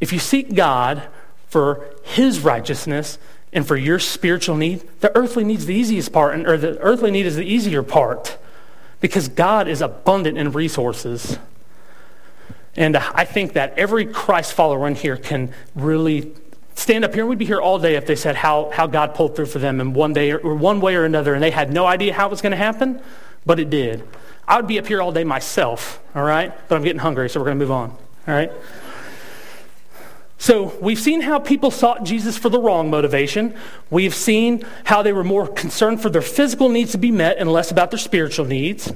If 0.00 0.12
you 0.12 0.18
seek 0.18 0.54
God 0.54 1.02
for 1.48 1.86
his 2.04 2.40
righteousness, 2.40 3.18
and 3.52 3.66
for 3.66 3.76
your 3.76 3.98
spiritual 3.98 4.56
need, 4.56 4.82
the 5.00 5.16
earthly 5.16 5.44
need's 5.44 5.66
the 5.66 5.74
easiest 5.74 6.12
part, 6.12 6.46
or 6.46 6.56
the 6.56 6.78
earthly 6.80 7.10
need 7.10 7.26
is 7.26 7.36
the 7.36 7.44
easier 7.44 7.82
part 7.82 8.38
because 9.00 9.28
God 9.28 9.68
is 9.68 9.80
abundant 9.80 10.38
in 10.38 10.52
resources. 10.52 11.38
And 12.76 12.96
I 12.96 13.24
think 13.24 13.54
that 13.54 13.78
every 13.78 14.04
Christ 14.04 14.52
follower 14.52 14.86
in 14.86 14.94
here 14.94 15.16
can 15.16 15.52
really 15.74 16.32
stand 16.74 17.04
up 17.04 17.14
here 17.14 17.22
and 17.22 17.30
we'd 17.30 17.38
be 17.38 17.46
here 17.46 17.60
all 17.60 17.78
day 17.78 17.94
if 17.94 18.06
they 18.06 18.16
said 18.16 18.36
how, 18.36 18.70
how 18.70 18.86
God 18.86 19.14
pulled 19.14 19.34
through 19.34 19.46
for 19.46 19.58
them 19.58 19.80
in 19.80 19.94
one 19.94 20.12
day 20.12 20.30
or, 20.30 20.38
or 20.38 20.54
one 20.54 20.80
way 20.80 20.94
or 20.94 21.04
another 21.06 21.32
and 21.32 21.42
they 21.42 21.50
had 21.50 21.72
no 21.72 21.86
idea 21.86 22.12
how 22.12 22.26
it 22.26 22.30
was 22.30 22.42
going 22.42 22.50
to 22.50 22.56
happen, 22.56 23.00
but 23.46 23.58
it 23.58 23.70
did. 23.70 24.06
I 24.46 24.56
would 24.56 24.66
be 24.66 24.78
up 24.78 24.86
here 24.86 25.00
all 25.00 25.10
day 25.10 25.24
myself, 25.24 26.00
all 26.14 26.22
right? 26.22 26.52
But 26.68 26.76
I'm 26.76 26.82
getting 26.82 27.00
hungry, 27.00 27.30
so 27.30 27.40
we're 27.40 27.46
going 27.46 27.58
to 27.58 27.64
move 27.64 27.72
on, 27.72 27.90
all 27.90 28.34
right? 28.34 28.52
So 30.38 30.76
we've 30.80 30.98
seen 30.98 31.22
how 31.22 31.38
people 31.38 31.70
sought 31.70 32.04
Jesus 32.04 32.36
for 32.36 32.50
the 32.50 32.60
wrong 32.60 32.90
motivation. 32.90 33.54
We've 33.90 34.14
seen 34.14 34.64
how 34.84 35.02
they 35.02 35.12
were 35.12 35.24
more 35.24 35.48
concerned 35.48 36.02
for 36.02 36.10
their 36.10 36.22
physical 36.22 36.68
needs 36.68 36.92
to 36.92 36.98
be 36.98 37.10
met 37.10 37.38
and 37.38 37.50
less 37.50 37.70
about 37.70 37.90
their 37.90 37.98
spiritual 37.98 38.44
needs. 38.44 38.92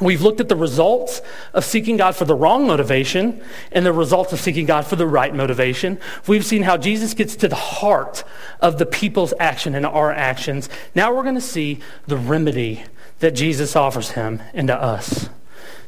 We've 0.00 0.22
looked 0.22 0.40
at 0.40 0.48
the 0.48 0.56
results 0.56 1.20
of 1.52 1.64
seeking 1.64 1.96
God 1.96 2.16
for 2.16 2.24
the 2.24 2.34
wrong 2.34 2.66
motivation 2.66 3.42
and 3.70 3.86
the 3.86 3.92
results 3.92 4.32
of 4.32 4.40
seeking 4.40 4.66
God 4.66 4.86
for 4.86 4.96
the 4.96 5.06
right 5.06 5.34
motivation. 5.34 5.98
We've 6.26 6.44
seen 6.44 6.62
how 6.62 6.76
Jesus 6.76 7.14
gets 7.14 7.36
to 7.36 7.48
the 7.48 7.54
heart 7.54 8.24
of 8.60 8.78
the 8.78 8.86
people's 8.86 9.34
action 9.38 9.74
and 9.74 9.86
our 9.86 10.10
actions. 10.10 10.68
Now 10.94 11.14
we're 11.14 11.22
going 11.22 11.36
to 11.36 11.40
see 11.40 11.80
the 12.06 12.16
remedy 12.16 12.84
that 13.20 13.32
Jesus 13.32 13.76
offers 13.76 14.12
him 14.12 14.42
and 14.54 14.68
to 14.68 14.76
us. 14.76 15.28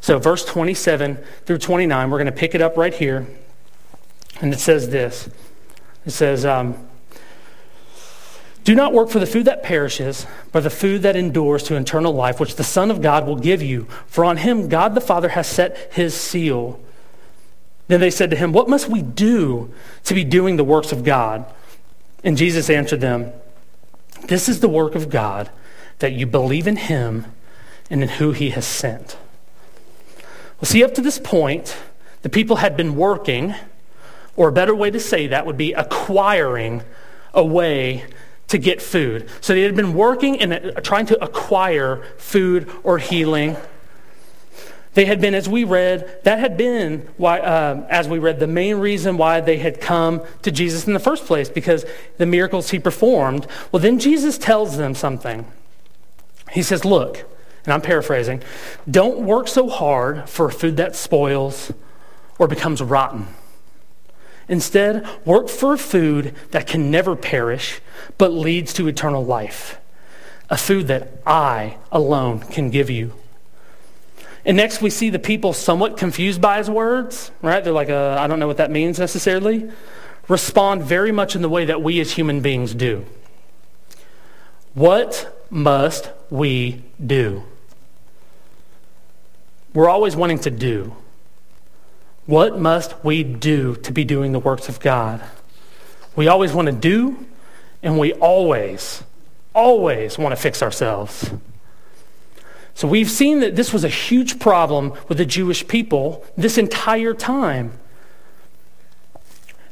So 0.00 0.18
verse 0.18 0.44
27 0.44 1.18
through 1.46 1.58
29, 1.58 2.10
we're 2.10 2.18
going 2.18 2.26
to 2.26 2.32
pick 2.32 2.54
it 2.54 2.60
up 2.60 2.76
right 2.76 2.94
here. 2.94 3.26
And 4.44 4.52
it 4.52 4.60
says 4.60 4.90
this 4.90 5.30
it 6.04 6.10
says, 6.10 6.44
um, 6.44 6.76
Do 8.62 8.74
not 8.74 8.92
work 8.92 9.08
for 9.08 9.18
the 9.18 9.24
food 9.26 9.46
that 9.46 9.62
perishes, 9.62 10.26
but 10.52 10.64
the 10.64 10.68
food 10.68 11.00
that 11.00 11.16
endures 11.16 11.62
to 11.62 11.76
eternal 11.76 12.12
life, 12.12 12.38
which 12.38 12.56
the 12.56 12.62
Son 12.62 12.90
of 12.90 13.00
God 13.00 13.26
will 13.26 13.36
give 13.36 13.62
you. 13.62 13.84
For 14.06 14.22
on 14.22 14.36
him 14.36 14.68
God 14.68 14.94
the 14.94 15.00
Father 15.00 15.30
has 15.30 15.46
set 15.46 15.90
his 15.94 16.12
seal. 16.12 16.78
Then 17.88 18.00
they 18.00 18.10
said 18.10 18.28
to 18.32 18.36
him, 18.36 18.52
What 18.52 18.68
must 18.68 18.86
we 18.86 19.00
do 19.00 19.72
to 20.04 20.12
be 20.12 20.24
doing 20.24 20.56
the 20.56 20.62
works 20.62 20.92
of 20.92 21.04
God? 21.04 21.46
And 22.22 22.36
Jesus 22.36 22.68
answered 22.68 23.00
them, 23.00 23.32
This 24.28 24.46
is 24.46 24.60
the 24.60 24.68
work 24.68 24.94
of 24.94 25.08
God, 25.08 25.48
that 26.00 26.12
you 26.12 26.26
believe 26.26 26.66
in 26.66 26.76
him 26.76 27.24
and 27.88 28.02
in 28.02 28.10
who 28.10 28.32
he 28.32 28.50
has 28.50 28.66
sent. 28.66 29.16
Well, 30.60 30.68
see, 30.68 30.84
up 30.84 30.92
to 30.96 31.00
this 31.00 31.18
point, 31.18 31.78
the 32.20 32.28
people 32.28 32.56
had 32.56 32.76
been 32.76 32.94
working, 32.94 33.54
or 34.36 34.48
a 34.48 34.52
better 34.52 34.74
way 34.74 34.90
to 34.90 35.00
say 35.00 35.28
that 35.28 35.46
would 35.46 35.56
be 35.56 35.72
acquiring 35.72 36.82
a 37.32 37.44
way 37.44 38.04
to 38.48 38.58
get 38.58 38.82
food. 38.82 39.28
So 39.40 39.54
they 39.54 39.62
had 39.62 39.76
been 39.76 39.94
working 39.94 40.40
and 40.40 40.52
uh, 40.52 40.80
trying 40.80 41.06
to 41.06 41.24
acquire 41.24 42.04
food 42.18 42.70
or 42.82 42.98
healing. 42.98 43.56
They 44.94 45.06
had 45.06 45.20
been, 45.20 45.34
as 45.34 45.48
we 45.48 45.64
read, 45.64 46.20
that 46.24 46.38
had 46.38 46.56
been 46.56 47.08
why, 47.16 47.40
uh, 47.40 47.86
as 47.90 48.08
we 48.08 48.18
read, 48.18 48.38
the 48.38 48.46
main 48.46 48.76
reason 48.76 49.16
why 49.16 49.40
they 49.40 49.56
had 49.56 49.80
come 49.80 50.22
to 50.42 50.52
Jesus 50.52 50.86
in 50.86 50.92
the 50.92 51.00
first 51.00 51.26
place, 51.26 51.48
because 51.48 51.84
the 52.18 52.26
miracles 52.26 52.70
he 52.70 52.78
performed. 52.78 53.46
Well, 53.72 53.80
then 53.80 53.98
Jesus 53.98 54.38
tells 54.38 54.76
them 54.76 54.94
something. 54.94 55.46
He 56.52 56.62
says, 56.62 56.84
Look, 56.84 57.24
and 57.64 57.72
I'm 57.72 57.80
paraphrasing, 57.80 58.42
don't 58.88 59.20
work 59.20 59.48
so 59.48 59.68
hard 59.68 60.28
for 60.28 60.50
food 60.50 60.76
that 60.76 60.94
spoils 60.94 61.72
or 62.38 62.46
becomes 62.46 62.80
rotten. 62.82 63.26
Instead, 64.48 65.06
work 65.24 65.48
for 65.48 65.76
food 65.76 66.34
that 66.50 66.66
can 66.66 66.90
never 66.90 67.16
perish, 67.16 67.80
but 68.18 68.28
leads 68.28 68.72
to 68.74 68.88
eternal 68.88 69.24
life. 69.24 69.78
A 70.50 70.56
food 70.56 70.86
that 70.88 71.08
I 71.26 71.78
alone 71.90 72.40
can 72.40 72.70
give 72.70 72.90
you. 72.90 73.12
And 74.44 74.56
next, 74.56 74.82
we 74.82 74.90
see 74.90 75.08
the 75.08 75.18
people 75.18 75.54
somewhat 75.54 75.96
confused 75.96 76.40
by 76.40 76.58
his 76.58 76.68
words, 76.68 77.30
right? 77.40 77.64
They're 77.64 77.72
like, 77.72 77.88
uh, 77.88 78.16
I 78.18 78.26
don't 78.26 78.38
know 78.38 78.46
what 78.46 78.58
that 78.58 78.70
means 78.70 78.98
necessarily. 78.98 79.70
Respond 80.28 80.82
very 80.82 81.12
much 81.12 81.34
in 81.34 81.42
the 81.42 81.48
way 81.48 81.64
that 81.64 81.82
we 81.82 81.98
as 82.00 82.12
human 82.12 82.40
beings 82.40 82.74
do. 82.74 83.06
What 84.74 85.46
must 85.50 86.10
we 86.30 86.82
do? 87.04 87.44
We're 89.72 89.88
always 89.88 90.14
wanting 90.14 90.40
to 90.40 90.50
do. 90.50 90.94
What 92.26 92.58
must 92.58 93.04
we 93.04 93.22
do 93.22 93.76
to 93.76 93.92
be 93.92 94.04
doing 94.04 94.32
the 94.32 94.38
works 94.38 94.68
of 94.68 94.80
God? 94.80 95.22
We 96.16 96.26
always 96.26 96.52
want 96.52 96.66
to 96.66 96.72
do, 96.72 97.26
and 97.82 97.98
we 97.98 98.12
always, 98.14 99.02
always 99.54 100.16
want 100.16 100.32
to 100.34 100.40
fix 100.40 100.62
ourselves. 100.62 101.30
So 102.74 102.88
we've 102.88 103.10
seen 103.10 103.40
that 103.40 103.56
this 103.56 103.72
was 103.72 103.84
a 103.84 103.88
huge 103.88 104.40
problem 104.40 104.94
with 105.08 105.18
the 105.18 105.26
Jewish 105.26 105.68
people 105.68 106.24
this 106.36 106.56
entire 106.56 107.14
time. 107.14 107.78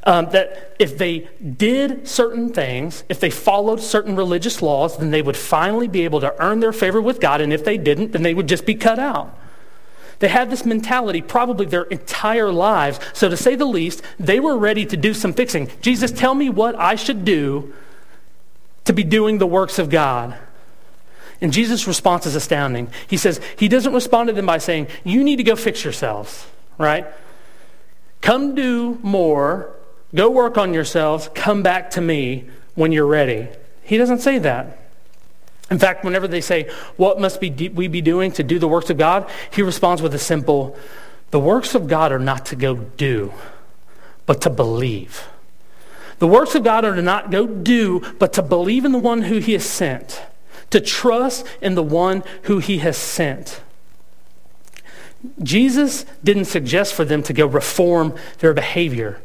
Um, 0.05 0.29
that 0.31 0.75
if 0.81 0.99
they 0.99 1.29
did 1.57 2.09
certain 2.09 2.53
things, 2.53 3.05
if 3.09 3.21
they 3.21 3.31
followed 3.31 3.81
certain 3.81 4.17
religious 4.17 4.61
laws, 4.61 4.99
then 4.99 5.11
they 5.11 5.23
would 5.23 5.37
finally 5.37 5.87
be 5.87 6.03
able 6.03 6.21
to 6.21 6.35
earn 6.43 6.61
their 6.61 6.73
favor 6.73 7.01
with 7.01 7.21
God, 7.21 7.41
and 7.41 7.53
if 7.53 7.65
they 7.65 7.79
didn't, 7.79 8.11
then 8.13 8.23
they 8.23 8.35
would 8.35 8.49
just 8.49 8.67
be 8.67 8.75
cut 8.75 8.99
out. 8.99 9.39
They 10.19 10.29
had 10.29 10.51
this 10.51 10.65
mentality 10.65 11.21
probably 11.21 11.67
their 11.67 11.85
entire 11.85 12.53
lives. 12.53 13.01
So, 13.13 13.29
to 13.29 13.37
say 13.37 13.55
the 13.55 13.67
least, 13.67 14.03
they 14.19 14.41
were 14.41 14.57
ready 14.57 14.87
to 14.87 14.97
do 14.97 15.15
some 15.15 15.33
fixing. 15.33 15.71
Jesus, 15.81 16.11
tell 16.11 16.35
me 16.35 16.49
what 16.49 16.75
I 16.77 16.95
should 16.95 17.25
do 17.25 17.73
to 18.85 18.93
be 18.93 19.05
doing 19.05 19.39
the 19.39 19.47
works 19.47 19.79
of 19.79 19.91
God. 19.91 20.37
And 21.41 21.53
Jesus' 21.53 21.87
response 21.89 22.25
is 22.27 22.37
astounding. 22.37 22.91
He 23.09 23.17
says, 23.17 23.41
He 23.57 23.69
doesn't 23.69 23.93
respond 23.93 24.29
to 24.29 24.33
them 24.33 24.47
by 24.47 24.59
saying, 24.59 24.87
You 25.05 25.25
need 25.25 25.37
to 25.37 25.43
go 25.43 25.57
fix 25.57 25.83
yourselves, 25.83 26.47
right? 26.79 27.07
Come 28.21 28.55
do 28.55 28.99
more, 29.03 29.75
go 30.15 30.31
work 30.31 30.57
on 30.57 30.73
yourselves, 30.73 31.29
come 31.35 31.63
back 31.63 31.91
to 31.91 32.01
me 32.01 32.49
when 32.75 32.93
you're 32.93 33.07
ready. 33.07 33.49
He 33.83 33.99
doesn't 33.99 34.21
say 34.21 34.39
that. 34.39 34.82
In 35.71 35.79
fact, 35.79 36.05
whenever 36.05 36.29
they 36.29 36.41
say, 36.41 36.71
What 36.97 37.21
must 37.21 37.41
we 37.41 37.51
be 37.51 38.01
doing 38.01 38.33
to 38.33 38.43
do 38.43 38.59
the 38.59 38.69
works 38.69 38.91
of 38.91 38.99
God? 38.99 39.29
he 39.51 39.63
responds 39.63 40.03
with 40.03 40.15
a 40.15 40.19
simple, 40.19 40.77
The 41.31 41.41
works 41.41 41.75
of 41.75 41.89
God 41.89 42.13
are 42.13 42.19
not 42.19 42.47
to 42.47 42.57
go 42.57 42.77
do, 42.77 43.33
but 44.27 44.41
to 44.43 44.51
believe. 44.51 45.29
The 46.19 46.29
works 46.29 46.55
of 46.55 46.63
God 46.63 46.85
are 46.85 46.95
to 46.95 47.03
not 47.03 47.31
go 47.31 47.47
do, 47.47 48.01
but 48.19 48.33
to 48.35 48.43
believe 48.43 48.85
in 48.85 48.93
the 48.93 48.99
one 48.99 49.23
who 49.23 49.39
he 49.39 49.55
has 49.55 49.65
sent, 49.65 50.23
to 50.71 50.81
trust 50.81 51.47
in 51.61 51.75
the 51.75 51.83
one 51.83 52.23
who 52.43 52.59
he 52.59 52.79
has 52.79 52.97
sent. 52.97 53.61
Jesus 55.43 56.05
didn't 56.23 56.45
suggest 56.47 56.95
for 56.95 57.05
them 57.05 57.23
to 57.25 57.33
go 57.33 57.47
reform 57.47 58.15
their 58.39 58.55
behavior. 58.55 59.21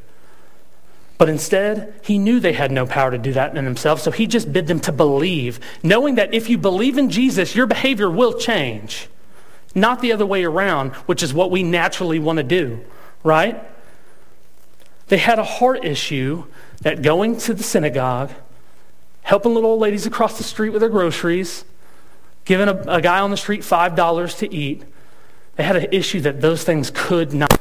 But 1.18 1.30
instead, 1.30 1.99
he 2.03 2.20
knew 2.20 2.39
they 2.39 2.53
had 2.53 2.72
no 2.72 2.86
power 2.86 3.09
to 3.09 3.18
do 3.18 3.34
that 3.34 3.57
in 3.57 3.65
themselves, 3.65 4.03
so 4.03 4.11
he 4.11 4.28
just 4.28 4.53
bid 4.53 4.68
them 4.68 4.80
to 4.82 4.91
believe, 4.91 5.59
knowing 5.82 6.15
that 6.15 6.34
if 6.34 6.49
you 6.49 6.57
believe 6.57 6.97
in 6.97 7.09
Jesus, 7.09 7.55
your 7.55 7.65
behavior 7.65 8.09
will 8.09 8.34
change. 8.38 9.07
Not 9.74 10.01
the 10.01 10.11
other 10.11 10.26
way 10.26 10.43
around, 10.43 10.93
which 11.07 11.24
is 11.24 11.34
what 11.34 11.49
we 11.49 11.63
naturally 11.63 12.20
want 12.20 12.38
to 12.38 12.43
do, 12.43 12.84
right? 13.24 13.63
They 15.07 15.18
had 15.18 15.39
a 15.39 15.43
heart 15.43 15.84
issue 15.84 16.45
that 16.82 17.01
going 17.01 17.38
to 17.38 17.53
the 17.53 17.63
synagogue, 17.63 18.32
helping 19.24 19.55
little 19.55 19.72
old 19.72 19.80
ladies 19.82 20.05
across 20.05 20.38
the 20.38 20.43
street 20.43 20.70
with 20.70 20.82
their 20.82 20.89
groceries, 20.89 21.65
giving 22.45 22.68
a, 22.68 22.76
a 22.88 23.01
guy 23.01 23.20
on 23.20 23.32
the 23.32 23.38
street 23.38 23.61
$5 23.61 24.38
to 24.38 24.53
eat, 24.53 24.84
they 25.55 25.63
had 25.63 25.76
an 25.76 25.88
issue 25.91 26.22
that 26.22 26.39
those 26.39 26.63
things 26.63 26.91
could 26.93 27.34
not 27.34 27.59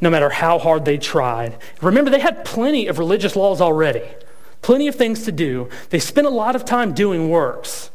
no 0.00 0.10
matter 0.10 0.30
how 0.30 0.58
hard 0.58 0.84
they 0.84 0.98
tried. 0.98 1.56
Remember, 1.80 2.10
they 2.10 2.20
had 2.20 2.44
plenty 2.44 2.86
of 2.86 2.98
religious 2.98 3.36
laws 3.36 3.60
already, 3.60 4.04
plenty 4.62 4.88
of 4.88 4.94
things 4.94 5.24
to 5.24 5.32
do. 5.32 5.68
They 5.90 5.98
spent 5.98 6.26
a 6.26 6.30
lot 6.30 6.56
of 6.56 6.64
time 6.64 6.92
doing 6.94 7.30
works. 7.30 7.90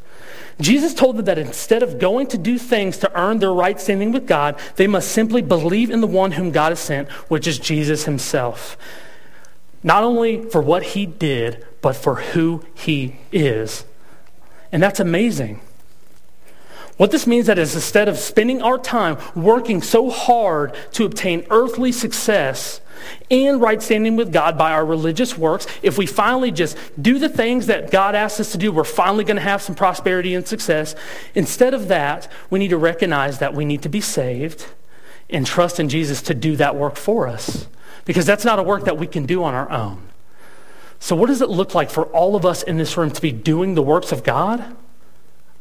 Jesus 0.60 0.93
told 0.93 1.18
them 1.18 1.26
that 1.26 1.38
instead 1.38 1.84
of 1.84 1.99
going 1.99 2.28
to 2.28 2.38
do 2.38 2.58
things 2.58 2.97
to 2.99 3.20
earn 3.20 3.39
their 3.39 3.51
right 3.51 3.80
standing 3.80 4.12
with 4.12 4.26
God, 4.26 4.58
they 4.78 4.88
must 4.88 5.12
simply 5.12 5.41
believe 5.41 5.89
in 5.89 5.99
the 5.99 6.08
one 6.08 6.34
whom 6.34 6.51
God 6.51 6.72
has 6.72 6.80
sent, 6.80 7.10
which 7.30 7.45
is 7.45 7.60
Jesus 7.60 8.06
himself. 8.06 8.78
Not 9.84 10.03
only 10.03 10.43
for 10.49 10.62
what 10.62 10.84
he 10.84 11.06
did, 11.06 11.66
but 11.82 11.95
for 11.95 12.16
who 12.16 12.64
he 12.74 13.18
is. 13.32 13.86
And 14.72 14.82
that's 14.82 14.99
amazing. 14.99 15.62
What 16.97 17.11
this 17.11 17.27
means 17.27 17.47
that 17.47 17.59
is 17.59 17.75
instead 17.75 18.07
of 18.07 18.17
spending 18.17 18.61
our 18.61 18.77
time 18.77 19.17
working 19.35 19.81
so 19.81 20.09
hard 20.09 20.75
to 20.93 21.05
obtain 21.05 21.45
earthly 21.49 21.91
success 21.91 22.79
and 23.29 23.59
right 23.59 23.81
standing 23.81 24.15
with 24.15 24.31
God 24.31 24.57
by 24.57 24.71
our 24.71 24.85
religious 24.85 25.37
works, 25.37 25.67
if 25.81 25.97
we 25.97 26.05
finally 26.05 26.51
just 26.51 26.77
do 27.01 27.19
the 27.19 27.27
things 27.27 27.67
that 27.67 27.91
God 27.91 28.15
asks 28.15 28.39
us 28.39 28.51
to 28.53 28.57
do, 28.57 28.71
we're 28.71 28.85
finally 28.85 29.25
going 29.25 29.35
to 29.35 29.41
have 29.41 29.61
some 29.61 29.75
prosperity 29.75 30.33
and 30.33 30.47
success. 30.47 30.95
Instead 31.33 31.73
of 31.73 31.89
that, 31.89 32.31
we 32.49 32.59
need 32.59 32.69
to 32.69 32.77
recognize 32.77 33.39
that 33.39 33.53
we 33.53 33.65
need 33.65 33.81
to 33.81 33.89
be 33.89 34.01
saved 34.01 34.67
and 35.29 35.45
trust 35.45 35.79
in 35.79 35.89
Jesus 35.89 36.21
to 36.21 36.33
do 36.33 36.55
that 36.55 36.75
work 36.77 36.95
for 36.95 37.27
us. 37.27 37.67
Because 38.05 38.25
that's 38.25 38.45
not 38.45 38.59
a 38.59 38.63
work 38.63 38.85
that 38.85 38.97
we 38.97 39.07
can 39.07 39.25
do 39.25 39.43
on 39.43 39.53
our 39.53 39.69
own. 39.69 40.03
So, 40.99 41.15
what 41.15 41.27
does 41.27 41.41
it 41.41 41.49
look 41.49 41.75
like 41.75 41.89
for 41.89 42.05
all 42.05 42.35
of 42.35 42.45
us 42.45 42.63
in 42.63 42.77
this 42.77 42.95
room 42.95 43.11
to 43.11 43.21
be 43.21 43.31
doing 43.31 43.75
the 43.75 43.81
works 43.81 44.11
of 44.11 44.23
God? 44.23 44.75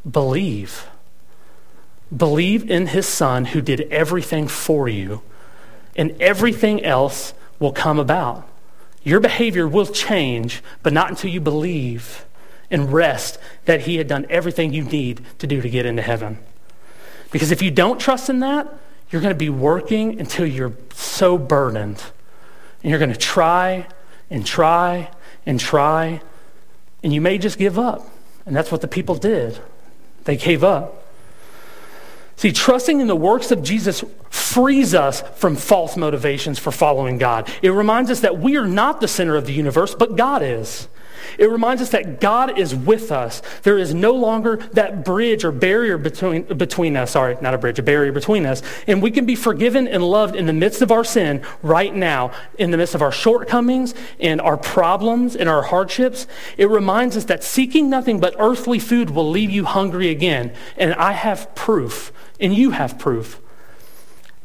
Believe. 0.09 0.87
Believe 2.15 2.71
in 2.71 2.89
his 2.89 3.07
son 3.07 3.47
who 3.47 3.61
did 3.61 3.83
everything 3.91 4.49
for 4.49 4.89
you, 4.89 5.23
and 5.97 6.21
everything 6.21 6.85
else 6.85 7.35
will 7.59 7.73
come 7.73 7.99
about. 7.99 8.47
Your 9.03 9.21
behavior 9.21 9.69
will 9.69 9.87
change, 9.87 10.63
but 10.83 10.93
not 10.93 11.11
until 11.11 11.31
you 11.31 11.41
believe 11.41 12.25
and 12.71 12.93
rest 12.93 13.39
that 13.67 13.83
he 13.83 13.97
had 13.97 14.09
done 14.09 14.27
everything 14.31 14.73
you 14.73 14.83
need 14.83 15.21
to 15.39 15.47
do 15.47 15.61
to 15.61 15.69
get 15.69 15.87
into 15.87 16.03
heaven. 16.03 16.39
Because 17.31 17.51
if 17.51 17.63
you 17.63 17.71
don't 17.71 18.01
trust 18.01 18.31
in 18.31 18.41
that, 18.41 18.73
you're 19.11 19.21
going 19.21 19.35
to 19.35 19.39
be 19.39 19.51
working 19.51 20.19
until 20.19 20.47
you're 20.47 20.73
so 20.93 21.37
burdened. 21.37 22.03
And 22.83 22.91
you're 22.91 22.99
going 22.99 23.13
to 23.13 23.19
try 23.19 23.87
and 24.31 24.45
try 24.45 25.11
and 25.47 25.61
try, 25.61 26.21
and 27.03 27.13
you 27.13 27.21
may 27.21 27.39
just 27.39 27.59
give 27.59 27.79
up. 27.79 28.09
And 28.47 28.57
that's 28.57 28.73
what 28.73 28.81
the 28.81 28.89
people 28.89 29.15
did. 29.15 29.59
They 30.25 30.37
gave 30.37 30.65
up. 30.65 31.04
See, 32.37 32.53
trusting 32.53 33.01
in 33.01 33.07
the 33.07 33.17
works 33.17 33.51
of 33.51 33.63
Jesus 33.63 34.05
frees 34.29 34.95
us 34.95 35.23
from 35.37 35.57
false 35.57 35.97
motivations 35.97 36.59
for 36.59 36.73
following 36.73 37.19
God. 37.19 37.51
It 37.63 37.71
reminds 37.71 38.11
us 38.11 38.21
that 38.21 38.39
we 38.39 38.57
are 38.57 38.67
not 38.67 39.01
the 39.01 39.09
center 39.09 39.37
of 39.37 39.47
the 39.47 39.53
universe, 39.53 39.95
but 39.95 40.17
God 40.17 40.43
is. 40.43 40.89
It 41.39 41.51
reminds 41.51 41.83
us 41.83 41.91
that 41.91 42.21
God 42.21 42.59
is 42.59 42.75
with 42.75 43.13
us. 43.13 43.43
There 43.63 43.79
is 43.79 43.95
no 43.95 44.13
longer 44.13 44.57
that 44.73 45.05
bridge 45.05 45.45
or 45.45 45.53
barrier 45.53 45.99
between, 45.99 46.45
between 46.45 46.97
us. 46.97 47.13
Sorry, 47.13 47.37
not 47.41 47.55
a 47.55 47.59
bridge, 47.59 47.79
a 47.79 47.83
barrier 47.83 48.13
between 48.13 48.47
us. 48.47 48.63
And 48.87 49.03
we 49.03 49.11
can 49.11 49.27
be 49.27 49.35
forgiven 49.35 49.89
and 49.89 50.03
loved 50.03 50.37
in 50.37 50.47
the 50.47 50.53
midst 50.53 50.83
of 50.83 50.91
our 50.91 51.05
sin 51.05 51.43
right 51.63 51.95
now, 51.95 52.33
in 52.59 52.71
the 52.71 52.77
midst 52.77 52.95
of 52.95 53.03
our 53.03 53.13
shortcomings 53.13 53.95
and 54.21 54.41
our 54.41 54.57
problems 54.57 55.37
and 55.37 55.49
our 55.49 55.63
hardships. 55.63 56.27
It 56.57 56.69
reminds 56.69 57.17
us 57.17 57.25
that 57.25 57.45
seeking 57.45 57.91
nothing 57.91 58.21
but 58.21 58.35
earthly 58.39 58.79
food 58.79 59.11
will 59.11 59.29
leave 59.29 59.51
you 59.51 59.65
hungry 59.65 60.09
again. 60.09 60.53
And 60.77 60.95
I 60.95 61.13
have 61.13 61.55
proof 61.55 62.13
and 62.41 62.55
you 62.55 62.71
have 62.71 62.99
proof. 62.99 63.41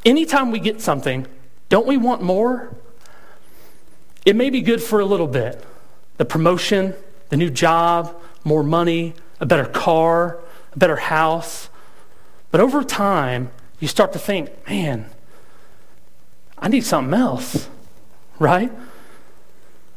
Anytime 0.06 0.52
we 0.52 0.60
get 0.60 0.82
something, 0.82 1.28
don't 1.68 1.88
we 1.88 1.98
want 1.98 2.22
more? 2.22 2.76
It 4.26 4.36
may 4.36 4.50
be 4.50 4.62
good 4.62 4.82
for 4.82 5.00
a 5.00 5.06
little 5.06 5.28
bit 5.28 5.64
the 6.20 6.26
promotion, 6.26 6.94
the 7.30 7.38
new 7.38 7.50
job, 7.50 8.14
more 8.44 8.62
money, 8.62 9.14
a 9.40 9.46
better 9.46 9.66
car, 9.66 10.38
a 10.74 10.78
better 10.78 10.98
house. 10.98 11.70
But 12.52 12.60
over 12.60 12.84
time, 12.84 13.52
you 13.80 13.88
start 13.88 14.12
to 14.14 14.20
think, 14.20 14.52
man, 14.68 15.06
I 16.58 16.68
need 16.68 16.84
something 16.84 17.18
else, 17.18 17.70
right? 18.38 18.70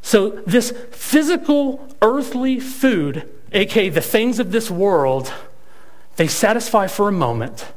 So, 0.01 0.31
this 0.47 0.70
physical, 0.93 1.89
earthly 2.01 2.61
food, 2.61 3.29
aka 3.51 3.89
the 3.89 4.01
things 4.01 4.39
of 4.39 4.53
this 4.53 4.70
world, 4.70 5.33
they 6.16 6.29
satisfy 6.29 6.87
for 6.87 7.09
a 7.09 7.12
moment. 7.12 7.73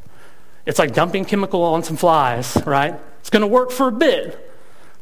It's 0.68 0.78
like 0.78 0.94
dumping 0.94 1.26
chemical 1.26 1.64
on 1.64 1.82
some 1.82 1.98
flies, 1.98 2.62
right? 2.64 2.94
It's 3.22 3.32
going 3.32 3.42
to 3.42 3.48
work 3.48 3.72
for 3.72 3.88
a 3.88 3.92
bit, 3.92 4.54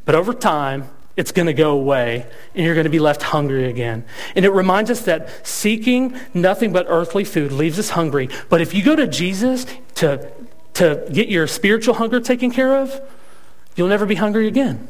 but 0.06 0.14
over 0.14 0.32
time, 0.32 0.88
it's 1.16 1.30
going 1.32 1.46
to 1.46 1.52
go 1.52 1.70
away 1.70 2.26
and 2.54 2.64
you're 2.64 2.74
going 2.74 2.84
to 2.84 2.90
be 2.90 2.98
left 2.98 3.22
hungry 3.22 3.68
again. 3.68 4.04
And 4.34 4.44
it 4.44 4.50
reminds 4.50 4.90
us 4.90 5.02
that 5.02 5.46
seeking 5.46 6.18
nothing 6.32 6.72
but 6.72 6.86
earthly 6.88 7.24
food 7.24 7.52
leaves 7.52 7.78
us 7.78 7.90
hungry. 7.90 8.28
But 8.48 8.60
if 8.60 8.74
you 8.74 8.82
go 8.82 8.96
to 8.96 9.06
Jesus 9.06 9.66
to, 9.96 10.32
to 10.74 11.06
get 11.12 11.28
your 11.28 11.46
spiritual 11.46 11.94
hunger 11.94 12.20
taken 12.20 12.50
care 12.50 12.76
of, 12.76 13.00
you'll 13.76 13.88
never 13.88 14.06
be 14.06 14.16
hungry 14.16 14.48
again. 14.48 14.88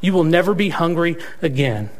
You 0.00 0.12
will 0.12 0.24
never 0.24 0.54
be 0.54 0.68
hungry 0.68 1.16
again. 1.42 1.90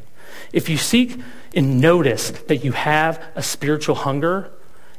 If 0.52 0.68
you 0.68 0.76
seek 0.76 1.20
and 1.54 1.80
notice 1.80 2.30
that 2.30 2.58
you 2.58 2.72
have 2.72 3.22
a 3.34 3.42
spiritual 3.42 3.96
hunger 3.96 4.50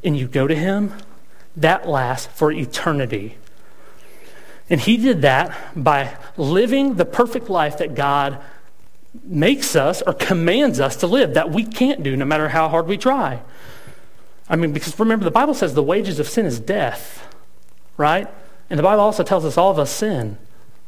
and 0.04 0.18
you 0.18 0.28
go 0.28 0.48
to 0.48 0.56
Him, 0.56 0.94
that 1.56 1.88
lasts 1.88 2.28
for 2.28 2.52
eternity. 2.52 3.38
And 4.70 4.80
he 4.80 4.98
did 4.98 5.24
that 5.24 5.56
by 5.76 6.16
living 6.38 6.96
the 6.96 7.06
perfect 7.06 7.50
life 7.50 7.80
that 7.80 7.96
God 7.96 8.40
makes 9.24 9.76
us 9.76 10.02
or 10.04 10.14
commands 10.14 10.80
us 10.80 10.98
to 10.98 11.08
live 11.08 11.34
that 11.34 11.50
we 11.50 11.64
can't 11.64 12.04
do 12.04 12.16
no 12.16 12.26
matter 12.26 12.50
how 12.50 12.70
hard 12.70 12.88
we 12.88 12.98
try. 12.98 13.42
I 14.48 14.56
mean, 14.56 14.72
because 14.72 14.98
remember, 15.00 15.26
the 15.26 15.32
Bible 15.32 15.54
says 15.54 15.74
the 15.74 15.84
wages 15.84 16.20
of 16.20 16.28
sin 16.28 16.46
is 16.46 16.60
death, 16.60 17.28
right? 17.98 18.28
And 18.70 18.78
the 18.78 18.84
Bible 18.84 19.02
also 19.02 19.24
tells 19.24 19.46
us 19.46 19.58
all 19.58 19.72
of 19.72 19.80
us 19.80 19.92
sin. 19.92 20.38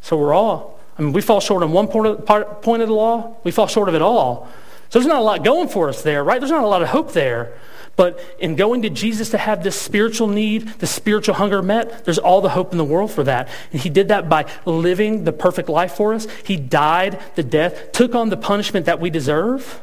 So 0.01 0.17
we're 0.17 0.33
all, 0.33 0.79
I 0.97 1.01
mean, 1.01 1.13
we 1.13 1.21
fall 1.21 1.39
short 1.39 1.63
on 1.63 1.71
one 1.71 1.87
point 1.87 2.07
of, 2.07 2.25
the 2.25 2.93
law, 2.93 3.35
we 3.43 3.51
fall 3.51 3.67
short 3.67 3.89
of 3.89 3.95
it 3.95 4.01
all. 4.01 4.49
So 4.91 4.99
there's 4.99 5.07
not 5.07 5.21
a 5.21 5.23
lot 5.23 5.45
going 5.45 5.69
for 5.69 5.87
us 5.87 6.01
there, 6.01 6.21
right? 6.21 6.41
There's 6.41 6.51
not 6.51 6.65
a 6.65 6.67
lot 6.67 6.81
of 6.81 6.89
hope 6.89 7.13
there. 7.13 7.53
But 7.95 8.19
in 8.39 8.57
going 8.57 8.81
to 8.81 8.89
Jesus 8.89 9.29
to 9.29 9.37
have 9.37 9.63
this 9.63 9.79
spiritual 9.79 10.27
need, 10.27 10.67
the 10.79 10.87
spiritual 10.87 11.35
hunger 11.35 11.61
met, 11.61 12.03
there's 12.03 12.19
all 12.19 12.41
the 12.41 12.49
hope 12.49 12.73
in 12.73 12.77
the 12.77 12.83
world 12.83 13.09
for 13.09 13.23
that. 13.23 13.47
And 13.71 13.79
he 13.79 13.89
did 13.89 14.09
that 14.09 14.27
by 14.27 14.47
living 14.65 15.23
the 15.23 15.31
perfect 15.31 15.69
life 15.69 15.93
for 15.93 16.13
us. 16.13 16.27
He 16.43 16.57
died 16.57 17.21
the 17.35 17.43
death, 17.43 17.93
took 17.93 18.15
on 18.15 18.27
the 18.27 18.35
punishment 18.35 18.85
that 18.85 18.99
we 18.99 19.09
deserve. 19.09 19.79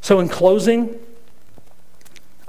So 0.00 0.18
in 0.18 0.28
closing, 0.28 0.98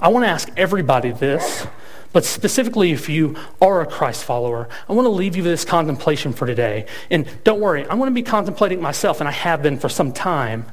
I 0.00 0.08
want 0.08 0.24
to 0.24 0.28
ask 0.28 0.50
everybody 0.56 1.12
this, 1.12 1.68
but 2.12 2.24
specifically 2.24 2.90
if 2.90 3.08
you 3.08 3.36
are 3.60 3.80
a 3.80 3.86
Christ 3.86 4.24
follower, 4.24 4.68
I 4.88 4.92
want 4.92 5.06
to 5.06 5.10
leave 5.10 5.36
you 5.36 5.44
with 5.44 5.52
this 5.52 5.64
contemplation 5.64 6.32
for 6.32 6.46
today. 6.48 6.86
And 7.12 7.28
don't 7.44 7.60
worry, 7.60 7.82
I'm 7.88 7.98
going 7.98 8.10
to 8.10 8.14
be 8.14 8.24
contemplating 8.24 8.80
myself, 8.82 9.20
and 9.20 9.28
I 9.28 9.32
have 9.32 9.62
been 9.62 9.78
for 9.78 9.88
some 9.88 10.10
time. 10.10 10.66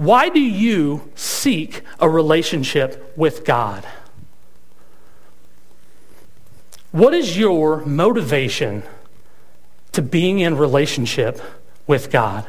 Why 0.00 0.30
do 0.30 0.40
you 0.40 1.10
seek 1.14 1.82
a 1.98 2.08
relationship 2.08 3.12
with 3.18 3.44
God? 3.44 3.86
What 6.90 7.12
is 7.12 7.36
your 7.36 7.84
motivation 7.84 8.82
to 9.92 10.00
being 10.00 10.38
in 10.38 10.56
relationship 10.56 11.38
with 11.86 12.10
God? 12.10 12.46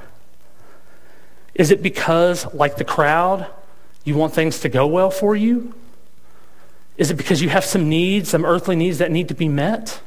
Is 1.54 1.72
it 1.72 1.84
because, 1.84 2.45
like 2.54 2.78
the 2.78 2.86
crowd, 2.86 3.47
you 4.06 4.16
want 4.16 4.34
things 4.34 4.62
to 4.62 4.70
go 4.70 4.88
well 4.88 5.12
for 5.12 5.36
you? 5.36 5.74
Is 6.95 7.12
it 7.12 7.16
because 7.16 7.41
you 7.41 7.49
have 7.49 7.66
some 7.66 7.89
needs, 7.89 8.30
some 8.30 8.45
earthly 8.45 8.78
needs 8.78 8.99
that 8.99 9.12
need 9.12 9.28
to 9.28 9.36
be 9.36 9.49
met? 9.49 9.99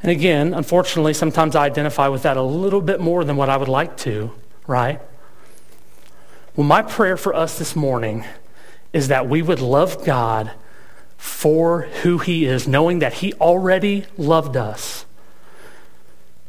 And 0.00 0.12
again, 0.12 0.54
unfortunately, 0.54 1.12
sometimes 1.12 1.56
I 1.56 1.64
identify 1.64 2.06
with 2.06 2.22
that 2.22 2.36
a 2.36 2.42
little 2.42 2.80
bit 2.80 3.00
more 3.00 3.24
than 3.24 3.34
what 3.34 3.48
I 3.48 3.56
would 3.56 3.68
like 3.68 3.96
to, 3.96 4.30
right? 4.68 5.00
Well, 6.60 6.68
my 6.68 6.82
prayer 6.82 7.16
for 7.16 7.34
us 7.34 7.58
this 7.58 7.74
morning 7.74 8.26
is 8.92 9.08
that 9.08 9.26
we 9.26 9.40
would 9.40 9.60
love 9.60 10.04
God 10.04 10.50
for 11.16 11.84
who 12.02 12.18
he 12.18 12.44
is, 12.44 12.68
knowing 12.68 12.98
that 12.98 13.14
he 13.14 13.32
already 13.32 14.04
loved 14.18 14.58
us. 14.58 15.06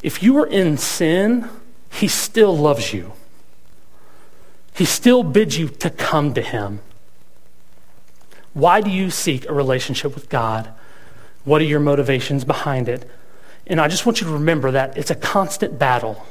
If 0.04 0.22
you 0.22 0.38
are 0.40 0.46
in 0.46 0.76
sin, 0.76 1.48
he 1.90 2.10
still 2.10 2.58
loves 2.58 2.92
you. 2.92 3.14
He 4.76 4.84
still 4.84 5.24
bids 5.24 5.58
you 5.58 5.70
to 5.70 5.90
come 5.90 6.34
to 6.34 6.42
him. 6.42 6.82
Why 8.54 8.82
do 8.82 8.90
you 8.90 9.12
seek 9.12 9.48
a 9.48 9.54
relationship 9.54 10.14
with 10.14 10.28
God? 10.28 10.74
What 11.46 11.62
are 11.62 11.64
your 11.64 11.80
motivations 11.80 12.44
behind 12.44 12.90
it? 12.90 13.10
And 13.66 13.80
I 13.80 13.88
just 13.88 14.06
want 14.06 14.20
you 14.20 14.28
to 14.28 14.34
remember 14.34 14.72
that 14.72 14.98
it's 14.98 15.10
a 15.10 15.16
constant 15.16 15.80
battle. 15.80 16.28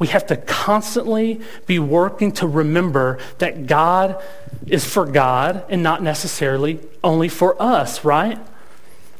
We 0.00 0.08
have 0.08 0.26
to 0.28 0.36
constantly 0.36 1.40
be 1.66 1.78
working 1.78 2.32
to 2.32 2.48
remember 2.48 3.18
that 3.38 3.66
God 3.66 4.20
is 4.66 4.84
for 4.84 5.04
God 5.04 5.64
and 5.68 5.82
not 5.82 6.02
necessarily 6.02 6.80
only 7.04 7.28
for 7.28 7.60
us, 7.62 8.04
right? 8.04 8.38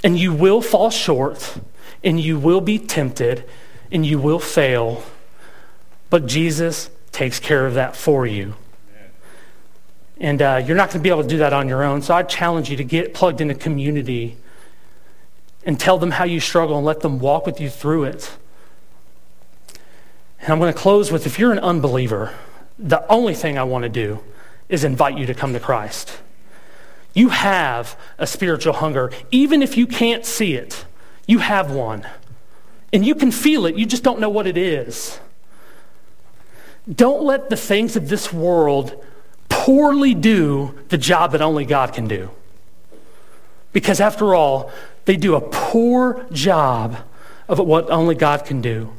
And 0.03 0.19
you 0.19 0.33
will 0.33 0.63
fall 0.63 0.91
short, 0.91 1.59
and 2.03 2.19
you 2.19 2.39
will 2.39 2.63
be 2.63 2.79
tempted, 2.79 3.45
and 3.93 4.07
you 4.07 4.19
will 4.19 4.39
fail, 4.39 5.05
but 6.09 6.27
Jesus 6.27 6.89
takes 7.13 7.39
care 7.39 7.67
of 7.67 7.75
that 7.75 7.95
for 7.95 8.27
you. 8.27 8.55
And 10.19 10.41
uh, 10.41 10.63
you're 10.67 10.77
not 10.77 10.89
going 10.89 11.01
to 11.01 11.03
be 11.03 11.11
able 11.11 11.23
to 11.23 11.29
do 11.29 11.39
that 11.39 11.53
on 11.53 11.69
your 11.69 11.83
own. 11.83 12.03
So 12.03 12.15
I 12.15 12.23
challenge 12.23 12.71
you 12.71 12.77
to 12.79 12.85
get 12.85 13.13
plugged 13.13 13.41
into 13.41 13.55
community 13.55 14.37
and 15.65 15.79
tell 15.79 15.99
them 15.99 16.13
how 16.13 16.25
you 16.25 16.41
struggle 16.41 16.77
and 16.77 16.87
let 16.87 17.01
them 17.01 17.19
walk 17.19 17.45
with 17.45 17.61
you 17.61 17.69
through 17.69 18.05
it. 18.05 18.37
And 20.43 20.51
I'm 20.51 20.59
going 20.59 20.73
to 20.73 20.79
close 20.79 21.13
with 21.13 21.27
if 21.27 21.39
you're 21.39 21.53
an 21.53 21.59
unbeliever, 21.59 22.35
the 22.79 23.07
only 23.09 23.35
thing 23.35 23.59
I 23.59 23.65
want 23.65 23.83
to 23.83 23.89
do 23.89 24.21
is 24.69 24.85
invite 24.85 25.19
you 25.19 25.27
to 25.27 25.35
come 25.35 25.53
to 25.53 25.61
Christ. 25.61 26.21
You 27.13 27.29
have 27.29 27.99
a 28.19 28.27
spiritual 28.27 28.75
hunger, 28.75 29.11
even 29.31 29.63
if 29.63 29.77
you 29.77 29.87
can't 29.87 30.25
see 30.25 30.55
it, 30.55 30.85
you 31.27 31.39
have 31.39 31.71
one. 31.71 32.07
And 32.93 33.05
you 33.05 33.15
can 33.15 33.31
feel 33.31 33.67
it, 33.67 33.77
you 33.77 33.85
just 33.85 34.03
don't 34.03 34.21
know 34.21 34.31
what 34.31 34.47
it 34.47 34.57
is. 34.57 35.21
Don't 36.93 37.23
let 37.23 37.51
the 37.51 37.57
things 37.57 37.97
of 37.97 38.09
this 38.09 38.33
world 38.33 39.05
poorly 39.49 40.15
do 40.15 40.79
the 40.89 40.99
job 40.99 41.33
that 41.33 41.43
only 41.43 41.65
God 41.65 41.93
can 41.93 42.09
do. 42.09 42.31
Because 43.73 44.01
after 44.01 44.35
all, 44.35 44.71
they 45.05 45.17
do 45.17 45.35
a 45.35 45.41
poor 45.41 46.27
job 46.33 46.97
of 47.49 47.59
what 47.59 47.91
only 47.91 48.15
God 48.15 48.45
can 48.45 48.61
do. 48.61 48.93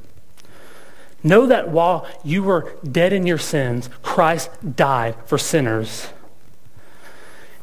Know 1.24 1.46
that 1.46 1.70
while 1.70 2.08
you 2.24 2.44
were 2.44 2.76
dead 2.90 3.14
in 3.14 3.28
your 3.28 3.38
sins, 3.38 3.90
Christ 4.02 4.50
died 4.76 5.16
for 5.26 5.38
sinners. 5.38 6.10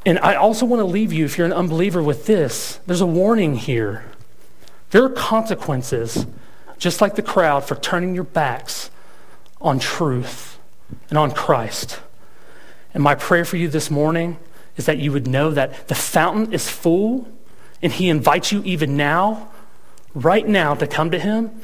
And 0.06 0.18
I 0.20 0.36
also 0.36 0.64
want 0.64 0.80
to 0.80 0.84
leave 0.84 1.12
you, 1.12 1.24
if 1.24 1.36
you're 1.36 1.46
an 1.46 1.52
unbeliever, 1.52 2.02
with 2.02 2.26
this. 2.26 2.80
There's 2.86 3.00
a 3.00 3.06
warning 3.06 3.56
here. 3.56 4.04
There 4.90 5.04
are 5.04 5.10
consequences, 5.10 6.26
just 6.78 7.00
like 7.00 7.16
the 7.16 7.22
crowd, 7.22 7.64
for 7.64 7.74
turning 7.74 8.14
your 8.14 8.24
backs 8.24 8.90
on 9.60 9.78
truth 9.80 10.58
and 11.10 11.18
on 11.18 11.32
Christ. 11.32 12.00
And 12.94 13.02
my 13.02 13.14
prayer 13.14 13.44
for 13.44 13.56
you 13.56 13.68
this 13.68 13.90
morning 13.90 14.38
is 14.76 14.86
that 14.86 14.98
you 14.98 15.12
would 15.12 15.26
know 15.26 15.50
that 15.50 15.88
the 15.88 15.94
fountain 15.94 16.52
is 16.52 16.70
full 16.70 17.28
and 17.82 17.92
He 17.92 18.08
invites 18.08 18.52
you 18.52 18.62
even 18.64 18.96
now, 18.96 19.50
right 20.14 20.46
now, 20.46 20.74
to 20.74 20.86
come 20.86 21.10
to 21.10 21.18
Him 21.18 21.60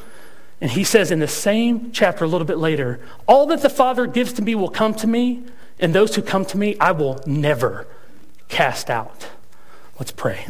and 0.64 0.72
he 0.72 0.82
says 0.82 1.10
in 1.10 1.18
the 1.18 1.28
same 1.28 1.92
chapter 1.92 2.24
a 2.24 2.26
little 2.26 2.46
bit 2.46 2.56
later, 2.56 2.98
All 3.28 3.44
that 3.48 3.60
the 3.60 3.68
Father 3.68 4.06
gives 4.06 4.32
to 4.32 4.40
me 4.40 4.54
will 4.54 4.70
come 4.70 4.94
to 4.94 5.06
me, 5.06 5.42
and 5.78 5.94
those 5.94 6.16
who 6.16 6.22
come 6.22 6.46
to 6.46 6.56
me 6.56 6.74
I 6.80 6.90
will 6.90 7.20
never 7.26 7.86
cast 8.48 8.88
out. 8.88 9.28
Let's 9.98 10.10
pray. 10.10 10.46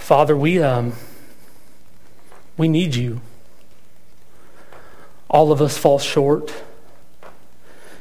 Father, 0.00 0.36
we, 0.36 0.60
um, 0.60 0.94
we 2.56 2.66
need 2.66 2.96
you. 2.96 3.20
All 5.30 5.52
of 5.52 5.62
us 5.62 5.78
fall 5.78 6.00
short 6.00 6.52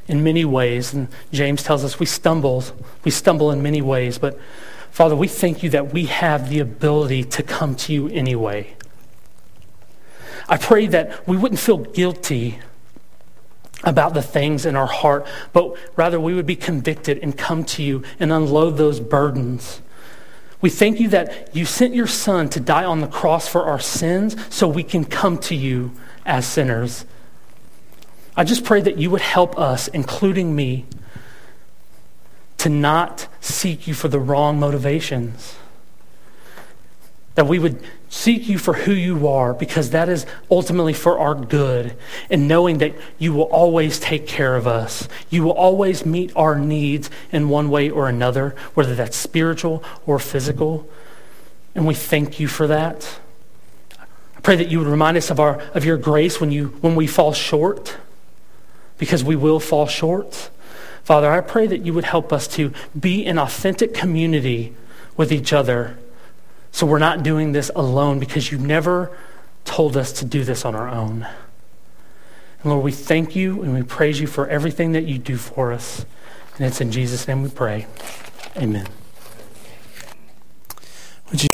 in 0.08 0.24
many 0.24 0.46
ways, 0.46 0.96
and 0.96 1.10
James 1.32 1.62
tells 1.62 1.84
us 1.84 2.00
we 2.00 2.08
stumble. 2.08 2.64
We 3.04 3.12
stumble 3.12 3.52
in 3.52 3.62
many 3.62 3.84
ways, 3.84 4.18
but 4.18 4.40
Father, 4.94 5.16
we 5.16 5.28
thank 5.28 5.64
you 5.64 5.72
that 5.72 5.92
we 5.92 6.06
have 6.06 6.52
the 6.52 6.60
ability 6.60 7.24
to 7.24 7.42
come 7.42 7.74
to 7.74 7.92
you 7.92 8.10
anyway. 8.10 8.76
I 10.48 10.58
pray 10.58 10.86
that 10.86 11.28
we 11.28 11.36
wouldn't 11.36 11.60
feel 11.60 11.80
guilty 11.80 12.60
about 13.84 14.14
the 14.14 14.22
things 14.22 14.68
in 14.68 14.76
our 14.76 14.86
heart, 14.86 15.26
but 15.52 15.76
rather 15.96 16.20
we 16.20 16.36
would 16.36 16.46
be 16.46 16.56
convicted 16.56 17.18
and 17.24 17.36
come 17.36 17.64
to 17.64 17.82
you 17.82 18.04
and 18.20 18.32
unload 18.32 18.78
those 18.78 19.00
burdens. 19.00 19.82
We 20.62 20.70
thank 20.70 21.00
you 21.00 21.08
that 21.08 21.56
you 21.56 21.66
sent 21.66 21.96
your 21.96 22.06
son 22.06 22.50
to 22.50 22.60
die 22.60 22.86
on 22.86 23.02
the 23.02 23.08
cross 23.08 23.48
for 23.48 23.64
our 23.64 23.80
sins 23.80 24.36
so 24.54 24.68
we 24.68 24.84
can 24.84 25.06
come 25.06 25.40
to 25.40 25.56
you 25.56 25.92
as 26.24 26.46
sinners. 26.46 27.06
I 28.38 28.44
just 28.44 28.64
pray 28.64 28.82
that 28.82 29.00
you 29.00 29.10
would 29.10 29.22
help 29.22 29.58
us, 29.58 29.88
including 29.88 30.56
me, 30.56 30.86
to 32.64 32.70
not 32.70 33.28
seek 33.42 33.90
you 33.90 33.94
for 33.94 34.08
the 34.08 34.22
wrong 34.22 34.58
motivations. 34.58 35.58
That 37.36 37.46
we 37.46 37.60
would 37.60 37.84
seek 38.08 38.48
you 38.48 38.58
for 38.58 38.74
who 38.74 38.94
you 38.94 39.28
are 39.28 39.54
because 39.54 39.90
that 39.90 40.08
is 40.08 40.26
ultimately 40.50 40.94
for 40.94 41.20
our 41.20 41.36
good. 41.36 41.94
And 42.30 42.48
knowing 42.48 42.78
that 42.78 42.94
you 43.20 43.34
will 43.34 43.52
always 43.52 44.00
take 44.00 44.28
care 44.28 44.56
of 44.56 44.66
us. 44.66 45.10
You 45.30 45.44
will 45.44 45.52
always 45.52 46.06
meet 46.06 46.32
our 46.38 46.58
needs 46.58 47.10
in 47.34 47.50
one 47.50 47.70
way 47.70 47.90
or 47.90 48.08
another, 48.08 48.56
whether 48.76 48.96
that's 48.96 49.18
spiritual 49.18 49.84
or 50.06 50.18
physical. 50.18 50.90
And 51.76 51.86
we 51.86 51.96
thank 51.96 52.40
you 52.40 52.48
for 52.48 52.68
that. 52.68 53.20
I 54.00 54.40
pray 54.40 54.56
that 54.56 54.70
you 54.70 54.80
would 54.80 54.88
remind 54.88 55.18
us 55.18 55.30
of, 55.30 55.42
our, 55.42 55.60
of 55.74 55.84
your 55.84 55.98
grace 55.98 56.40
when, 56.40 56.54
you, 56.54 56.68
when 56.80 56.96
we 56.96 57.08
fall 57.08 57.34
short, 57.34 57.98
because 58.98 59.22
we 59.22 59.36
will 59.36 59.60
fall 59.60 59.86
short. 59.86 60.50
Father, 61.04 61.32
I 61.32 61.42
pray 61.42 61.68
that 61.68 61.86
you 61.86 61.94
would 61.94 62.06
help 62.06 62.32
us 62.32 62.48
to 62.50 62.74
be 62.98 63.26
an 63.26 63.38
authentic 63.38 63.94
community 63.94 64.74
with 65.18 65.32
each 65.32 65.54
other 65.54 65.98
so 66.74 66.88
we're 66.88 67.00
not 67.00 67.22
doing 67.22 67.52
this 67.52 67.70
alone 67.76 68.18
because 68.20 68.52
you 68.52 68.58
never 68.58 69.16
told 69.64 69.96
us 69.96 70.12
to 70.14 70.26
do 70.26 70.44
this 70.44 70.66
on 70.66 70.74
our 70.74 70.90
own. 70.90 71.28
And 72.62 72.72
Lord, 72.72 72.84
we 72.84 72.92
thank 72.92 73.36
you 73.36 73.62
and 73.62 73.76
we 73.76 73.84
praise 73.84 74.20
you 74.20 74.26
for 74.26 74.48
everything 74.48 74.94
that 74.94 75.04
you 75.04 75.20
do 75.20 75.38
for 75.38 75.72
us. 75.72 76.04
And 76.58 76.66
it's 76.66 76.82
in 76.82 76.92
Jesus' 76.92 77.28
name 77.28 77.44
we 77.44 77.50
pray. 77.50 77.86
Amen. 78.58 78.88